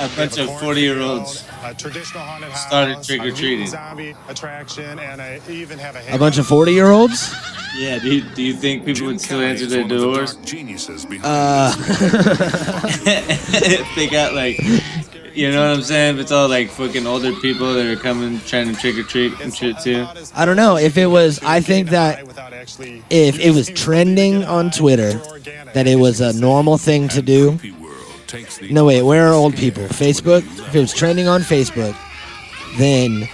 a 0.00 0.16
bunch 0.16 0.38
of 0.38 0.48
40 0.60 0.80
year 0.80 1.00
olds 1.00 1.44
a 1.62 1.72
traditional 1.74 2.22
haunted 2.22 2.50
house, 2.50 2.66
started 2.66 3.02
trick 3.02 3.20
or 3.22 3.30
treating? 3.30 3.66
zombie 3.66 4.14
attraction, 4.28 4.98
and 4.98 5.20
a, 5.20 5.40
even 5.50 5.78
have 5.78 5.96
a 5.96 6.14
A 6.14 6.18
bunch 6.18 6.38
of 6.38 6.46
40 6.46 6.72
year 6.72 6.90
olds? 6.90 7.32
Yeah, 7.76 7.98
do 7.98 8.14
you, 8.16 8.22
do 8.34 8.42
you 8.42 8.54
think 8.54 8.84
people 8.84 9.06
would 9.06 9.20
still 9.20 9.40
answer 9.40 9.66
their 9.66 9.86
doors? 9.86 10.36
Geniuses 10.36 11.04
behind 11.06 11.24
Uh, 11.26 11.72
if 13.06 13.88
they 13.96 14.08
got 14.08 14.34
like, 14.34 14.56
you 15.34 15.50
know 15.50 15.68
what 15.68 15.76
I'm 15.76 15.82
saying? 15.82 16.14
If 16.14 16.20
it's 16.22 16.32
all 16.32 16.48
like 16.48 16.70
fucking 16.70 17.06
older 17.06 17.32
people 17.34 17.74
that 17.74 17.86
are 17.86 17.96
coming 17.96 18.40
trying 18.40 18.72
to 18.72 18.80
trick 18.80 18.96
or 18.96 19.02
treat 19.02 19.38
and 19.40 19.54
shit 19.54 19.78
too. 19.78 20.06
I 20.34 20.44
don't 20.44 20.56
know. 20.56 20.76
If 20.76 20.96
it 20.96 21.06
was, 21.06 21.40
I 21.42 21.60
think 21.60 21.90
that 21.90 22.20
if 23.10 23.38
it 23.38 23.50
was 23.50 23.68
trending 23.68 24.44
on 24.44 24.70
Twitter, 24.70 25.12
that 25.74 25.86
it 25.86 25.96
was 25.96 26.20
a 26.20 26.32
normal 26.32 26.78
thing 26.78 27.08
to 27.08 27.22
do. 27.22 27.58
No, 28.70 28.84
wait, 28.84 29.02
where 29.02 29.28
are 29.28 29.32
old 29.32 29.56
people? 29.56 29.84
Facebook? 29.84 30.42
If 30.68 30.74
it 30.74 30.80
was 30.80 30.92
trending 30.92 31.28
on 31.28 31.42
Facebook, 31.42 31.96
then 32.78 33.28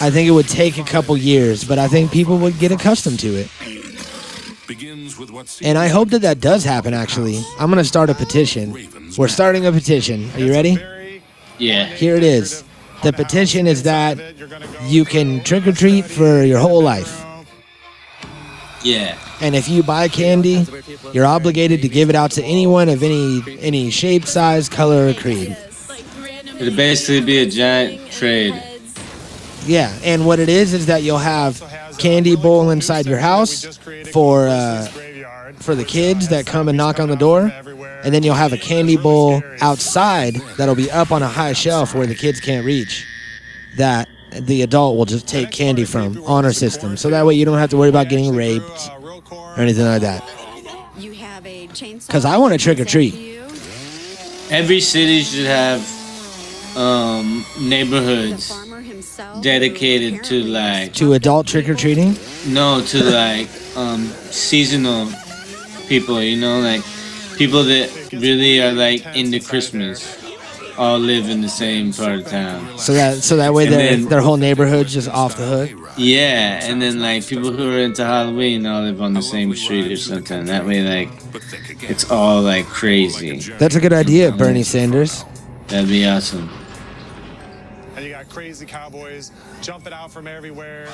I 0.00 0.10
think 0.10 0.28
it 0.28 0.32
would 0.32 0.48
take 0.48 0.78
a 0.78 0.84
couple 0.84 1.16
years, 1.16 1.64
but 1.64 1.78
I 1.78 1.88
think 1.88 2.10
people 2.12 2.38
would 2.38 2.58
get 2.58 2.72
accustomed 2.72 3.18
to 3.20 3.36
it. 3.36 3.50
Begins 4.66 5.18
with 5.18 5.30
what 5.30 5.60
And 5.62 5.78
I 5.78 5.88
hope 5.88 6.10
that 6.10 6.22
that 6.22 6.40
does 6.40 6.64
happen, 6.64 6.94
actually. 6.94 7.42
I'm 7.58 7.70
going 7.70 7.82
to 7.82 7.88
start 7.88 8.10
a 8.10 8.14
petition. 8.14 8.74
We're 9.16 9.28
starting 9.28 9.66
a 9.66 9.72
petition. 9.72 10.30
Are 10.34 10.40
you 10.40 10.52
ready? 10.52 10.78
Yeah. 11.58 11.86
Here 11.86 12.16
it 12.16 12.22
is. 12.22 12.64
The 13.02 13.12
petition 13.12 13.66
is 13.66 13.82
that 13.84 14.18
you 14.84 15.04
can 15.04 15.42
trick 15.44 15.66
or 15.66 15.72
treat 15.72 16.04
for 16.04 16.42
your 16.42 16.58
whole 16.58 16.82
life. 16.82 17.24
Yeah. 18.82 19.18
And 19.40 19.54
if 19.54 19.68
you 19.68 19.82
buy 19.82 20.08
candy, 20.08 20.66
you're 21.12 21.26
obligated 21.26 21.82
to 21.82 21.88
give 21.88 22.08
it 22.08 22.14
out 22.14 22.30
to 22.32 22.42
anyone 22.44 22.88
of 22.88 23.02
any 23.02 23.42
any 23.60 23.90
shape, 23.90 24.26
size, 24.26 24.68
color, 24.68 25.08
or 25.08 25.14
creed. 25.14 25.56
It'd 26.58 26.76
basically 26.76 27.20
be 27.20 27.38
a 27.38 27.46
giant 27.46 28.10
trade. 28.10 28.54
Yeah, 29.66 29.92
and 30.04 30.24
what 30.24 30.38
it 30.38 30.48
is 30.48 30.72
is 30.72 30.86
that 30.86 31.02
you'll 31.02 31.18
have 31.18 31.60
candy 31.98 32.36
bowl 32.36 32.70
inside 32.70 33.06
your 33.06 33.18
house 33.18 33.78
for 34.16 34.48
uh, 34.48 34.86
for 35.56 35.74
the 35.74 35.84
kids 35.84 36.28
that 36.28 36.46
come 36.46 36.68
and 36.68 36.78
knock 36.78 36.98
on 36.98 37.10
the 37.10 37.16
door, 37.16 37.52
and 38.02 38.14
then 38.14 38.22
you'll 38.22 38.34
have 38.34 38.54
a 38.54 38.56
candy 38.56 38.96
bowl 38.96 39.42
outside 39.60 40.36
that'll 40.56 40.74
be 40.74 40.90
up 40.90 41.12
on 41.12 41.22
a 41.22 41.28
high 41.28 41.52
shelf 41.52 41.94
where 41.94 42.06
the 42.06 42.14
kids 42.14 42.40
can't 42.40 42.64
reach. 42.64 43.04
That 43.76 44.08
the 44.32 44.62
adult 44.62 44.96
will 44.96 45.04
just 45.04 45.28
take 45.28 45.50
candy 45.50 45.84
from 45.84 46.24
honor 46.24 46.54
system, 46.54 46.96
so 46.96 47.10
that 47.10 47.26
way 47.26 47.34
you 47.34 47.44
don't 47.44 47.58
have 47.58 47.68
to 47.70 47.76
worry 47.76 47.90
about 47.90 48.08
getting 48.08 48.34
raped 48.34 48.90
or 49.30 49.60
anything 49.60 49.84
like 49.84 50.00
that. 50.00 50.24
You 50.96 51.12
have 51.12 51.44
a 51.44 51.68
chainsaw. 51.68 52.06
Because 52.06 52.24
I 52.24 52.38
want 52.38 52.54
to 52.54 52.58
trick 52.58 52.80
or 52.80 52.86
treat. 52.86 53.14
Every 54.50 54.80
city 54.80 55.20
should 55.20 55.44
have 55.44 55.82
um, 56.74 57.44
neighborhoods 57.60 58.65
dedicated 59.42 60.24
to 60.24 60.42
like 60.44 60.92
To 60.94 61.12
adult 61.14 61.46
trick 61.46 61.68
or 61.68 61.74
treating. 61.74 62.16
no 62.46 62.82
to 62.86 63.04
like 63.04 63.48
um, 63.76 64.06
seasonal 64.30 65.08
people. 65.88 66.20
You 66.22 66.40
know, 66.40 66.60
like 66.60 66.82
people 67.36 67.64
that 67.64 67.88
really 68.12 68.60
are 68.62 68.72
like 68.72 69.04
into 69.16 69.40
Christmas. 69.40 70.22
All 70.78 70.98
live 70.98 71.30
in 71.30 71.40
the 71.40 71.48
same 71.48 71.90
part 71.90 72.18
of 72.20 72.26
town. 72.26 72.76
So 72.78 72.92
that 72.92 73.22
so 73.22 73.36
that 73.38 73.54
way 73.54 73.64
And 73.64 73.72
their 73.72 73.96
then- 73.96 74.08
their 74.10 74.20
whole 74.20 74.36
neighborhood's 74.36 74.92
just 74.92 75.08
off 75.08 75.34
the 75.38 75.46
hook. 75.46 75.70
Yeah, 75.96 76.60
and 76.68 76.82
then 76.82 77.00
like 77.00 77.26
people 77.26 77.50
who 77.50 77.72
are 77.72 77.78
into 77.78 78.04
Halloween 78.04 78.66
all 78.66 78.82
live 78.82 79.00
on 79.00 79.14
the 79.14 79.22
same 79.22 79.54
street 79.56 79.90
or 79.90 79.96
something. 79.96 80.44
That 80.44 80.66
way, 80.66 80.82
like 80.82 81.08
it's 81.80 82.10
all 82.10 82.42
like 82.42 82.66
crazy. 82.66 83.38
That's 83.56 83.74
a 83.74 83.80
good 83.80 83.94
idea, 83.94 84.32
Bernie 84.32 84.64
Sanders. 84.64 85.24
That'd 85.68 85.88
be 85.88 86.04
awesome. 86.06 86.50
And 88.36 88.46
you 88.46 88.52
got 88.52 88.58
crazy 88.60 88.66
cowboys 88.66 89.30
jumping 89.62 89.92
out 89.92 90.10
from 90.10 90.26
everywhere. 90.26 90.88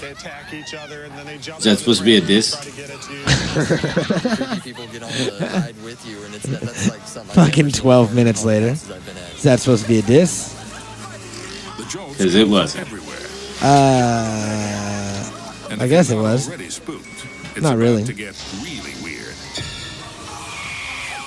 They 0.00 0.10
attack 0.10 0.54
each 0.54 0.74
other 0.74 1.04
and 1.04 1.12
then 1.18 1.26
they 1.26 1.38
jump. 1.38 1.58
Is 1.58 1.64
that 1.64 1.78
supposed 1.78 2.00
to 2.00 2.04
be 2.04 2.16
a 2.16 2.20
diss? 2.20 2.56
people 4.64 4.86
get 4.86 5.02
on 5.02 5.10
the 5.10 5.36
ride 5.52 5.74
with 5.84 6.06
you, 6.06 6.22
and 6.24 6.34
it's 6.34 6.46
that's 6.46 6.88
like 6.88 7.02
something. 7.02 7.34
Fucking 7.34 7.70
12 7.70 8.14
minutes 8.14 8.44
later. 8.44 8.68
Is 8.68 9.42
that 9.42 9.60
supposed 9.60 9.82
to 9.82 9.88
be 9.88 9.98
a 9.98 10.02
diss? 10.02 10.56
Because 11.76 12.34
it 12.34 12.48
wasn't. 12.48 12.88
Uh, 13.62 15.30
I 15.78 15.86
guess 15.86 16.10
it 16.10 16.16
was. 16.16 16.48
It's 16.48 16.80
Not 17.60 17.76
really. 17.76 18.04
to 18.04 18.12
get 18.14 18.34
really 18.62 18.94
weird. 19.02 19.34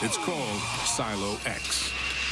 It's 0.02 0.18
called 0.18 0.60
Silo 0.86 1.38
X. 1.46 1.83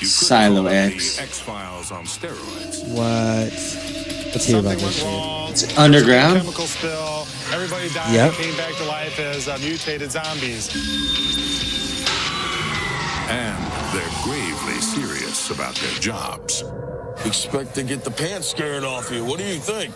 You 0.01 0.07
could 0.07 0.13
Silo 0.13 0.65
X. 0.65 1.19
X 1.19 1.39
Files 1.39 1.91
on 1.91 2.05
steroids. 2.05 2.81
What? 2.89 3.53
Let's 4.33 4.45
hear 4.45 4.57
about 4.57 4.79
this 4.79 4.95
shit. 4.95 5.51
It's 5.51 5.77
underground. 5.77 6.39
Chemical 6.39 6.65
spill. 6.65 7.27
Everybody 7.53 7.87
died. 7.89 8.11
Yep. 8.11 8.33
Came 8.33 8.57
back 8.57 8.73
to 8.77 8.85
life 8.85 9.19
as 9.19 9.47
uh, 9.47 9.59
mutated 9.59 10.09
zombies. 10.09 10.73
And 13.29 13.63
they're 13.93 14.23
gravely 14.23 14.81
serious 14.81 15.51
about 15.51 15.75
their 15.75 15.93
jobs. 15.99 16.63
Expect 17.25 17.75
to 17.75 17.83
get 17.83 18.03
the 18.03 18.11
pants 18.11 18.47
scared 18.47 18.83
off 18.83 19.11
you. 19.11 19.23
What 19.23 19.37
do 19.37 19.45
you 19.45 19.59
think? 19.59 19.93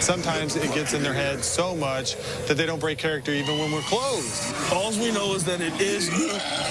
Sometimes 0.00 0.56
it 0.56 0.72
gets 0.74 0.92
in 0.92 1.02
their 1.02 1.14
head 1.14 1.42
so 1.42 1.74
much 1.74 2.16
that 2.46 2.56
they 2.56 2.66
don't 2.66 2.78
break 2.78 2.98
character 2.98 3.32
even 3.32 3.58
when 3.58 3.72
we're 3.72 3.80
closed. 3.82 4.54
All 4.72 4.90
we 4.92 5.10
know 5.10 5.34
is 5.34 5.44
that 5.44 5.60
it 5.60 5.80
is 5.80 6.08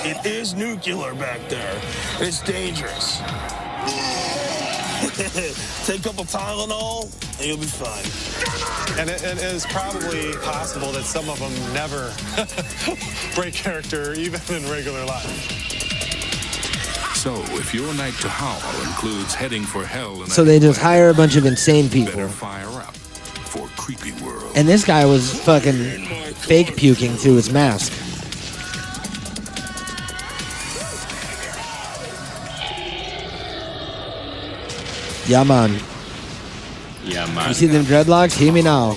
it 0.05 0.25
is 0.25 0.53
nuclear 0.53 1.13
back 1.15 1.39
there. 1.49 1.81
It's 2.19 2.41
dangerous. 2.41 3.17
Take 5.85 6.05
up 6.05 6.19
a 6.19 6.23
Tylenol, 6.23 7.05
and 7.39 7.47
you'll 7.47 7.57
be 7.57 7.65
fine. 7.65 8.99
And 8.99 9.09
it, 9.09 9.23
and 9.23 9.39
it 9.39 9.45
is 9.45 9.65
probably 9.65 10.33
possible 10.37 10.91
that 10.91 11.03
some 11.03 11.29
of 11.29 11.39
them 11.39 11.53
never 11.73 12.13
break 13.35 13.53
character 13.53 14.13
even 14.13 14.39
in 14.55 14.69
regular 14.69 15.05
life. 15.05 15.76
So, 17.27 17.43
if 17.57 17.73
your 17.73 17.93
night 17.95 18.13
to 18.21 18.29
howl 18.29 18.87
includes 18.87 19.35
heading 19.35 19.63
for 19.65 19.83
hell 19.85 20.23
in 20.23 20.29
So 20.29 20.45
they 20.45 20.61
just 20.61 20.79
hire 20.79 21.09
a 21.09 21.13
bunch 21.13 21.35
of 21.35 21.45
insane 21.45 21.89
people. 21.89 22.25
fire 22.29 22.65
up 22.69 22.95
for 22.95 23.67
Creepy 23.75 24.13
World. 24.23 24.49
And 24.55 24.65
this 24.65 24.85
guy 24.85 25.03
was 25.03 25.37
fucking 25.43 26.05
fake 26.35 26.77
puking 26.77 27.15
through 27.15 27.35
his 27.35 27.51
mask. 27.51 27.91
Yeah, 35.27 35.43
man. 35.43 35.81
Yeah, 37.03 37.25
man. 37.35 37.49
You 37.49 37.53
see 37.55 37.67
them 37.67 37.83
dreadlocks? 37.83 38.37
Hear 38.37 38.53
me 38.53 38.61
now. 38.61 38.91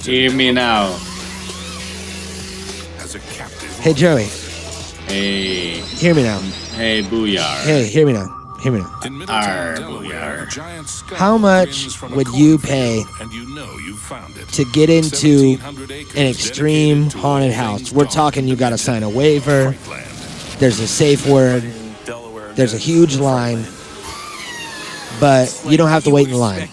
Hear 0.00 0.32
me 0.32 0.50
now. 0.50 0.94
As 3.00 3.14
a 3.14 3.18
captive. 3.18 3.78
Hey, 3.80 3.92
Joey. 3.92 4.28
Hey. 5.08 5.80
Hear 5.98 6.14
me 6.14 6.22
now. 6.22 6.40
Hey, 6.76 7.02
booyah. 7.02 7.62
Hey, 7.64 7.86
hear 7.86 8.04
me 8.06 8.12
now. 8.12 8.28
Hear 8.60 8.72
me 8.72 8.80
now. 8.80 9.00
In 9.04 9.14
Arr, 9.14 9.18
Middletown, 9.18 9.76
Delaware, 9.76 10.42
a 10.42 10.46
booyah. 10.46 10.50
giant 10.50 10.88
skull 10.88 11.16
How 11.16 11.38
much 11.38 11.96
from 11.96 12.12
a 12.12 12.16
would 12.16 12.28
you 12.28 12.58
cornfield, 12.58 12.62
pay 12.62 13.02
and 13.20 13.32
you 13.32 13.46
know 13.54 13.72
you 13.78 13.96
found 13.96 14.36
it. 14.36 14.46
to 14.48 14.64
get 14.72 14.90
into 14.90 15.52
1,700 15.56 15.90
acres 15.90 16.14
an 16.16 16.26
extreme 16.26 16.98
dedicated 17.04 17.10
to 17.12 17.16
all 17.16 17.22
haunted 17.22 17.52
things 17.52 17.62
house? 17.62 17.92
We're 17.92 18.04
dark 18.04 18.14
talking 18.14 18.46
you 18.46 18.56
got 18.56 18.70
to 18.70 18.78
sign 18.78 19.02
a 19.04 19.08
waiver. 19.08 19.72
Frightland. 19.72 20.58
There's 20.58 20.80
a 20.80 20.86
safe 20.86 21.26
word. 21.26 21.62
There's 22.56 22.74
a 22.74 22.78
huge 22.78 23.16
line. 23.16 23.64
But 25.18 25.58
you 25.66 25.78
don't 25.78 25.88
have 25.88 26.04
to 26.04 26.10
wait 26.10 26.28
in 26.28 26.34
line. 26.34 26.68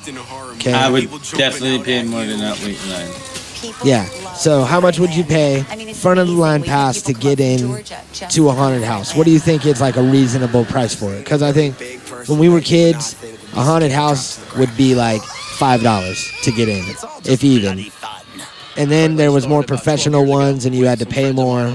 Okay? 0.56 0.74
I 0.74 0.90
would 0.90 1.10
definitely 1.38 1.82
pay 1.84 2.04
more 2.04 2.26
than 2.26 2.40
that 2.40 2.60
wait 2.60 2.78
line. 2.88 3.10
Yeah. 3.86 4.06
So 4.44 4.66
how 4.66 4.82
much 4.82 5.00
would 5.00 5.16
you 5.16 5.24
pay 5.24 5.64
front 5.94 6.20
of 6.20 6.28
the 6.28 6.34
line 6.34 6.64
pass 6.64 7.02
to 7.04 7.14
get 7.14 7.40
in 7.40 7.82
to 8.32 8.50
a 8.50 8.52
haunted 8.52 8.84
house? 8.84 9.16
What 9.16 9.24
do 9.24 9.32
you 9.32 9.40
think 9.40 9.66
is 9.66 9.80
like 9.80 9.96
a 9.96 10.04
reasonable 10.04 10.66
price 10.66 10.94
for 10.94 11.14
it? 11.14 11.20
Because 11.20 11.42
I 11.42 11.54
think 11.54 11.80
when 12.28 12.40
we 12.40 12.50
were 12.50 12.60
kids, 12.60 13.16
a 13.54 13.64
haunted 13.64 13.94
house 13.94 14.44
would 14.58 14.76
be 14.76 14.96
like 14.96 15.22
five 15.22 15.82
dollars 15.82 16.30
to 16.44 16.52
get 16.52 16.68
in, 16.68 16.84
if 17.24 17.42
even. 17.42 17.86
And 18.76 18.92
then 18.92 19.16
there 19.16 19.32
was 19.32 19.48
more 19.48 19.64
professional 19.64 20.26
ones, 20.26 20.66
and 20.66 20.76
you 20.76 20.88
had 20.88 21.00
to 21.00 21.06
pay 21.06 21.32
more. 21.32 21.70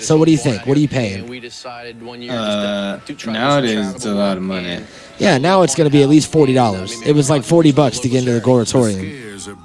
So 0.00 0.16
what 0.16 0.24
do 0.24 0.32
you 0.32 0.38
think? 0.38 0.66
What 0.66 0.76
are 0.76 0.80
you 0.80 0.88
paying? 0.88 1.22
Uh, 1.22 3.00
nowadays 3.26 3.94
it's 3.94 4.04
a 4.04 4.14
lot 4.14 4.36
of 4.36 4.42
money. 4.42 4.82
Yeah, 5.18 5.38
now 5.38 5.62
it's 5.62 5.76
going 5.76 5.88
to 5.88 5.92
be 5.92 6.02
at 6.02 6.08
least 6.08 6.32
forty 6.32 6.54
dollars. 6.54 7.00
It 7.02 7.12
was 7.12 7.30
like 7.30 7.44
forty 7.44 7.70
bucks 7.70 8.00
to 8.00 8.08
get 8.08 8.26
into 8.26 8.32
the 8.32 8.40
Goretorium. 8.40 9.22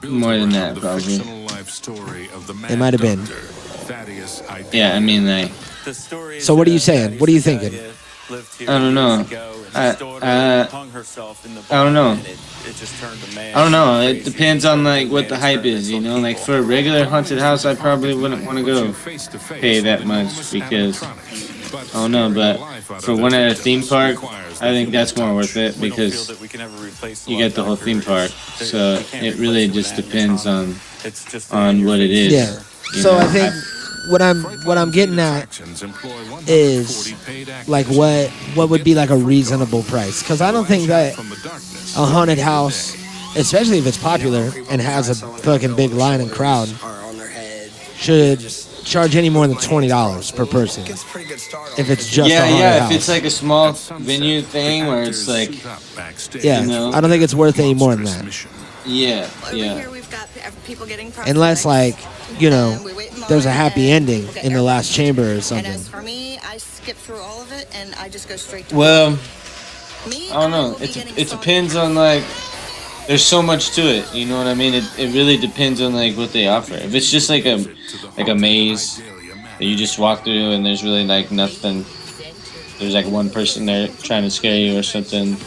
More 0.08 0.38
than 0.38 0.50
that, 0.52 0.78
probably. 0.78 1.39
It 1.70 2.78
might 2.78 2.94
have 2.94 3.02
been. 3.02 3.26
thaddeus 3.26 4.44
Yeah, 4.72 4.96
I 4.96 5.00
mean 5.00 5.26
like. 5.26 5.52
So 6.42 6.56
what 6.56 6.68
are 6.68 6.72
you 6.72 6.80
saying? 6.80 7.20
What 7.20 7.30
are 7.30 7.32
you 7.32 7.42
thinking? 7.42 7.74
I 8.32 8.66
don't 8.66 8.94
know. 8.94 9.26
I, 9.74 9.94
store 9.94 10.20
uh, 10.24 10.68
hung 10.68 10.90
herself 10.92 11.46
in 11.46 11.56
the 11.56 11.64
I 11.72 11.84
don't 11.84 11.94
know. 11.94 12.16
barn, 12.16 12.18
and 12.20 12.28
It, 12.28 12.40
it 12.68 12.76
just 12.76 13.00
turned 13.00 13.20
to 13.22 13.36
man. 13.36 13.56
I 13.56 13.64
don't 13.64 13.72
know. 13.72 14.02
It 14.02 14.24
depends 14.24 14.66
on 14.66 14.84
like 14.84 15.10
what 15.10 15.30
the 15.30 15.38
hype 15.38 15.66
is, 15.66 15.90
you 15.90 16.00
know. 16.00 16.20
Like 16.20 16.38
for 16.38 16.58
a 16.58 16.62
regular 16.62 17.06
haunted 17.06 17.40
house, 17.40 17.66
I 17.66 17.76
probably 17.76 18.14
wouldn't 18.14 18.46
want 18.46 18.60
to 18.60 18.64
go 18.64 18.94
pay 19.60 19.80
that 19.80 20.06
much 20.06 20.52
because 20.52 21.02
I 21.74 21.84
don't 21.94 22.12
know. 22.12 22.32
But 22.34 22.58
for 23.02 23.16
one 23.16 23.34
at 23.34 23.52
a 23.52 23.56
theme 23.56 23.84
park, 23.84 24.18
I 24.62 24.72
think 24.72 24.92
that's 24.92 25.16
more 25.16 25.34
worth 25.36 25.56
it 25.58 25.80
because 25.80 26.30
you 27.28 27.38
get 27.38 27.56
the 27.56 27.64
whole 27.64 27.76
theme 27.76 28.02
park. 28.02 28.30
So 28.30 29.02
it 29.14 29.36
really 29.38 29.68
just 29.68 29.96
depends 29.96 30.46
on 30.46 30.76
on 31.52 31.86
what 31.86 32.00
it 32.00 32.12
is. 32.12 32.34
Yeah. 32.34 32.60
you 32.96 33.02
So 33.02 33.12
know. 33.12 33.20
I 33.20 33.26
think 33.28 33.54
what 34.10 34.22
I'm 34.22 34.44
what 34.66 34.78
I'm 34.78 34.92
getting 34.92 35.20
at 35.20 35.60
is 36.48 37.14
like 37.68 37.86
what 37.88 38.30
what 38.56 38.70
would 38.70 38.84
be 38.84 38.96
like 38.96 39.10
a 39.10 39.18
reasonable 39.18 39.84
price 39.84 40.22
because 40.24 40.42
I 40.42 40.52
don't 40.52 40.66
think 40.66 40.88
that 40.88 41.18
a 41.18 42.06
haunted 42.06 42.40
house, 42.40 42.96
especially 43.36 43.78
if 43.78 43.86
it's 43.88 43.98
popular 43.98 44.52
and 44.70 44.82
has 44.82 45.10
a 45.10 45.16
fucking 45.40 45.76
big 45.76 45.92
line 45.92 46.22
and 46.22 46.32
crowd, 46.32 46.70
should 47.96 48.40
charge 48.84 49.16
any 49.16 49.30
more 49.30 49.48
than 49.48 49.58
twenty 49.58 49.88
dollars 49.88 50.32
per 50.32 50.46
person. 50.46 50.84
If 50.86 51.90
it's 51.90 52.10
just 52.10 52.30
yeah, 52.30 52.46
a 52.46 52.58
yeah. 52.58 52.80
house. 52.80 52.92
If 52.92 52.98
it's 52.98 53.10
like 53.10 53.24
a 53.24 53.30
small 53.30 53.74
venue 53.74 54.42
thing 54.42 54.88
where 54.88 55.04
it's 55.04 55.28
like, 55.28 55.52
yeah, 56.44 56.62
you 56.62 56.68
know, 56.68 56.92
I 56.92 57.02
don't 57.02 57.10
think 57.10 57.24
it's 57.24 57.34
worth 57.36 57.60
any 57.60 57.74
more 57.74 57.96
than 57.96 58.06
that. 58.06 58.46
yeah, 58.86 59.30
yeah. 59.54 59.86
People 60.66 60.86
getting 60.86 61.12
Unless 61.26 61.66
like 61.66 61.98
you 62.38 62.50
know, 62.50 62.78
there's 63.28 63.46
a 63.46 63.52
happy 63.52 63.90
ending 63.92 64.28
in 64.44 64.54
the 64.54 64.62
last 64.62 64.92
chamber 64.94 65.36
or 65.36 65.42
something. 65.42 65.66
And 65.66 65.76
as 65.76 65.88
for 65.88 66.02
me, 66.02 66.38
I 66.40 66.58
skip 66.58 66.96
through 66.96 67.18
all 67.18 67.42
of 67.42 67.52
it 67.52 67.68
and 67.74 67.94
I 67.96 68.10
just 68.10 68.30
go 68.30 68.36
straight 68.36 68.70
to 68.70 68.76
Well, 68.76 69.18
I 70.06 70.30
don't 70.30 70.52
know. 70.52 70.78
It 70.80 70.96
it 71.18 71.30
depends 71.30 71.76
on 71.76 71.96
like. 71.96 72.24
There's 73.10 73.26
so 73.26 73.42
much 73.42 73.72
to 73.72 73.82
it, 73.82 74.14
you 74.14 74.28
know 74.28 74.38
what 74.38 74.46
I 74.46 74.54
mean. 74.54 74.76
It, 74.76 74.84
it 75.00 75.16
really 75.16 75.36
depends 75.36 75.82
on 75.82 75.96
like 75.96 76.16
what 76.16 76.32
they 76.32 76.48
offer. 76.48 76.76
If 76.76 76.94
it's 76.94 77.10
just 77.10 77.28
like 77.28 77.44
a 77.48 77.56
like 78.16 78.28
a 78.28 78.36
maze 78.36 79.02
that 79.58 79.66
you 79.66 79.76
just 79.76 79.98
walk 79.98 80.24
through 80.24 80.52
and 80.52 80.64
there's 80.64 80.84
really 80.84 81.08
like 81.08 81.32
nothing. 81.32 81.84
There's 82.78 82.94
like 82.94 83.08
one 83.08 83.32
person 83.32 83.66
there 83.66 83.88
trying 84.04 84.22
to 84.26 84.30
scare 84.30 84.58
you 84.58 84.78
or 84.78 84.84
something. 84.84 85.38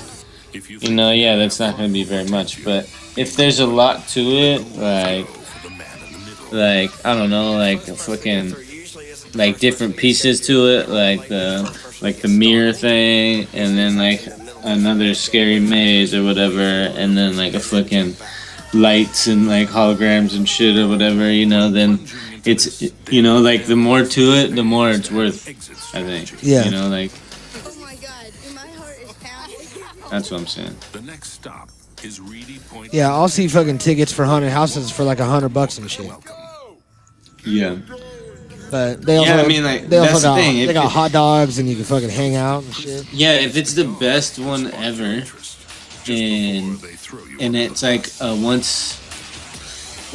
You 0.53 0.91
know, 0.91 1.13
yeah, 1.13 1.37
that's 1.37 1.61
not 1.61 1.77
gonna 1.77 1.93
be 1.93 2.03
very 2.03 2.29
much. 2.29 2.65
But 2.65 2.91
if 3.17 3.37
there's 3.37 3.61
a 3.61 3.67
lot 3.67 4.09
to 4.09 4.21
it, 4.21 4.61
like 4.75 5.29
like 6.51 6.91
I 7.07 7.15
don't 7.15 7.31
know, 7.31 7.53
like 7.53 7.83
fucking 7.83 8.57
like 9.35 9.61
different 9.61 9.97
pieces 9.97 10.41
to 10.49 10.67
it, 10.67 10.89
like 10.89 11.29
the 11.29 11.63
like 12.01 12.23
the 12.23 12.29
mirror 12.29 12.73
thing, 12.73 13.47
and 13.53 13.79
then 13.79 13.99
like 13.99 14.27
another 14.65 15.15
scary 15.15 15.61
maze 15.61 16.15
or 16.15 16.23
whatever, 16.25 16.61
and 16.61 17.17
then 17.17 17.37
like 17.37 17.55
a 17.55 17.61
fucking 17.61 18.17
lights 18.75 19.27
and 19.27 19.49
like 19.49 19.69
holograms 19.69 20.37
and 20.37 20.49
shit 20.49 20.77
or 20.77 20.89
whatever, 20.89 21.31
you 21.31 21.47
know, 21.47 21.71
then 21.71 21.99
it's 22.45 22.83
you 23.11 23.23
know 23.23 23.39
like 23.39 23.67
the 23.67 23.77
more 23.77 24.05
to 24.05 24.21
it, 24.33 24.55
the 24.55 24.65
more 24.65 24.91
it's 24.91 25.11
worth. 25.11 25.49
I 25.95 26.03
think. 26.03 26.43
Yeah. 26.43 26.65
You 26.65 26.71
know, 26.71 26.89
like. 26.89 27.11
That's 30.11 30.31
what 30.31 30.41
I'm 30.41 30.47
saying. 30.47 30.77
The 30.93 31.01
next 31.01 31.33
stop 31.33 31.71
is 32.05 32.21
Reedy 32.21 32.59
Point. 32.69 32.93
Yeah, 32.93 33.11
I'll 33.11 33.29
see 33.29 33.49
fucking 33.49 33.79
tickets 33.79 34.13
for 34.13 34.27
haunted 34.27 34.51
houses 34.51 34.91
for 34.91 35.05
like 35.05 35.21
a 35.21 35.25
hundred 35.25 35.55
bucks 35.55 35.79
and 35.79 35.91
shit. 35.91 36.11
Yeah. 37.47 37.79
But 38.73 39.03
they 39.03 39.17
also, 39.19 39.37
Yeah, 39.37 39.43
I 39.43 39.47
mean, 39.47 39.65
like, 39.65 39.89
they 39.91 39.99
also 39.99 40.13
that's 40.13 40.23
the 40.25 40.35
thing, 40.35 40.57
they 40.57 40.63
if 40.63 40.73
got 40.73 40.87
it- 40.87 40.93
hot 40.93 41.13
dogs 41.13 41.59
and 41.59 41.69
you 41.69 41.77
can 41.77 41.85
fucking 41.85 42.09
hang 42.09 42.37
out 42.37 42.65
and 42.65 42.75
shit. 42.75 43.05
Yeah, 43.13 43.35
if 43.35 43.55
it's 43.57 43.75
the 43.75 43.85
best 43.85 44.39
one 44.39 44.73
ever, 44.73 45.23
and 46.09 46.79
and 47.39 47.55
it's 47.55 47.83
like 47.83 48.09
a 48.21 48.35
once 48.35 48.99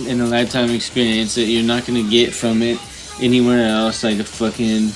in 0.10 0.20
a 0.22 0.26
lifetime 0.26 0.72
experience 0.72 1.36
that 1.36 1.44
you're 1.46 1.64
not 1.64 1.86
gonna 1.86 2.04
get 2.10 2.34
from 2.34 2.62
it 2.64 2.78
anywhere 3.22 3.64
else, 3.70 4.04
like 4.04 4.18
a 4.20 4.24
fucking 4.24 4.88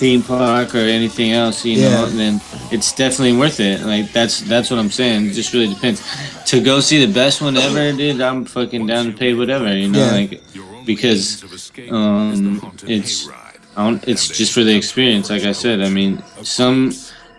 theme 0.00 0.22
park 0.22 0.74
or 0.74 0.78
anything 1.00 1.32
else, 1.32 1.64
you 1.64 1.76
know, 1.82 2.04
Yeah. 2.06 2.16
then 2.20 2.40
it's 2.70 2.92
definitely 2.92 3.36
worth 3.36 3.60
it. 3.60 3.82
Like 3.82 4.12
that's 4.12 4.40
that's 4.42 4.70
what 4.70 4.78
I'm 4.78 4.90
saying. 4.90 5.26
It 5.26 5.32
just 5.34 5.52
really 5.52 5.68
depends. 5.72 6.00
To 6.46 6.60
go 6.60 6.80
see 6.80 7.04
the 7.04 7.12
best 7.12 7.40
one 7.42 7.56
ever, 7.56 7.92
dude, 7.92 8.20
I'm 8.20 8.44
fucking 8.46 8.86
down 8.86 9.06
to 9.06 9.12
pay 9.12 9.34
whatever, 9.34 9.68
you 9.76 9.88
know, 9.88 10.04
Yeah. 10.06 10.12
like 10.12 10.42
because 10.86 11.44
um 11.90 12.60
it's 12.86 13.28
I 13.76 13.84
don't, 13.84 14.08
it's 14.08 14.28
just 14.28 14.54
for 14.54 14.64
the 14.64 14.74
experience, 14.74 15.28
like 15.28 15.42
I 15.42 15.52
said. 15.52 15.82
I 15.82 15.90
mean, 15.90 16.22
some 16.42 16.94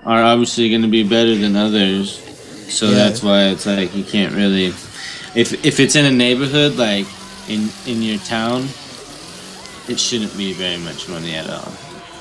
are 0.05 0.21
obviously 0.21 0.69
going 0.69 0.83
to 0.83 0.87
be 0.87 1.01
better 1.03 1.33
than 1.35 1.55
others, 1.55 2.19
so 2.69 2.85
Yeah. 2.89 2.93
that's 2.95 3.23
why 3.23 3.45
it's 3.45 3.65
like 3.65 3.95
you 3.95 4.03
can't 4.03 4.33
really. 4.35 4.65
If 5.33 5.65
if 5.65 5.79
it's 5.79 5.95
in 5.95 6.05
a 6.05 6.11
neighborhood 6.11 6.75
like 6.75 7.07
in 7.49 7.69
in 7.87 8.03
your 8.03 8.19
town, 8.19 8.67
it 9.87 9.99
shouldn't 9.99 10.37
be 10.37 10.53
very 10.53 10.77
much 10.77 11.09
money 11.09 11.33
at 11.33 11.49
all. 11.49 11.71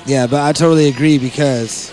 Yeah, 0.07 0.25
but 0.25 0.41
I 0.41 0.51
totally 0.53 0.87
agree 0.87 1.17
because 1.19 1.91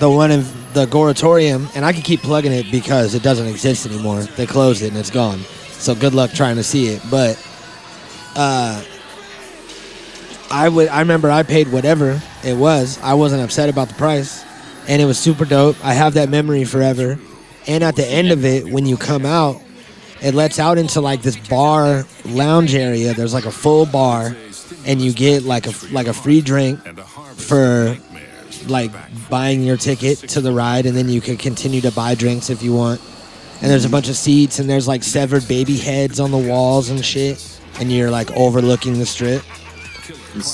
the 0.00 0.10
one 0.10 0.30
in 0.32 0.44
the 0.72 0.86
Goretorium, 0.86 1.68
and 1.76 1.84
I 1.84 1.92
can 1.92 2.02
keep 2.02 2.20
plugging 2.22 2.52
it 2.52 2.70
because 2.70 3.14
it 3.14 3.22
doesn't 3.22 3.46
exist 3.46 3.86
anymore. 3.86 4.22
They 4.36 4.46
closed 4.46 4.82
it 4.82 4.88
and 4.88 4.96
it's 4.96 5.10
gone. 5.10 5.40
So 5.78 5.94
good 5.94 6.14
luck 6.14 6.32
trying 6.32 6.56
to 6.56 6.62
see 6.64 6.88
it. 6.88 7.02
But 7.10 7.38
uh, 8.36 8.84
I 10.50 10.68
would. 10.68 10.88
I 10.88 11.00
remember 11.00 11.30
I 11.30 11.42
paid 11.42 11.72
whatever 11.72 12.20
it 12.44 12.56
was. 12.56 13.00
I 13.02 13.14
wasn't 13.14 13.42
upset 13.42 13.68
about 13.68 13.88
the 13.88 13.94
price, 13.94 14.44
and 14.88 15.02
it 15.02 15.04
was 15.06 15.18
super 15.18 15.44
dope. 15.44 15.76
I 15.84 15.94
have 15.94 16.14
that 16.14 16.28
memory 16.28 16.64
forever. 16.64 17.18
And 17.66 17.82
at 17.82 17.96
the 17.96 18.06
end 18.06 18.30
of 18.30 18.44
it, 18.44 18.64
when 18.66 18.86
you 18.86 18.96
come 18.96 19.26
out, 19.26 19.60
it 20.22 20.34
lets 20.34 20.60
out 20.60 20.78
into 20.78 21.00
like 21.00 21.22
this 21.22 21.36
bar 21.48 22.06
lounge 22.24 22.74
area. 22.74 23.12
There's 23.12 23.34
like 23.34 23.46
a 23.46 23.50
full 23.50 23.86
bar, 23.86 24.36
and 24.84 25.00
you 25.00 25.12
get 25.12 25.42
like 25.42 25.66
a 25.66 25.72
like 25.90 26.06
a 26.06 26.12
free 26.12 26.40
drink 26.40 26.80
for 27.36 27.96
like 28.68 28.92
buying 29.28 29.62
your 29.62 29.76
ticket 29.76 30.18
to 30.18 30.40
the 30.40 30.52
ride, 30.52 30.86
and 30.86 30.96
then 30.96 31.08
you 31.08 31.20
can 31.20 31.36
continue 31.36 31.80
to 31.80 31.90
buy 31.90 32.14
drinks 32.14 32.50
if 32.50 32.62
you 32.62 32.74
want. 32.74 33.00
And 33.62 33.70
there's 33.70 33.84
a 33.84 33.90
bunch 33.90 34.08
of 34.08 34.16
seats, 34.16 34.58
and 34.58 34.68
there's 34.70 34.86
like 34.86 35.02
severed 35.02 35.48
baby 35.48 35.76
heads 35.76 36.20
on 36.20 36.30
the 36.30 36.38
walls 36.38 36.88
and 36.90 37.04
shit, 37.04 37.55
and 37.80 37.92
you're 37.92 38.10
like 38.10 38.30
overlooking 38.32 38.98
the 38.98 39.06
strip. 39.06 39.42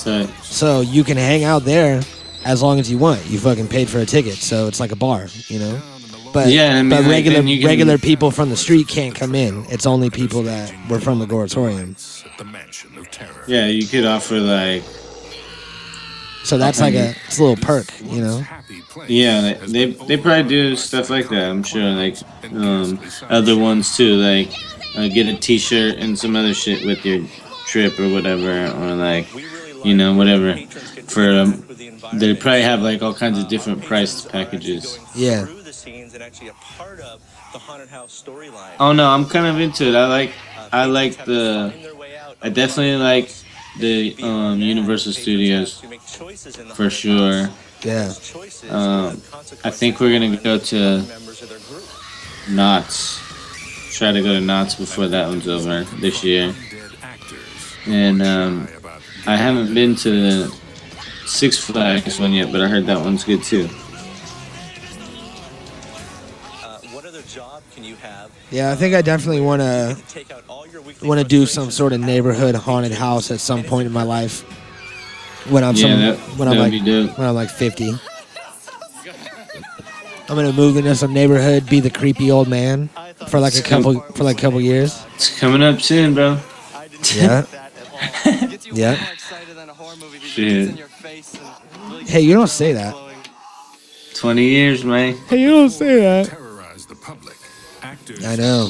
Uh, 0.05 0.27
So 0.43 0.81
you 0.81 1.03
can 1.03 1.17
hang 1.17 1.43
out 1.43 1.63
there 1.63 2.01
as 2.45 2.61
long 2.61 2.79
as 2.79 2.89
you 2.89 2.97
want. 2.97 3.25
You 3.29 3.39
fucking 3.39 3.67
paid 3.67 3.89
for 3.89 3.99
a 3.99 4.05
ticket, 4.05 4.35
so 4.35 4.67
it's 4.67 4.79
like 4.79 4.91
a 4.91 4.95
bar, 4.95 5.27
you 5.47 5.59
know. 5.59 5.81
But 6.33 6.47
Yeah, 6.49 6.77
I 6.77 6.81
mean, 6.81 6.89
but 6.89 7.05
regular 7.05 7.43
can- 7.43 7.63
regular 7.65 7.97
people 7.97 8.31
from 8.31 8.49
the 8.49 8.57
street 8.57 8.87
can't 8.87 9.13
come 9.13 9.35
in. 9.35 9.65
It's 9.69 9.85
only 9.85 10.09
people 10.09 10.41
that 10.43 10.73
were 10.89 10.99
from 10.99 11.19
the 11.19 11.25
Goretorium. 11.27 11.95
yeah, 13.47 13.67
you 13.67 13.85
could 13.85 14.05
offer 14.05 14.39
like 14.39 14.83
So 16.43 16.57
that's 16.57 16.79
like 16.81 16.93
a 16.95 17.15
it's 17.27 17.37
a 17.39 17.43
little 17.43 17.63
perk, 17.63 17.87
you 18.03 18.21
know. 18.21 18.43
Yeah, 19.07 19.53
they 19.67 19.85
they 20.07 20.17
probably 20.17 20.43
do 20.49 20.75
stuff 20.75 21.09
like 21.09 21.29
that. 21.29 21.49
I'm 21.49 21.63
sure, 21.63 21.91
like 21.91 22.17
um, 22.51 22.99
other 23.29 23.55
ones 23.57 23.95
too, 23.95 24.15
like 24.15 24.51
uh, 24.95 25.07
get 25.07 25.27
a 25.27 25.35
T-shirt 25.35 25.97
and 25.97 26.17
some 26.17 26.35
other 26.35 26.53
shit 26.53 26.85
with 26.85 27.05
your 27.05 27.25
trip 27.65 27.99
or 27.99 28.09
whatever, 28.09 28.67
or 28.77 28.95
like 28.95 29.27
you 29.83 29.95
know 29.95 30.15
whatever. 30.15 30.57
For 31.07 31.29
um, 31.31 31.65
they 32.13 32.33
probably 32.35 32.61
have 32.61 32.81
like 32.81 33.01
all 33.01 33.13
kinds 33.13 33.39
of 33.39 33.47
different 33.47 33.83
priced 33.83 34.29
packages. 34.29 34.99
Yeah. 35.15 35.45
Oh 38.79 38.93
no, 38.93 39.09
I'm 39.09 39.25
kind 39.25 39.47
of 39.47 39.59
into 39.59 39.87
it. 39.87 39.95
I 39.95 40.07
like 40.07 40.31
I 40.71 40.85
like 40.85 41.23
the 41.25 41.73
I 42.41 42.49
definitely 42.49 42.97
like 42.97 43.31
the 43.79 44.15
um, 44.21 44.59
Universal 44.59 45.13
Studios 45.13 45.81
for 46.75 46.89
sure. 46.89 47.49
Yeah. 47.81 48.13
Um, 48.69 49.21
I 49.63 49.71
think 49.71 49.99
we're 49.99 50.11
gonna 50.11 50.37
go 50.37 50.57
to 50.57 51.03
Knott's. 52.49 53.22
Try 53.93 54.11
to 54.11 54.21
go 54.21 54.33
to 54.33 54.41
Knott's 54.41 54.75
before 54.75 55.07
that 55.07 55.27
one's 55.27 55.47
over 55.47 55.83
this 55.99 56.23
year. 56.23 56.53
And 57.85 58.21
um, 58.23 58.67
I 59.27 59.35
haven't 59.35 59.73
been 59.73 59.95
to 59.97 60.09
the 60.09 60.55
Six 61.27 61.57
Flags 61.57 62.19
one 62.19 62.33
yet, 62.33 62.51
but 62.51 62.59
I 62.61 62.67
heard 62.67 62.85
that 62.87 62.99
one's 62.99 63.23
good 63.23 63.43
too. 63.43 63.69
Uh 66.63 66.79
what 66.91 67.05
other 67.05 67.21
job 67.23 67.61
can 67.75 67.83
you 67.83 67.95
have? 67.97 68.31
Yeah, 68.51 68.71
I 68.71 68.75
think 68.75 68.95
I 68.95 69.01
definitely 69.01 69.41
want 69.41 69.61
to 69.61 69.97
want 71.03 71.21
to 71.21 71.27
do 71.27 71.45
some 71.45 71.69
sort 71.71 71.93
of 71.93 71.99
neighborhood 72.01 72.55
haunted 72.55 72.91
house 72.93 73.31
at 73.31 73.39
some 73.39 73.63
point 73.63 73.85
in 73.85 73.93
my 73.93 74.03
life. 74.03 74.41
When 75.49 75.63
I'm 75.63 75.75
Yeah, 75.75 75.81
some, 75.81 75.99
that- 75.99 76.17
when 76.37 76.47
I'm 76.47 76.57
like 76.57 77.17
when 77.17 77.27
I'm 77.27 77.35
like 77.35 77.49
50. 77.49 77.93
I'm 80.33 80.39
gonna 80.39 80.51
move 80.51 80.77
into 80.77 80.95
some 80.95 81.13
neighborhood, 81.13 81.69
be 81.69 81.79
the 81.79 81.91
creepy 81.91 82.31
old 82.31 82.47
man 82.47 82.89
for 83.27 83.39
like 83.39 83.53
a 83.55 83.61
couple 83.61 83.99
for 83.99 84.23
like 84.23 84.39
a 84.39 84.41
couple 84.41 84.59
years. 84.59 85.05
It's 85.13 85.39
coming 85.39 85.61
up 85.61 85.79
soon, 85.79 86.15
bro. 86.15 86.39
Yeah. 87.13 87.45
yeah. 88.73 88.95
Shit. 90.21 90.79
Hey, 92.07 92.21
you 92.21 92.33
don't 92.33 92.47
say 92.47 92.73
that. 92.73 92.95
20 94.15 94.43
years, 94.43 94.83
man. 94.83 95.15
Hey, 95.27 95.39
you 95.39 95.51
don't 95.51 95.69
say 95.69 96.01
that. 96.01 96.35
I 98.25 98.35
know. 98.35 98.69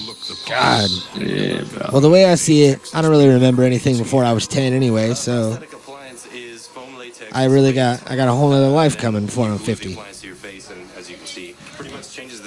God. 0.50 0.90
Yeah, 1.16 1.64
bro. 1.64 1.90
Well, 1.94 2.02
the 2.02 2.10
way 2.10 2.26
I 2.26 2.36
see 2.36 2.64
it, 2.64 2.94
I 2.94 3.02
don't 3.02 3.10
really 3.10 3.30
remember 3.30 3.64
anything 3.64 3.98
before 3.98 4.26
I 4.26 4.34
was 4.34 4.48
10 4.48 4.74
anyway, 4.74 5.14
so 5.14 5.58
I 7.32 7.46
really 7.46 7.72
got 7.72 8.12
I 8.12 8.18
got 8.18 8.28
a 8.28 8.34
whole 8.34 8.52
other 8.52 8.68
life 8.68 8.98
coming 8.98 9.28
before 9.28 9.48
I'm 9.48 9.60
50. 9.60 9.98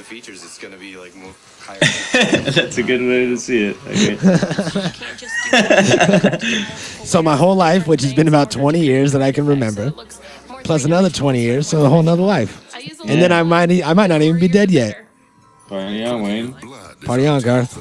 Features. 0.07 0.45
It's 0.45 0.59
going 0.59 0.73
to 0.73 0.79
be 0.79 0.97
like 0.97 1.15
more 1.17 1.35
higher. 1.61 1.79
That's 2.53 2.79
a 2.79 2.83
good 2.83 3.01
way 3.01 3.27
to 3.27 3.37
see 3.37 3.75
it. 3.75 3.77
Okay. 3.87 4.17
So 7.07 7.23
my 7.23 7.37
whole 7.37 7.55
life, 7.55 7.87
which 7.87 8.03
has 8.03 8.13
been 8.13 8.27
about 8.27 8.51
20 8.51 8.81
years 8.81 9.13
that 9.13 9.23
I 9.23 9.31
can 9.31 9.47
remember, 9.47 9.93
plus 10.65 10.85
another 10.85 11.09
20 11.09 11.41
years, 11.41 11.69
so 11.69 11.85
a 11.85 11.89
whole 11.89 12.03
nother 12.03 12.23
life. 12.23 12.63
And 13.07 13.23
then 13.23 13.31
I 13.31 13.45
might 13.45 13.71
I 13.71 13.95
might 13.95 14.09
not 14.09 14.23
even 14.23 14.41
be 14.41 14.49
dead 14.49 14.73
yet. 14.73 15.05
Party 15.69 16.05
on, 16.05 16.23
Wayne. 16.23 16.55
Party 17.05 17.27
on, 17.27 17.41
Garth. 17.43 17.75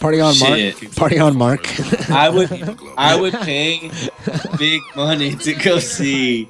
Party 0.00 0.20
on, 0.20 0.38
Mark. 0.38 0.58
Shit. 0.58 0.96
Party 0.96 1.18
on, 1.18 1.36
Mark. 1.36 2.10
I 2.10 2.28
would 2.28 2.50
I 2.96 3.20
would 3.20 3.34
pay 3.42 3.90
big 4.58 4.82
money 4.96 5.34
to 5.36 5.54
go 5.54 5.78
see 5.78 6.48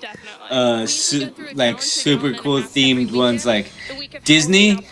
uh 0.51 0.85
su- 0.87 1.33
like 1.55 1.81
super 1.81 2.33
cool 2.35 2.61
themed 2.61 3.13
ones 3.13 3.47
like 3.47 3.73
Disney 4.25 4.85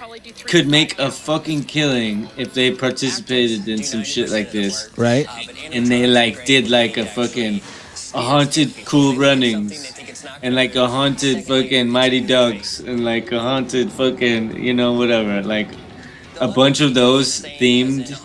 could 0.47 0.69
make 0.69 0.99
a 0.99 1.11
fucking 1.11 1.65
killing 1.65 2.29
if 2.37 2.55
they 2.55 2.71
participated 2.75 3.69
in 3.69 3.83
some 3.83 4.05
shit 4.05 4.31
like 4.31 4.53
this. 4.53 4.89
Right? 4.97 5.27
And 5.73 5.87
they 5.87 6.07
like 6.07 6.45
did 6.45 6.71
like 6.71 6.97
a 6.97 7.05
fucking 7.05 7.61
a 8.15 8.23
haunted 8.23 8.73
cool 8.85 9.17
runnings 9.17 9.93
and 10.43 10.55
like 10.55 10.75
a 10.77 10.87
haunted 10.87 11.45
fucking 11.45 11.89
mighty 11.89 12.21
ducks 12.21 12.81
and 12.81 13.05
like 13.05 13.31
a 13.33 13.41
haunted 13.41 13.93
fucking 13.93 14.63
you 14.63 14.73
know 14.73 14.93
whatever 14.95 15.43
like 15.43 15.69
a 16.41 16.49
bunch 16.49 16.81
of 16.81 16.95
those 16.95 17.43
themed 17.61 18.17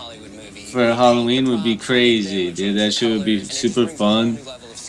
for 0.71 0.93
Halloween 0.93 1.49
would 1.49 1.63
be 1.63 1.77
crazy, 1.77 2.51
dude. 2.51 2.77
That 2.77 2.93
shit 2.93 3.11
would 3.11 3.25
be 3.25 3.43
super 3.43 3.85
fun 3.85 4.39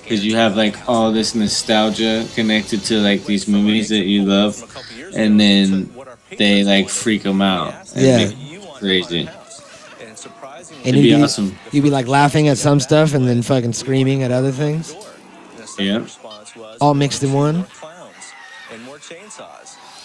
because 0.04 0.24
you 0.24 0.36
have 0.36 0.56
like 0.56 0.76
all 0.88 1.10
this 1.12 1.34
nostalgia 1.34 2.26
connected 2.34 2.82
to 2.84 3.00
like 3.00 3.24
these 3.24 3.48
movies 3.48 3.88
that 3.88 4.04
you 4.04 4.24
love, 4.24 4.62
and 5.14 5.40
then 5.40 5.90
they 6.38 6.62
like 6.64 6.88
freak 6.88 7.22
them 7.22 7.42
out. 7.42 7.74
and 7.94 8.04
Yeah. 8.06 8.16
make 8.18 8.36
it 8.52 8.74
crazy. 8.78 9.28
And 10.84 10.88
It'd 10.88 10.96
you'd 10.96 11.02
be 11.02 11.16
be, 11.16 11.22
awesome. 11.22 11.56
you'd 11.72 11.82
be 11.84 11.90
like 11.90 12.06
laughing 12.06 12.48
at 12.48 12.58
some 12.58 12.80
stuff 12.80 13.14
and 13.14 13.26
then 13.28 13.42
fucking 13.42 13.72
screaming 13.72 14.22
at 14.22 14.30
other 14.30 14.52
things, 14.52 14.94
Yeah. 15.78 16.04
all 16.80 16.94
mixed 16.94 17.22
in 17.22 17.32
one. 17.32 17.66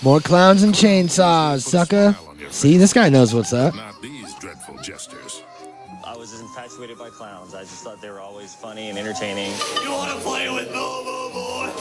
More 0.01 0.19
clowns 0.21 0.63
and 0.63 0.73
chainsaws, 0.73 1.61
sucker. 1.61 2.15
See, 2.49 2.77
this 2.77 2.93
guy 2.93 3.09
knows 3.09 3.33
what's 3.33 3.51
up. 3.53 3.73
I 3.75 3.91
was 6.79 6.89
infatuated 6.89 6.97
by 6.97 7.09
clowns. 7.09 7.53
I 7.53 7.61
just 7.61 7.83
thought 7.83 8.01
they 8.01 8.09
were 8.09 8.19
always 8.19 8.55
funny 8.55 8.89
and 8.89 8.97
entertaining. 8.97 9.51
You 9.83 9.91
want 9.91 10.11
to 10.11 10.19
play 10.25 10.49
with 10.49 10.71
Bobo, 10.71 11.33
boy? 11.33 11.71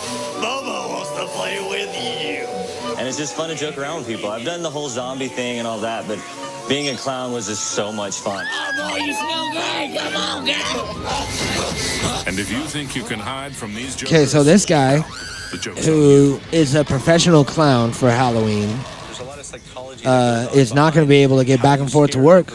Bobo 0.40 0.88
wants 0.92 1.10
to 1.10 1.26
play 1.36 1.58
with 1.68 1.94
you. 1.94 2.96
And 2.98 3.06
it's 3.06 3.16
just 3.16 3.36
fun 3.36 3.48
to 3.50 3.54
joke 3.54 3.78
around 3.78 3.98
with 3.98 4.06
people. 4.08 4.28
I've 4.30 4.44
done 4.44 4.62
the 4.62 4.70
whole 4.70 4.88
zombie 4.88 5.28
thing 5.28 5.58
and 5.58 5.66
all 5.68 5.78
that, 5.80 6.06
but 6.08 6.18
being 6.68 6.88
a 6.94 6.96
clown 6.96 7.32
was 7.32 7.46
just 7.46 7.72
so 7.72 7.92
much 7.92 8.16
fun. 8.16 8.44
Oh, 8.48 8.90
boy, 8.90 8.96
you 8.98 9.14
smell 9.14 9.52
good. 9.52 9.98
Come 9.98 10.16
on, 10.16 10.44
get 10.44 12.26
And 12.26 12.38
if 12.38 12.50
you 12.50 12.60
think 12.62 12.96
you 12.96 13.04
can 13.04 13.18
hide 13.18 13.54
from 13.54 13.74
these 13.74 13.94
jokers, 13.94 14.12
Okay, 14.12 14.26
so 14.26 14.42
this 14.42 14.64
guy, 14.64 14.98
who 15.84 16.40
is 16.50 16.74
a 16.74 16.84
professional 16.84 17.44
clown 17.44 17.92
for 17.92 18.10
Halloween, 18.10 18.68
uh, 20.04 20.48
is 20.54 20.74
not 20.74 20.94
going 20.94 21.06
to 21.06 21.08
be 21.08 21.22
able 21.22 21.38
to 21.38 21.44
get 21.44 21.62
back 21.62 21.80
and 21.80 21.90
forth 21.90 22.10
to 22.12 22.18
work 22.18 22.52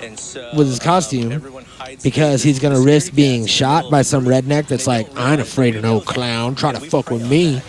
with 0.00 0.66
his 0.66 0.78
costume 0.78 1.42
because 2.02 2.42
he's 2.42 2.58
going 2.58 2.74
to 2.74 2.80
risk 2.80 3.14
being 3.14 3.46
shot 3.46 3.90
by 3.90 4.02
some 4.02 4.24
redneck 4.24 4.66
that's 4.68 4.86
like, 4.86 5.08
I 5.16 5.32
ain't 5.32 5.40
afraid 5.40 5.76
of 5.76 5.82
no 5.82 6.00
clown. 6.00 6.54
Try 6.54 6.72
to 6.72 6.80
fuck 6.80 7.10
with 7.10 7.28
me, 7.28 7.60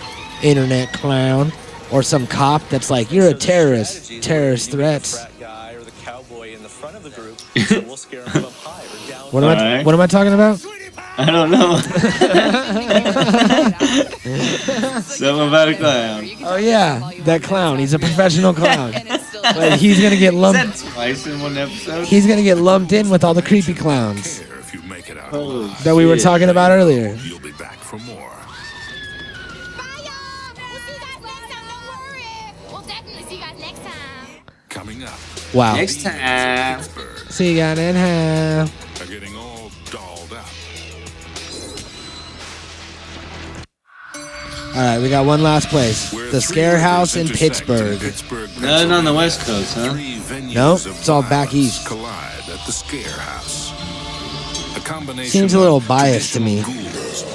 internet 0.43 0.93
clown. 0.93 1.51
Or 1.91 2.03
some 2.03 2.27
cop 2.27 2.67
that's 2.69 2.89
like, 2.89 3.11
you're 3.13 3.29
a 3.29 3.33
terrorist. 3.33 4.21
Terrorist 4.21 4.71
threats. 4.71 5.25
What 9.31 9.43
am, 9.43 9.49
I, 9.49 9.55
Alright. 9.55 9.85
what 9.85 9.93
am 9.93 9.99
I 9.99 10.07
talking 10.07 10.33
about? 10.33 10.65
I 11.17 11.31
don't 11.31 11.51
know. 11.51 11.77
Something 15.01 15.47
about 15.47 15.69
a 15.69 15.75
clown. 15.75 16.29
Oh, 16.43 16.55
yeah. 16.55 17.11
That 17.21 17.43
clown. 17.43 17.79
He's 17.79 17.93
a 17.93 17.99
professional 17.99 18.53
clown. 18.53 18.93
But 19.55 19.79
he's 19.79 19.99
going 19.99 20.11
to 20.11 20.17
get 20.17 20.33
lumped. 20.33 20.79
twice 20.93 21.25
in 21.27 21.39
one 21.41 21.57
episode? 21.57 22.05
He's 22.05 22.25
gonna 22.27 22.43
get 22.43 22.57
lumped 22.57 22.91
in 22.91 23.09
with 23.09 23.23
all 23.23 23.33
the 23.33 23.41
creepy 23.41 23.73
clowns 23.73 24.41
Holy 25.29 25.67
that 25.83 25.95
we 25.95 26.05
were 26.05 26.15
shit. 26.15 26.23
talking 26.23 26.49
about 26.49 26.71
earlier. 26.71 27.13
You'll 27.23 27.39
be 27.39 27.51
back 27.53 27.77
for 27.77 27.97
more. 27.99 28.31
We'll 32.69 32.81
definitely 32.81 33.23
see 33.23 33.35
you 33.35 33.41
guys 33.41 33.59
next 33.59 33.79
time. 33.83 34.41
Coming 34.69 35.03
up. 35.03 35.19
Wow. 35.53 35.75
Next 35.75 36.03
time. 36.03 36.81
See 37.29 37.51
you 37.51 37.57
guys 37.57 37.77
in 37.79 37.95
half. 37.95 38.86
All 44.77 44.83
right, 44.83 45.01
we 45.01 45.09
got 45.09 45.25
one 45.25 45.41
last 45.41 45.69
place. 45.69 46.11
The 46.11 46.39
Scare 46.39 46.77
House 46.77 47.15
in 47.15 47.27
Pittsburgh. 47.27 47.99
None 48.61 48.91
on 48.91 49.05
the 49.05 49.13
West 49.13 49.39
Coast, 49.41 49.73
huh? 49.75 49.95
Nope, 50.53 50.81
it's 50.85 51.09
all 51.09 51.23
back 51.23 51.55
east. 51.55 51.87
Collide 51.87 52.47
at 52.47 52.63
the 52.67 52.71
Scare 52.71 53.09
House. 53.09 53.71
A 54.77 54.79
combination 54.81 55.31
Seems 55.31 55.55
a 55.55 55.59
little 55.59 55.79
biased 55.79 56.33
to 56.33 56.39
me. 56.39 56.57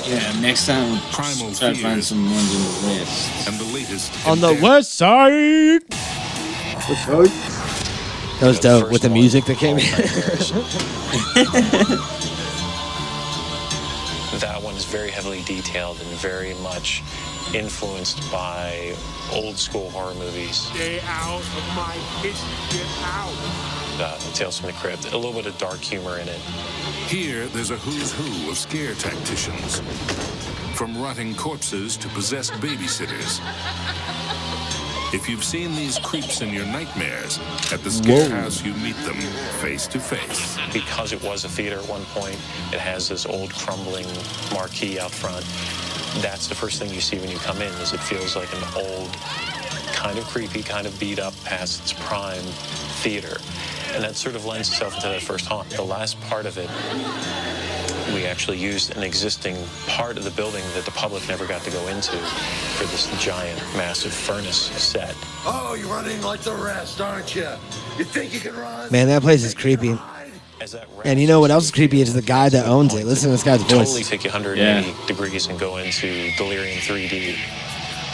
Yeah, 0.05 0.41
next 0.41 0.67
time 0.67 0.93
we'll 0.93 1.01
Primal 1.11 1.53
try 1.53 1.73
to 1.73 1.83
find 1.83 2.05
some 2.05 2.31
ones 2.31 2.55
in 2.55 2.61
the 2.61 3.01
West. 3.01 3.49
and 3.49 3.59
the 3.59 3.75
latest 3.75 4.13
On 4.25 4.35
in 4.35 4.41
the 4.41 4.53
death. 4.53 4.63
west 4.63 4.95
side. 4.95 5.83
That 8.39 8.47
was 8.47 8.61
dope 8.61 8.93
with 8.93 9.03
the 9.03 9.11
music 9.11 9.47
that 9.47 9.57
came 9.57 9.79
in. 9.79 9.85
That 14.41 14.61
one 14.61 14.75
is 14.75 14.85
very 14.87 15.11
heavily 15.11 15.43
detailed 15.43 16.01
and 16.01 16.09
very 16.19 16.55
much 16.55 17.03
influenced 17.55 18.31
by 18.31 18.95
old 19.33 19.57
school 19.59 19.91
horror 19.91 20.15
movies. 20.15 20.57
Stay 20.57 21.01
out 21.01 21.41
of 21.41 21.77
my 21.77 21.97
kitchen. 22.21 22.49
Get 22.71 22.87
out. 23.03 23.73
Uh, 24.01 24.19
Tales 24.33 24.59
from 24.59 24.69
the 24.69 24.73
Crypt, 24.75 25.13
a 25.13 25.17
little 25.17 25.33
bit 25.33 25.47
of 25.47 25.57
dark 25.59 25.81
humor 25.81 26.19
in 26.19 26.29
it. 26.29 26.41
Here, 27.09 27.47
there's 27.47 27.71
a 27.71 27.77
who's 27.77 28.13
who 28.13 28.51
of 28.51 28.57
scare 28.57 28.95
tacticians. 28.95 29.81
From 30.75 31.01
rotting 31.01 31.35
corpses 31.35 31.97
to 31.99 32.09
possessed 32.09 32.53
babysitters. 32.55 33.41
If 35.13 35.29
you've 35.29 35.45
seen 35.45 35.75
these 35.75 35.99
creeps 35.99 36.41
in 36.41 36.55
your 36.55 36.65
nightmares, 36.65 37.39
at 37.71 37.85
the 37.85 37.91
Scare 37.91 38.31
Whoa. 38.31 38.37
House 38.37 38.65
you 38.65 38.73
meet 38.75 38.97
them 39.05 39.17
face 39.61 39.87
to 39.89 40.01
face. 40.01 40.57
Because 40.73 41.13
it 41.13 41.23
was 41.23 41.45
a 41.45 41.51
theater 41.51 41.79
at 41.79 41.87
one 41.87 42.05
point, 42.07 42.37
it 42.73 42.81
has 42.81 43.11
this 43.11 43.27
old 43.27 43.53
crumbling 43.53 44.07
marquee 44.55 44.99
out 44.99 45.11
front. 45.11 45.45
That's 46.23 46.47
the 46.47 46.55
first 46.55 46.81
thing 46.81 46.95
you 46.95 47.03
see 47.03 47.19
when 47.19 47.29
you 47.29 47.37
come 47.37 47.61
in, 47.61 47.73
is 47.75 47.93
it 47.93 48.01
feels 48.01 48.37
like 48.37 48.51
an 48.55 48.65
old, 48.75 49.13
kind 49.93 50.17
of 50.19 50.25
creepy, 50.25 50.63
kind 50.63 50.87
of 50.87 50.99
beat 50.99 51.19
up 51.19 51.35
past 51.45 51.83
its 51.83 51.93
prime 51.93 52.45
theater. 53.03 53.37
And 53.95 54.03
that 54.05 54.17
sort 54.17 54.35
of 54.35 54.45
lends 54.45 54.69
itself 54.69 54.95
into 54.95 55.09
that 55.09 55.23
first 55.23 55.47
haunt. 55.47 55.69
The 55.71 55.83
last 55.83 56.21
part 56.23 56.47
of 56.47 56.59
it, 56.59 56.69
we 58.15 58.27
actually 58.27 58.59
used 58.59 58.97
an 58.97 59.03
existing 59.03 59.57
part 59.87 60.17
of 60.17 60.25
the 60.25 60.31
building 60.31 60.63
that 60.75 60.85
the 60.85 60.91
public 60.93 61.27
never 61.29 61.47
got 61.47 61.63
to 61.63 61.71
go 61.71 61.87
into 61.89 62.17
for 62.17 62.85
this 62.85 63.09
giant, 63.23 63.59
massive 63.77 64.13
furnace 64.13 64.57
set. 64.57 65.15
Oh, 65.45 65.77
you're 65.79 65.89
running 65.89 66.21
like 66.23 66.41
the 66.41 66.55
rest, 66.55 67.01
aren't 67.01 67.35
you? 67.35 67.49
You 67.99 68.05
think 68.05 68.33
you 68.33 68.41
can 68.41 68.57
run? 68.57 68.91
Man, 68.91 69.09
that 69.09 69.23
place 69.23 69.45
is 69.45 69.55
creepy. 69.55 69.99
And 71.05 71.21
you 71.21 71.27
know 71.27 71.41
what 71.41 71.51
else 71.51 71.65
is 71.65 71.71
creepy 71.73 72.01
is 72.01 72.15
the 72.15 72.23
guy 72.23 72.49
that 72.49 72.67
owns 72.67 72.95
it. 72.95 73.05
Listen 73.05 73.29
to 73.29 73.33
this 73.33 73.43
guy's 73.43 73.61
voice. 73.63 73.71
Totally 73.71 74.01
voice. 74.03 74.09
take 74.09 74.25
you 74.25 74.31
180 74.31 75.07
degrees 75.07 75.49
and 75.49 75.59
go 75.59 75.79
into 75.79 76.31
Delirium 76.37 76.79
3D. 76.79 77.37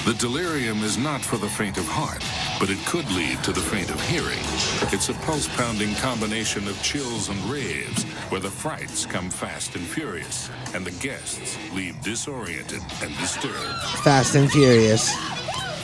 The 0.08 0.14
delirium 0.14 0.82
is 0.84 0.96
not 0.96 1.20
for 1.20 1.36
the 1.36 1.50
faint 1.50 1.76
of 1.76 1.86
heart, 1.86 2.24
but 2.58 2.70
it 2.70 2.78
could 2.86 3.06
lead 3.12 3.44
to 3.44 3.52
the 3.52 3.60
faint 3.60 3.90
of 3.90 4.00
hearing. 4.08 4.40
It's 4.90 5.10
a 5.10 5.14
pulse 5.26 5.46
pounding 5.54 5.94
combination 5.96 6.66
of 6.66 6.82
chills 6.82 7.28
and 7.28 7.38
raves, 7.44 8.04
where 8.30 8.40
the 8.40 8.48
frights 8.48 9.04
come 9.04 9.28
fast 9.28 9.76
and 9.76 9.86
furious, 9.86 10.48
and 10.72 10.82
the 10.82 10.92
guests 10.92 11.58
leave 11.74 12.00
disoriented 12.00 12.80
and 13.02 13.14
disturbed. 13.18 13.82
Fast 14.02 14.34
and 14.34 14.50
Furious. 14.50 15.10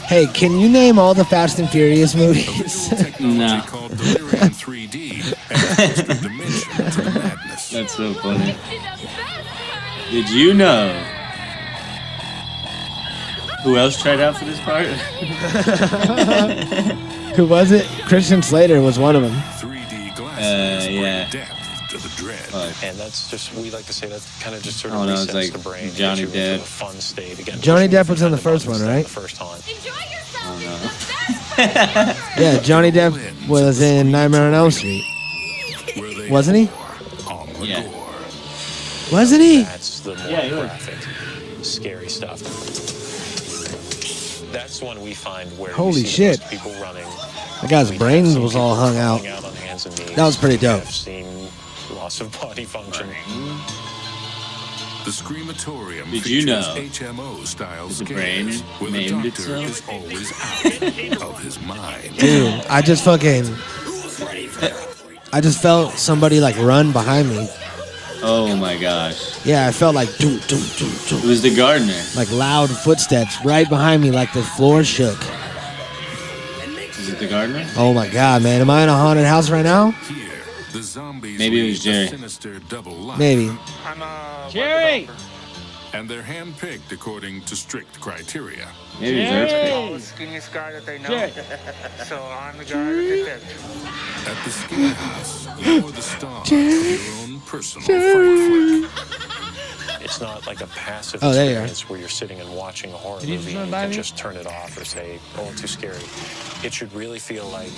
Hey, 0.06 0.26
can 0.32 0.58
you 0.58 0.70
name 0.70 0.98
all 0.98 1.12
the 1.12 1.26
Fast 1.26 1.58
and 1.58 1.68
Furious 1.68 2.14
movies? 2.14 2.94
No. 3.20 3.62
Called 3.66 3.94
Delirium 3.98 4.48
3D 4.48 5.34
adds 5.50 5.98
extra 6.00 6.14
dimension 6.14 7.02
to 7.02 7.10
madness. 7.18 7.70
That's 7.70 7.94
so 7.94 8.14
funny. 8.14 8.56
Did 10.10 10.30
you 10.30 10.54
know 10.54 11.13
Who 13.64 13.76
else 13.76 14.00
tried 14.00 14.20
out 14.20 14.36
for 14.36 14.44
this 14.44 14.60
part? 14.60 14.86
Who 17.36 17.46
was 17.46 17.72
it? 17.72 17.84
Christian 18.06 18.42
Slater 18.42 18.80
was 18.80 18.98
one 18.98 19.16
of 19.16 19.22
them. 19.22 19.32
3D 19.32 20.14
glasses 20.16 20.86
Uh, 20.86 20.90
yeah. 20.90 21.30
depth 21.30 21.88
to 21.90 21.96
the 21.98 22.08
dread. 22.16 22.44
And 22.84 22.96
that's 22.98 23.30
just, 23.30 23.54
we 23.54 23.70
like 23.70 23.86
to 23.86 23.92
say 23.94 24.06
that 24.08 24.22
kind 24.40 24.54
of 24.54 24.62
just 24.62 24.78
sort 24.80 24.92
Oh, 24.94 25.02
of 25.02 25.08
no, 25.08 25.14
resets 25.14 25.34
like 25.34 25.52
the 25.52 25.58
brain. 25.58 25.90
Johnny 25.94 26.22
gets 26.22 26.34
you 26.34 26.40
into 26.42 26.62
Depp. 26.62 26.66
fun 26.66 27.00
state 27.00 27.38
again. 27.38 27.58
Johnny 27.60 27.88
Depp 27.88 28.08
was 28.10 28.20
in 28.22 28.30
the 28.32 28.38
first 28.38 28.66
one, 28.68 28.80
right? 28.82 29.02
the 29.04 29.08
first 29.08 29.38
haunt. 29.38 29.62
Yeah, 31.56 32.58
Johnny 32.60 32.90
Depp 32.92 33.48
was 33.48 33.80
in 33.80 34.10
Nightmare 34.10 34.42
on 34.48 34.54
Elm 34.54 34.70
Street. 34.70 35.04
Wasn't 36.28 36.56
he? 36.56 36.68
Yeah. 37.62 37.82
Wasn't 39.10 39.40
he? 39.40 39.62
That's 39.62 40.00
the 40.00 40.16
more 40.16 40.26
Yeah, 40.28 40.40
he 40.42 40.50
graphic, 40.50 41.64
scary 41.64 42.08
stuff. 42.08 42.42
That's 44.54 44.80
one 44.80 45.00
we 45.02 45.14
find 45.14 45.50
where 45.58 45.70
we 45.70 45.74
Holy 45.74 46.02
see 46.02 46.06
shit. 46.06 46.40
most 46.40 46.50
people 46.50 46.72
running. 46.80 47.04
That 47.60 47.68
guy's 47.68 47.90
brains 47.96 48.38
was 48.38 48.54
all 48.54 48.74
hung 48.74 48.96
out. 48.96 49.26
out 49.26 49.44
on 49.44 49.52
hands 49.54 49.84
and 49.86 49.98
knees. 49.98 50.14
That 50.14 50.24
was 50.24 50.36
pretty 50.36 50.56
dope. 50.58 50.82
I've 50.82 50.90
seen 50.90 51.26
loss 51.90 52.20
of 52.20 52.30
body 52.40 52.64
function. 52.64 53.08
The 55.04 55.10
Screamatorium 55.10 56.10
Did 56.10 56.26
you 56.26 56.40
features 56.42 56.46
know 56.46 57.12
HMO 57.12 57.46
style 57.46 57.88
the 57.88 58.04
brain 58.06 58.52
where 58.78 58.90
the 58.90 58.98
named 59.10 59.10
doctor 59.24 59.28
itself? 59.56 59.64
is 59.66 59.82
always 59.88 61.12
out 61.12 61.22
of 61.22 61.42
his 61.42 61.60
mind. 61.60 62.16
Dude, 62.16 62.64
I 62.70 62.80
just 62.80 63.04
fucking. 63.04 63.44
I 65.32 65.40
just 65.40 65.60
felt 65.60 65.92
somebody 65.94 66.40
like 66.40 66.56
run 66.56 66.92
behind 66.92 67.28
me. 67.28 67.48
Oh 68.26 68.56
my 68.56 68.78
gosh. 68.78 69.44
Yeah, 69.44 69.66
I 69.68 69.72
felt 69.72 69.94
like 69.94 70.08
doo 70.16 70.38
doo 70.40 70.58
doo 70.78 70.90
doo. 71.08 71.16
It 71.18 71.24
was 71.24 71.42
the 71.42 71.54
gardener. 71.54 72.00
Like 72.16 72.30
loud 72.32 72.70
footsteps 72.70 73.36
right 73.44 73.68
behind 73.68 74.02
me, 74.02 74.10
like 74.10 74.32
the 74.32 74.42
floor 74.42 74.82
shook. 74.82 75.18
Is 76.98 77.10
it 77.10 77.18
the 77.18 77.28
gardener? 77.28 77.66
Oh 77.76 77.92
my 77.92 78.08
god, 78.08 78.42
man. 78.42 78.60
Am 78.62 78.70
I 78.70 78.82
in 78.82 78.88
a 78.88 78.94
haunted 78.94 79.26
house 79.26 79.50
right 79.50 79.62
now? 79.64 79.94
The 80.72 80.82
zombies 80.82 81.38
Maybe 81.38 81.66
it 81.66 81.68
was 81.70 81.80
Jerry. 81.84 82.08
sinister 82.08 82.58
double 82.68 82.94
life. 82.94 83.18
Maybe. 83.18 83.50
I'm 83.84 84.00
uh, 84.02 84.48
Jerry! 84.50 85.08
And 85.92 86.08
they're 86.10 86.22
handpicked 86.22 86.90
according 86.90 87.42
to 87.42 87.54
strict 87.54 88.00
criteria. 88.00 88.66
Maybe 89.00 89.20
it's 89.22 89.52
the 89.52 89.94
earthquake. 89.94 90.30
skinniest 90.30 90.52
guy 90.52 90.72
that 90.72 90.84
they 90.84 90.98
know. 90.98 91.08
so 92.04 92.20
I'm 92.24 92.58
the 92.58 92.64
guy 92.64 92.82
that 92.84 92.92
they 92.94 93.24
picked. 93.24 94.26
At 94.26 94.44
the 94.44 94.50
Scare 94.50 94.94
House, 94.94 95.46
you're 95.64 95.90
the 95.92 96.02
star 96.02 96.40
of 96.40 96.50
your 96.50 97.14
own 97.22 97.23
personal 97.46 97.86
fright 97.86 98.90
flick. 98.90 99.20
It's 100.00 100.20
not 100.20 100.46
like 100.46 100.60
a 100.60 100.66
passive 100.66 101.24
Oh, 101.24 101.32
there 101.32 101.44
you 101.46 101.50
experience 101.52 101.88
where 101.88 101.98
you're 101.98 102.08
sitting 102.10 102.38
and 102.38 102.54
watching 102.54 102.92
a 102.92 102.96
horror 102.96 103.20
Did 103.20 103.30
movie 103.30 103.52
just 103.52 103.54
run 103.54 103.62
and 103.64 103.70
you 103.72 103.76
can 103.80 103.92
just 103.92 104.18
turn 104.18 104.36
it 104.36 104.46
off 104.46 104.78
or 104.78 104.84
say, 104.84 105.18
oh, 105.38 105.50
too 105.56 105.66
scary. 105.66 105.96
It 106.62 106.74
should 106.74 106.92
really 106.92 107.18
feel 107.18 107.48
like 107.48 107.70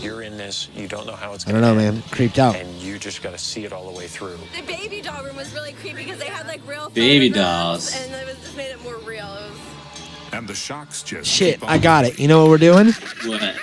you're 0.00 0.22
in 0.22 0.36
this, 0.36 0.68
you 0.76 0.86
don't 0.86 1.08
know 1.08 1.16
how 1.16 1.32
it's 1.34 1.42
going 1.42 1.56
I 1.56 1.60
don't 1.60 1.76
know, 1.76 1.82
end, 1.82 1.96
man. 1.96 2.04
Creeped 2.12 2.38
out. 2.38 2.54
and 2.54 2.72
you 2.80 3.00
just 3.00 3.20
got 3.20 3.32
to 3.32 3.38
see 3.38 3.64
it 3.64 3.72
all 3.72 3.90
the 3.90 3.98
way 3.98 4.06
through. 4.06 4.38
The 4.56 4.62
baby 4.62 5.00
doll 5.00 5.24
room 5.24 5.34
was 5.34 5.52
really 5.54 5.72
creepy 5.72 6.04
because 6.04 6.20
they 6.20 6.26
had 6.26 6.46
like 6.46 6.60
real 6.68 6.88
Baby 6.88 7.30
dolls. 7.30 7.92
and 8.00 8.14
it 8.14 8.26
was 8.28 8.36
just 8.38 8.56
made 8.56 8.70
it 8.70 8.80
more 8.84 8.98
real. 8.98 9.26
It 9.26 9.50
was 9.50 9.60
And 10.32 10.46
the 10.46 10.54
shocks 10.54 11.02
just 11.02 11.28
Shit, 11.28 11.64
I 11.64 11.78
got 11.78 12.04
it. 12.04 12.16
You 12.20 12.28
know 12.28 12.42
what 12.42 12.50
we're 12.50 12.58
doing? 12.58 12.92
What? 13.26 13.56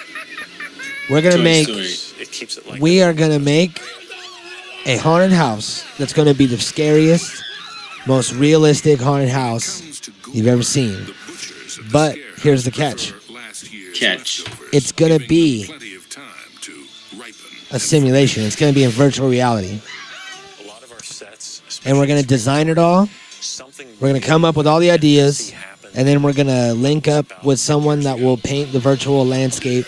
We're 1.10 1.22
gonna 1.22 1.38
Toy 1.38 1.44
make. 1.44 1.68
Story. 1.68 2.22
It 2.22 2.32
keeps 2.34 2.58
it 2.58 2.68
like 2.68 2.82
We 2.82 3.02
are 3.02 3.14
gonna 3.14 3.40
make 3.40 3.82
a 4.90 4.98
haunted 4.98 5.32
house 5.32 5.86
that's 6.00 6.14
gonna 6.14 6.34
be 6.34 6.48
the 6.48 6.58
scariest, 6.58 7.44
most 8.08 8.34
realistic 8.34 9.00
haunted 9.00 9.30
house 9.30 9.84
you've 10.34 10.48
ever 10.48 10.64
seen. 10.64 11.14
But 11.92 12.18
here's 12.38 12.64
the 12.64 12.72
catch: 12.72 13.14
Catch. 13.94 14.44
it's 14.74 14.92
gonna 14.92 15.20
be 15.20 15.72
a 17.70 17.80
simulation. 17.80 18.44
It's 18.44 18.56
gonna 18.56 18.74
be 18.74 18.84
in 18.84 18.90
virtual 18.90 19.30
reality, 19.30 19.80
a 20.64 20.68
lot 20.68 20.82
of 20.82 20.92
our 20.92 21.04
sets, 21.04 21.80
and 21.86 22.00
we're 22.00 22.08
gonna 22.08 22.24
design 22.24 22.68
it 22.68 22.80
all. 22.80 23.08
We're 24.00 24.08
gonna 24.08 24.22
come 24.22 24.44
up 24.44 24.58
with 24.58 24.66
all 24.66 24.80
the 24.80 24.90
ideas, 24.90 25.54
and 25.94 26.08
then 26.08 26.24
we're 26.24 26.34
gonna 26.34 26.74
link 26.74 27.08
up 27.08 27.44
with 27.44 27.60
someone 27.60 28.00
that 28.02 28.20
will 28.20 28.38
paint 28.38 28.72
the 28.72 28.80
virtual 28.80 29.24
landscape, 29.24 29.86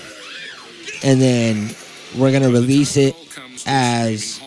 and 1.02 1.20
then 1.20 1.72
we're 2.16 2.32
gonna 2.32 2.52
release 2.52 2.98
it 2.98 3.16
as 3.66 4.40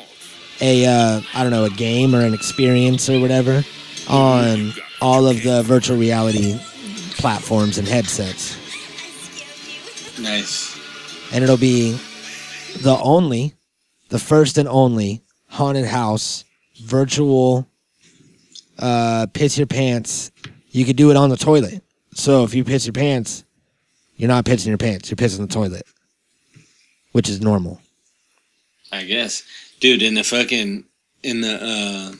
a 0.61 0.87
uh, 0.87 1.21
I 1.35 1.43
don't 1.43 1.51
know 1.53 1.65
a 1.65 1.71
game 1.71 2.15
or 2.15 2.21
an 2.21 2.35
experience 2.35 3.09
or 3.09 3.21
whatever 3.21 3.63
on 4.09 4.73
all 5.01 5.27
of 5.27 5.43
the 5.43 5.63
virtual 5.63 5.97
reality 5.97 6.59
platforms 7.17 7.79
and 7.79 7.87
headsets, 7.89 8.57
Nice. 10.21 10.79
and 11.33 11.43
it'll 11.43 11.57
be 11.57 11.93
the 12.83 12.99
only, 13.03 13.55
the 14.09 14.19
first 14.19 14.59
and 14.59 14.69
only 14.69 15.23
haunted 15.49 15.87
house 15.87 16.45
virtual 16.83 17.67
uh, 18.79 19.27
piss 19.33 19.57
your 19.57 19.67
pants. 19.67 20.31
You 20.71 20.85
could 20.85 20.97
do 20.97 21.11
it 21.11 21.17
on 21.17 21.31
the 21.31 21.37
toilet. 21.37 21.83
So 22.15 22.45
if 22.45 22.55
you 22.55 22.65
piss 22.65 22.87
your 22.87 22.93
pants, 22.93 23.45
you're 24.17 24.29
not 24.29 24.45
pissing 24.45 24.67
your 24.69 24.79
pants. 24.79 25.11
You're 25.11 25.17
pissing 25.17 25.39
the 25.39 25.47
toilet, 25.47 25.87
which 27.13 27.29
is 27.29 27.41
normal. 27.41 27.81
I 28.93 29.05
guess. 29.05 29.43
Dude, 29.85 30.01
in 30.01 30.15
the 30.15 30.25
fucking 30.25 30.85
in 31.23 31.43
the 31.43 32.17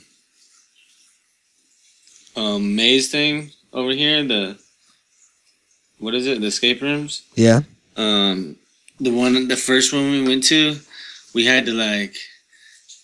uh 2.37 2.39
um 2.39 2.77
maze 2.77 3.11
thing 3.11 3.53
over 3.73 3.93
here, 3.93 4.23
the 4.23 4.59
what 5.99 6.15
is 6.15 6.27
it? 6.27 6.43
The 6.43 6.49
escape 6.49 6.83
rooms? 6.83 7.23
Yeah. 7.37 7.63
Um 7.97 8.57
the 9.01 9.15
one 9.15 9.49
the 9.49 9.57
first 9.57 9.95
one 9.95 10.11
we 10.11 10.29
went 10.29 10.45
to, 10.49 10.77
we 11.35 11.47
had 11.47 11.65
to 11.65 11.73
like 11.73 12.15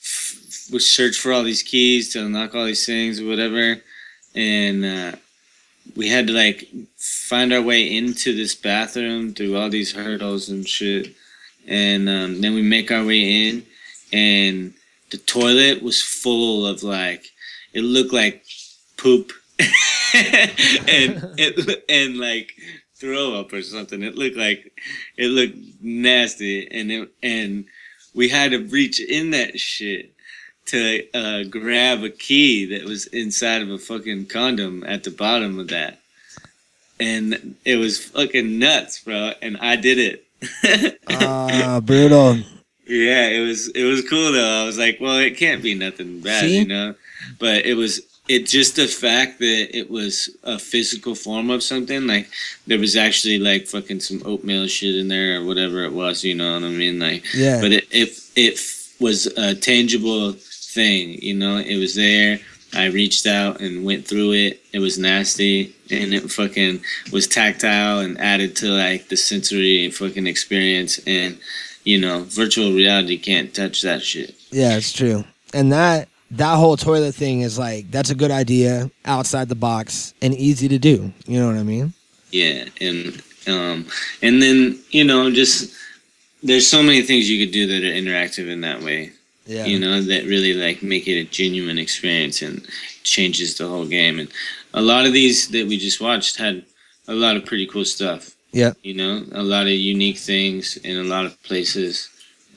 f- 0.02 0.68
we 0.70 0.78
search 0.78 1.18
for 1.18 1.32
all 1.32 1.42
these 1.42 1.62
keys 1.62 2.12
to 2.12 2.26
unlock 2.26 2.54
all 2.54 2.66
these 2.66 2.84
things 2.84 3.18
or 3.18 3.28
whatever. 3.28 3.78
And 4.34 4.84
uh 4.84 5.12
we 5.96 6.10
had 6.10 6.26
to 6.26 6.34
like 6.34 6.68
find 6.98 7.54
our 7.54 7.62
way 7.62 7.96
into 7.96 8.36
this 8.36 8.54
bathroom 8.54 9.32
through 9.32 9.56
all 9.56 9.70
these 9.70 9.94
hurdles 9.94 10.50
and 10.50 10.68
shit. 10.68 11.14
And 11.66 12.10
um, 12.10 12.40
then 12.42 12.52
we 12.52 12.60
make 12.60 12.90
our 12.90 13.04
way 13.04 13.48
in, 13.48 13.64
and 14.12 14.74
the 15.10 15.18
toilet 15.18 15.82
was 15.82 16.02
full 16.02 16.66
of 16.66 16.82
like, 16.82 17.26
it 17.72 17.82
looked 17.82 18.12
like 18.12 18.44
poop, 18.96 19.32
and 19.58 21.34
it 21.38 21.84
and 21.88 22.18
like 22.18 22.52
throw 22.96 23.38
up 23.38 23.52
or 23.52 23.62
something. 23.62 24.02
It 24.02 24.16
looked 24.16 24.36
like 24.36 24.72
it 25.16 25.28
looked 25.28 25.56
nasty, 25.82 26.66
and 26.70 26.90
it, 26.90 27.10
and 27.22 27.64
we 28.14 28.28
had 28.28 28.52
to 28.52 28.58
reach 28.58 29.00
in 29.00 29.30
that 29.30 29.58
shit 29.58 30.12
to 30.66 31.04
uh, 31.14 31.42
grab 31.44 32.04
a 32.04 32.10
key 32.10 32.64
that 32.66 32.84
was 32.84 33.06
inside 33.06 33.62
of 33.62 33.70
a 33.70 33.78
fucking 33.78 34.26
condom 34.26 34.84
at 34.86 35.04
the 35.04 35.10
bottom 35.10 35.58
of 35.58 35.68
that. 35.68 35.98
And 37.00 37.56
it 37.64 37.76
was 37.76 38.04
fucking 38.04 38.58
nuts, 38.58 39.02
bro. 39.02 39.32
And 39.42 39.56
I 39.58 39.76
did 39.76 39.98
it. 39.98 40.26
Ah, 41.12 41.80
brutal. 41.80 42.38
Yeah, 42.90 43.28
it 43.28 43.46
was 43.46 43.68
it 43.68 43.84
was 43.84 44.08
cool 44.08 44.32
though. 44.32 44.62
I 44.62 44.64
was 44.64 44.78
like, 44.78 44.98
well, 45.00 45.18
it 45.18 45.36
can't 45.36 45.62
be 45.62 45.74
nothing 45.74 46.20
bad, 46.20 46.42
See? 46.42 46.58
you 46.58 46.66
know. 46.66 46.94
But 47.38 47.64
it 47.64 47.74
was 47.74 48.00
it 48.28 48.46
just 48.46 48.76
the 48.76 48.88
fact 48.88 49.38
that 49.38 49.76
it 49.76 49.90
was 49.90 50.28
a 50.42 50.58
physical 50.58 51.14
form 51.14 51.50
of 51.50 51.62
something. 51.62 52.08
Like 52.08 52.28
there 52.66 52.80
was 52.80 52.96
actually 52.96 53.38
like 53.38 53.68
fucking 53.68 54.00
some 54.00 54.22
oatmeal 54.24 54.66
shit 54.66 54.96
in 54.96 55.06
there 55.06 55.40
or 55.40 55.44
whatever 55.44 55.84
it 55.84 55.92
was. 55.92 56.24
You 56.24 56.34
know 56.34 56.54
what 56.54 56.64
I 56.64 56.68
mean? 56.70 56.98
Like 56.98 57.22
Yeah. 57.32 57.60
But 57.60 57.72
it 57.72 57.86
it 57.92 58.08
it 58.34 58.60
was 58.98 59.26
a 59.26 59.54
tangible 59.54 60.32
thing. 60.32 61.22
You 61.22 61.34
know, 61.34 61.58
it 61.58 61.76
was 61.78 61.94
there. 61.94 62.40
I 62.74 62.86
reached 62.86 63.26
out 63.26 63.60
and 63.60 63.84
went 63.84 64.06
through 64.06 64.32
it. 64.32 64.62
It 64.72 64.78
was 64.78 64.98
nasty, 64.98 65.74
and 65.90 66.14
it 66.14 66.30
fucking 66.30 66.80
was 67.12 67.26
tactile 67.26 68.00
and 68.00 68.20
added 68.20 68.56
to 68.56 68.68
like 68.68 69.08
the 69.08 69.16
sensory 69.16 69.90
fucking 69.90 70.26
experience. 70.26 71.00
And 71.06 71.38
you 71.90 72.00
know, 72.00 72.20
virtual 72.28 72.72
reality 72.72 73.18
can't 73.18 73.52
touch 73.52 73.82
that 73.82 74.02
shit. 74.02 74.36
Yeah, 74.50 74.76
it's 74.76 74.92
true. 74.92 75.24
And 75.52 75.72
that 75.72 76.08
that 76.30 76.56
whole 76.56 76.76
toilet 76.76 77.14
thing 77.14 77.40
is 77.40 77.58
like 77.58 77.90
that's 77.90 78.10
a 78.10 78.14
good 78.14 78.30
idea, 78.30 78.90
outside 79.04 79.48
the 79.48 79.56
box, 79.56 80.14
and 80.22 80.32
easy 80.34 80.68
to 80.68 80.78
do. 80.78 81.12
You 81.26 81.40
know 81.40 81.48
what 81.48 81.56
I 81.56 81.64
mean? 81.64 81.92
Yeah, 82.30 82.66
and 82.80 83.20
um, 83.48 83.86
and 84.22 84.40
then 84.40 84.78
you 84.90 85.02
know, 85.02 85.32
just 85.32 85.74
there's 86.44 86.66
so 86.66 86.80
many 86.82 87.02
things 87.02 87.28
you 87.28 87.44
could 87.44 87.52
do 87.52 87.66
that 87.66 87.82
are 87.82 87.92
interactive 87.92 88.48
in 88.48 88.60
that 88.60 88.82
way. 88.82 89.10
Yeah. 89.46 89.64
You 89.64 89.80
know, 89.80 90.00
that 90.00 90.26
really 90.26 90.54
like 90.54 90.82
make 90.82 91.08
it 91.08 91.18
a 91.20 91.24
genuine 91.24 91.78
experience 91.78 92.40
and 92.40 92.64
changes 93.02 93.58
the 93.58 93.66
whole 93.66 93.86
game. 93.86 94.20
And 94.20 94.30
a 94.74 94.80
lot 94.80 95.06
of 95.06 95.12
these 95.12 95.48
that 95.48 95.66
we 95.66 95.76
just 95.76 96.00
watched 96.00 96.36
had 96.36 96.64
a 97.08 97.14
lot 97.14 97.36
of 97.36 97.46
pretty 97.46 97.66
cool 97.66 97.84
stuff. 97.84 98.36
Yeah. 98.52 98.72
You 98.82 98.94
know, 98.94 99.24
a 99.32 99.42
lot 99.42 99.66
of 99.66 99.72
unique 99.72 100.18
things 100.18 100.76
in 100.78 100.96
a 100.96 101.04
lot 101.04 101.26
of 101.26 101.40
places. 101.42 102.08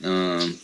Um, 0.02 0.58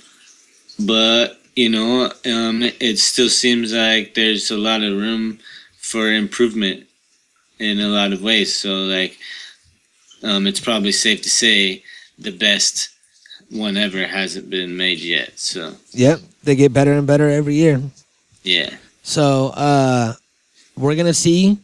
but 0.79 1.41
you 1.57 1.69
know, 1.69 2.05
um, 2.27 2.63
it 2.63 2.99
still 2.99 3.29
seems 3.29 3.73
like 3.73 4.15
there's 4.15 4.51
a 4.51 4.57
lot 4.57 4.83
of 4.83 4.97
room 4.97 5.39
for 5.79 6.11
improvement 6.13 6.87
in 7.59 7.81
a 7.81 7.89
lot 7.89 8.13
of 8.13 8.23
ways. 8.23 8.55
So 8.55 8.71
like, 8.85 9.19
um, 10.23 10.47
it's 10.47 10.61
probably 10.61 10.93
safe 10.93 11.23
to 11.23 11.31
say 11.31 11.83
the 12.19 12.31
best 12.31 12.91
one 13.51 13.77
ever 13.77 14.07
hasn't 14.07 14.49
been 14.49 14.77
made 14.77 15.01
yet. 15.01 15.39
So 15.39 15.75
Yep, 15.93 16.21
they 16.45 16.57
get 16.57 16.73
better 16.73 16.93
and 16.93 17.07
better 17.07 17.29
every 17.29 17.55
year. 17.55 17.81
yeah, 18.43 18.71
So 19.03 19.49
uh, 19.49 20.15
we're 20.77 20.95
gonna 20.97 21.15
see. 21.15 21.59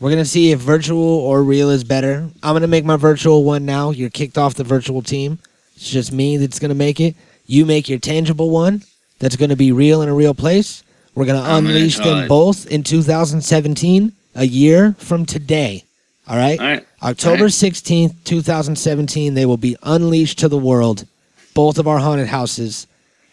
We're 0.00 0.08
gonna 0.08 0.24
see 0.24 0.50
if 0.50 0.60
virtual 0.60 1.02
or 1.02 1.44
real 1.44 1.68
is 1.68 1.84
better. 1.84 2.26
I'm 2.42 2.54
gonna 2.54 2.66
make 2.66 2.86
my 2.86 2.96
virtual 2.96 3.44
one 3.44 3.66
now. 3.66 3.90
You're 3.90 4.08
kicked 4.08 4.38
off 4.38 4.54
the 4.54 4.64
virtual 4.64 5.02
team. 5.02 5.38
It's 5.76 5.90
just 5.90 6.10
me 6.10 6.38
that's 6.38 6.58
gonna 6.58 6.74
make 6.74 7.00
it. 7.00 7.14
You 7.46 7.66
make 7.66 7.86
your 7.86 7.98
tangible 7.98 8.48
one. 8.48 8.82
That's 9.18 9.36
gonna 9.36 9.56
be 9.56 9.72
real 9.72 10.00
in 10.00 10.08
a 10.08 10.14
real 10.14 10.32
place. 10.32 10.82
We're 11.14 11.26
gonna 11.26 11.40
oh, 11.40 11.42
I'm 11.42 11.64
gonna 11.64 11.76
unleash 11.76 11.98
them 11.98 12.28
both 12.28 12.66
in 12.68 12.82
2017, 12.82 14.12
a 14.36 14.44
year 14.44 14.94
from 14.98 15.26
today. 15.26 15.84
All 16.26 16.36
right. 16.36 16.58
All 16.58 16.66
right. 16.66 16.86
October 17.02 17.36
All 17.36 17.44
right. 17.44 17.52
16th, 17.52 18.14
2017. 18.24 19.34
They 19.34 19.44
will 19.44 19.58
be 19.58 19.76
unleashed 19.82 20.38
to 20.38 20.48
the 20.48 20.56
world. 20.56 21.06
Both 21.52 21.78
of 21.78 21.86
our 21.86 21.98
haunted 21.98 22.28
houses, 22.28 22.86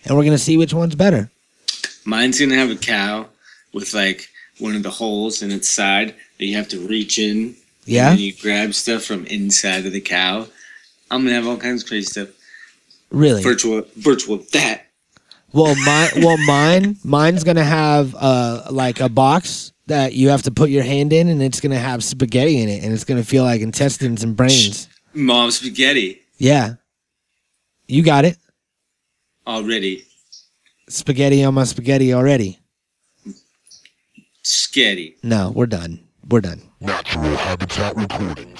and 0.04 0.18
we're 0.18 0.26
gonna 0.26 0.38
see 0.38 0.58
which 0.58 0.74
one's 0.74 0.96
better. 0.96 1.30
mine's 2.04 2.42
gonna 2.42 2.56
have 2.56 2.72
a 2.72 2.76
cow 2.76 3.28
with 3.74 3.94
like 3.94 4.28
one 4.60 4.76
of 4.76 4.84
the 4.84 4.90
holes 4.90 5.42
in 5.42 5.52
its 5.52 5.70
side 5.70 6.14
you 6.46 6.56
have 6.58 6.68
to 6.70 6.80
reach 6.88 7.18
in. 7.18 7.56
Yeah? 7.86 8.12
And 8.12 8.20
you 8.20 8.34
grab 8.34 8.74
stuff 8.74 9.04
from 9.04 9.26
inside 9.26 9.86
of 9.86 9.94
the 9.94 10.02
cow. 10.02 10.48
I'm 11.10 11.24
gonna 11.24 11.36
have 11.36 11.48
all 11.48 11.58
kinds 11.58 11.84
of 11.84 11.90
crazy 11.90 12.06
stuff. 12.06 12.30
Really? 13.10 13.42
Virtual, 13.42 13.84
virtual 13.96 14.38
that. 14.54 14.88
Well, 15.54 15.74
my 15.86 16.10
well, 16.18 16.38
mine 16.46 16.98
mine's 17.04 17.44
gonna 17.46 17.64
have 17.64 18.14
uh 18.20 18.68
like 18.70 19.00
a 19.00 19.08
box 19.08 19.72
that 19.88 20.12
you 20.14 20.28
have 20.30 20.42
to 20.44 20.52
put 20.52 20.70
your 20.70 20.84
hand 20.84 21.14
in, 21.14 21.30
and 21.30 21.42
it's 21.42 21.62
gonna 21.62 21.80
have 21.80 22.04
spaghetti 22.04 22.62
in 22.62 22.68
it, 22.68 22.84
and 22.84 22.94
it's 22.94 23.06
gonna 23.06 23.24
feel 23.24 23.44
like 23.44 23.62
intestines 23.62 24.24
and 24.24 24.36
brains. 24.36 24.90
Mom 25.14 25.50
spaghetti 25.50 26.22
Yeah, 26.38 26.74
you 27.88 28.04
got 28.04 28.26
it. 28.26 28.38
already. 29.48 30.04
Spaghetti 30.90 31.44
on 31.46 31.54
my 31.54 31.64
spaghetti 31.64 32.14
already. 32.14 32.60
Sketty. 34.44 35.16
No, 35.24 35.52
we're 35.52 35.66
done. 35.66 36.07
We're 36.30 36.42
done. 36.42 36.62
Natural 36.82 37.38
Habitat 37.38 37.96
Recordings. 37.96 38.60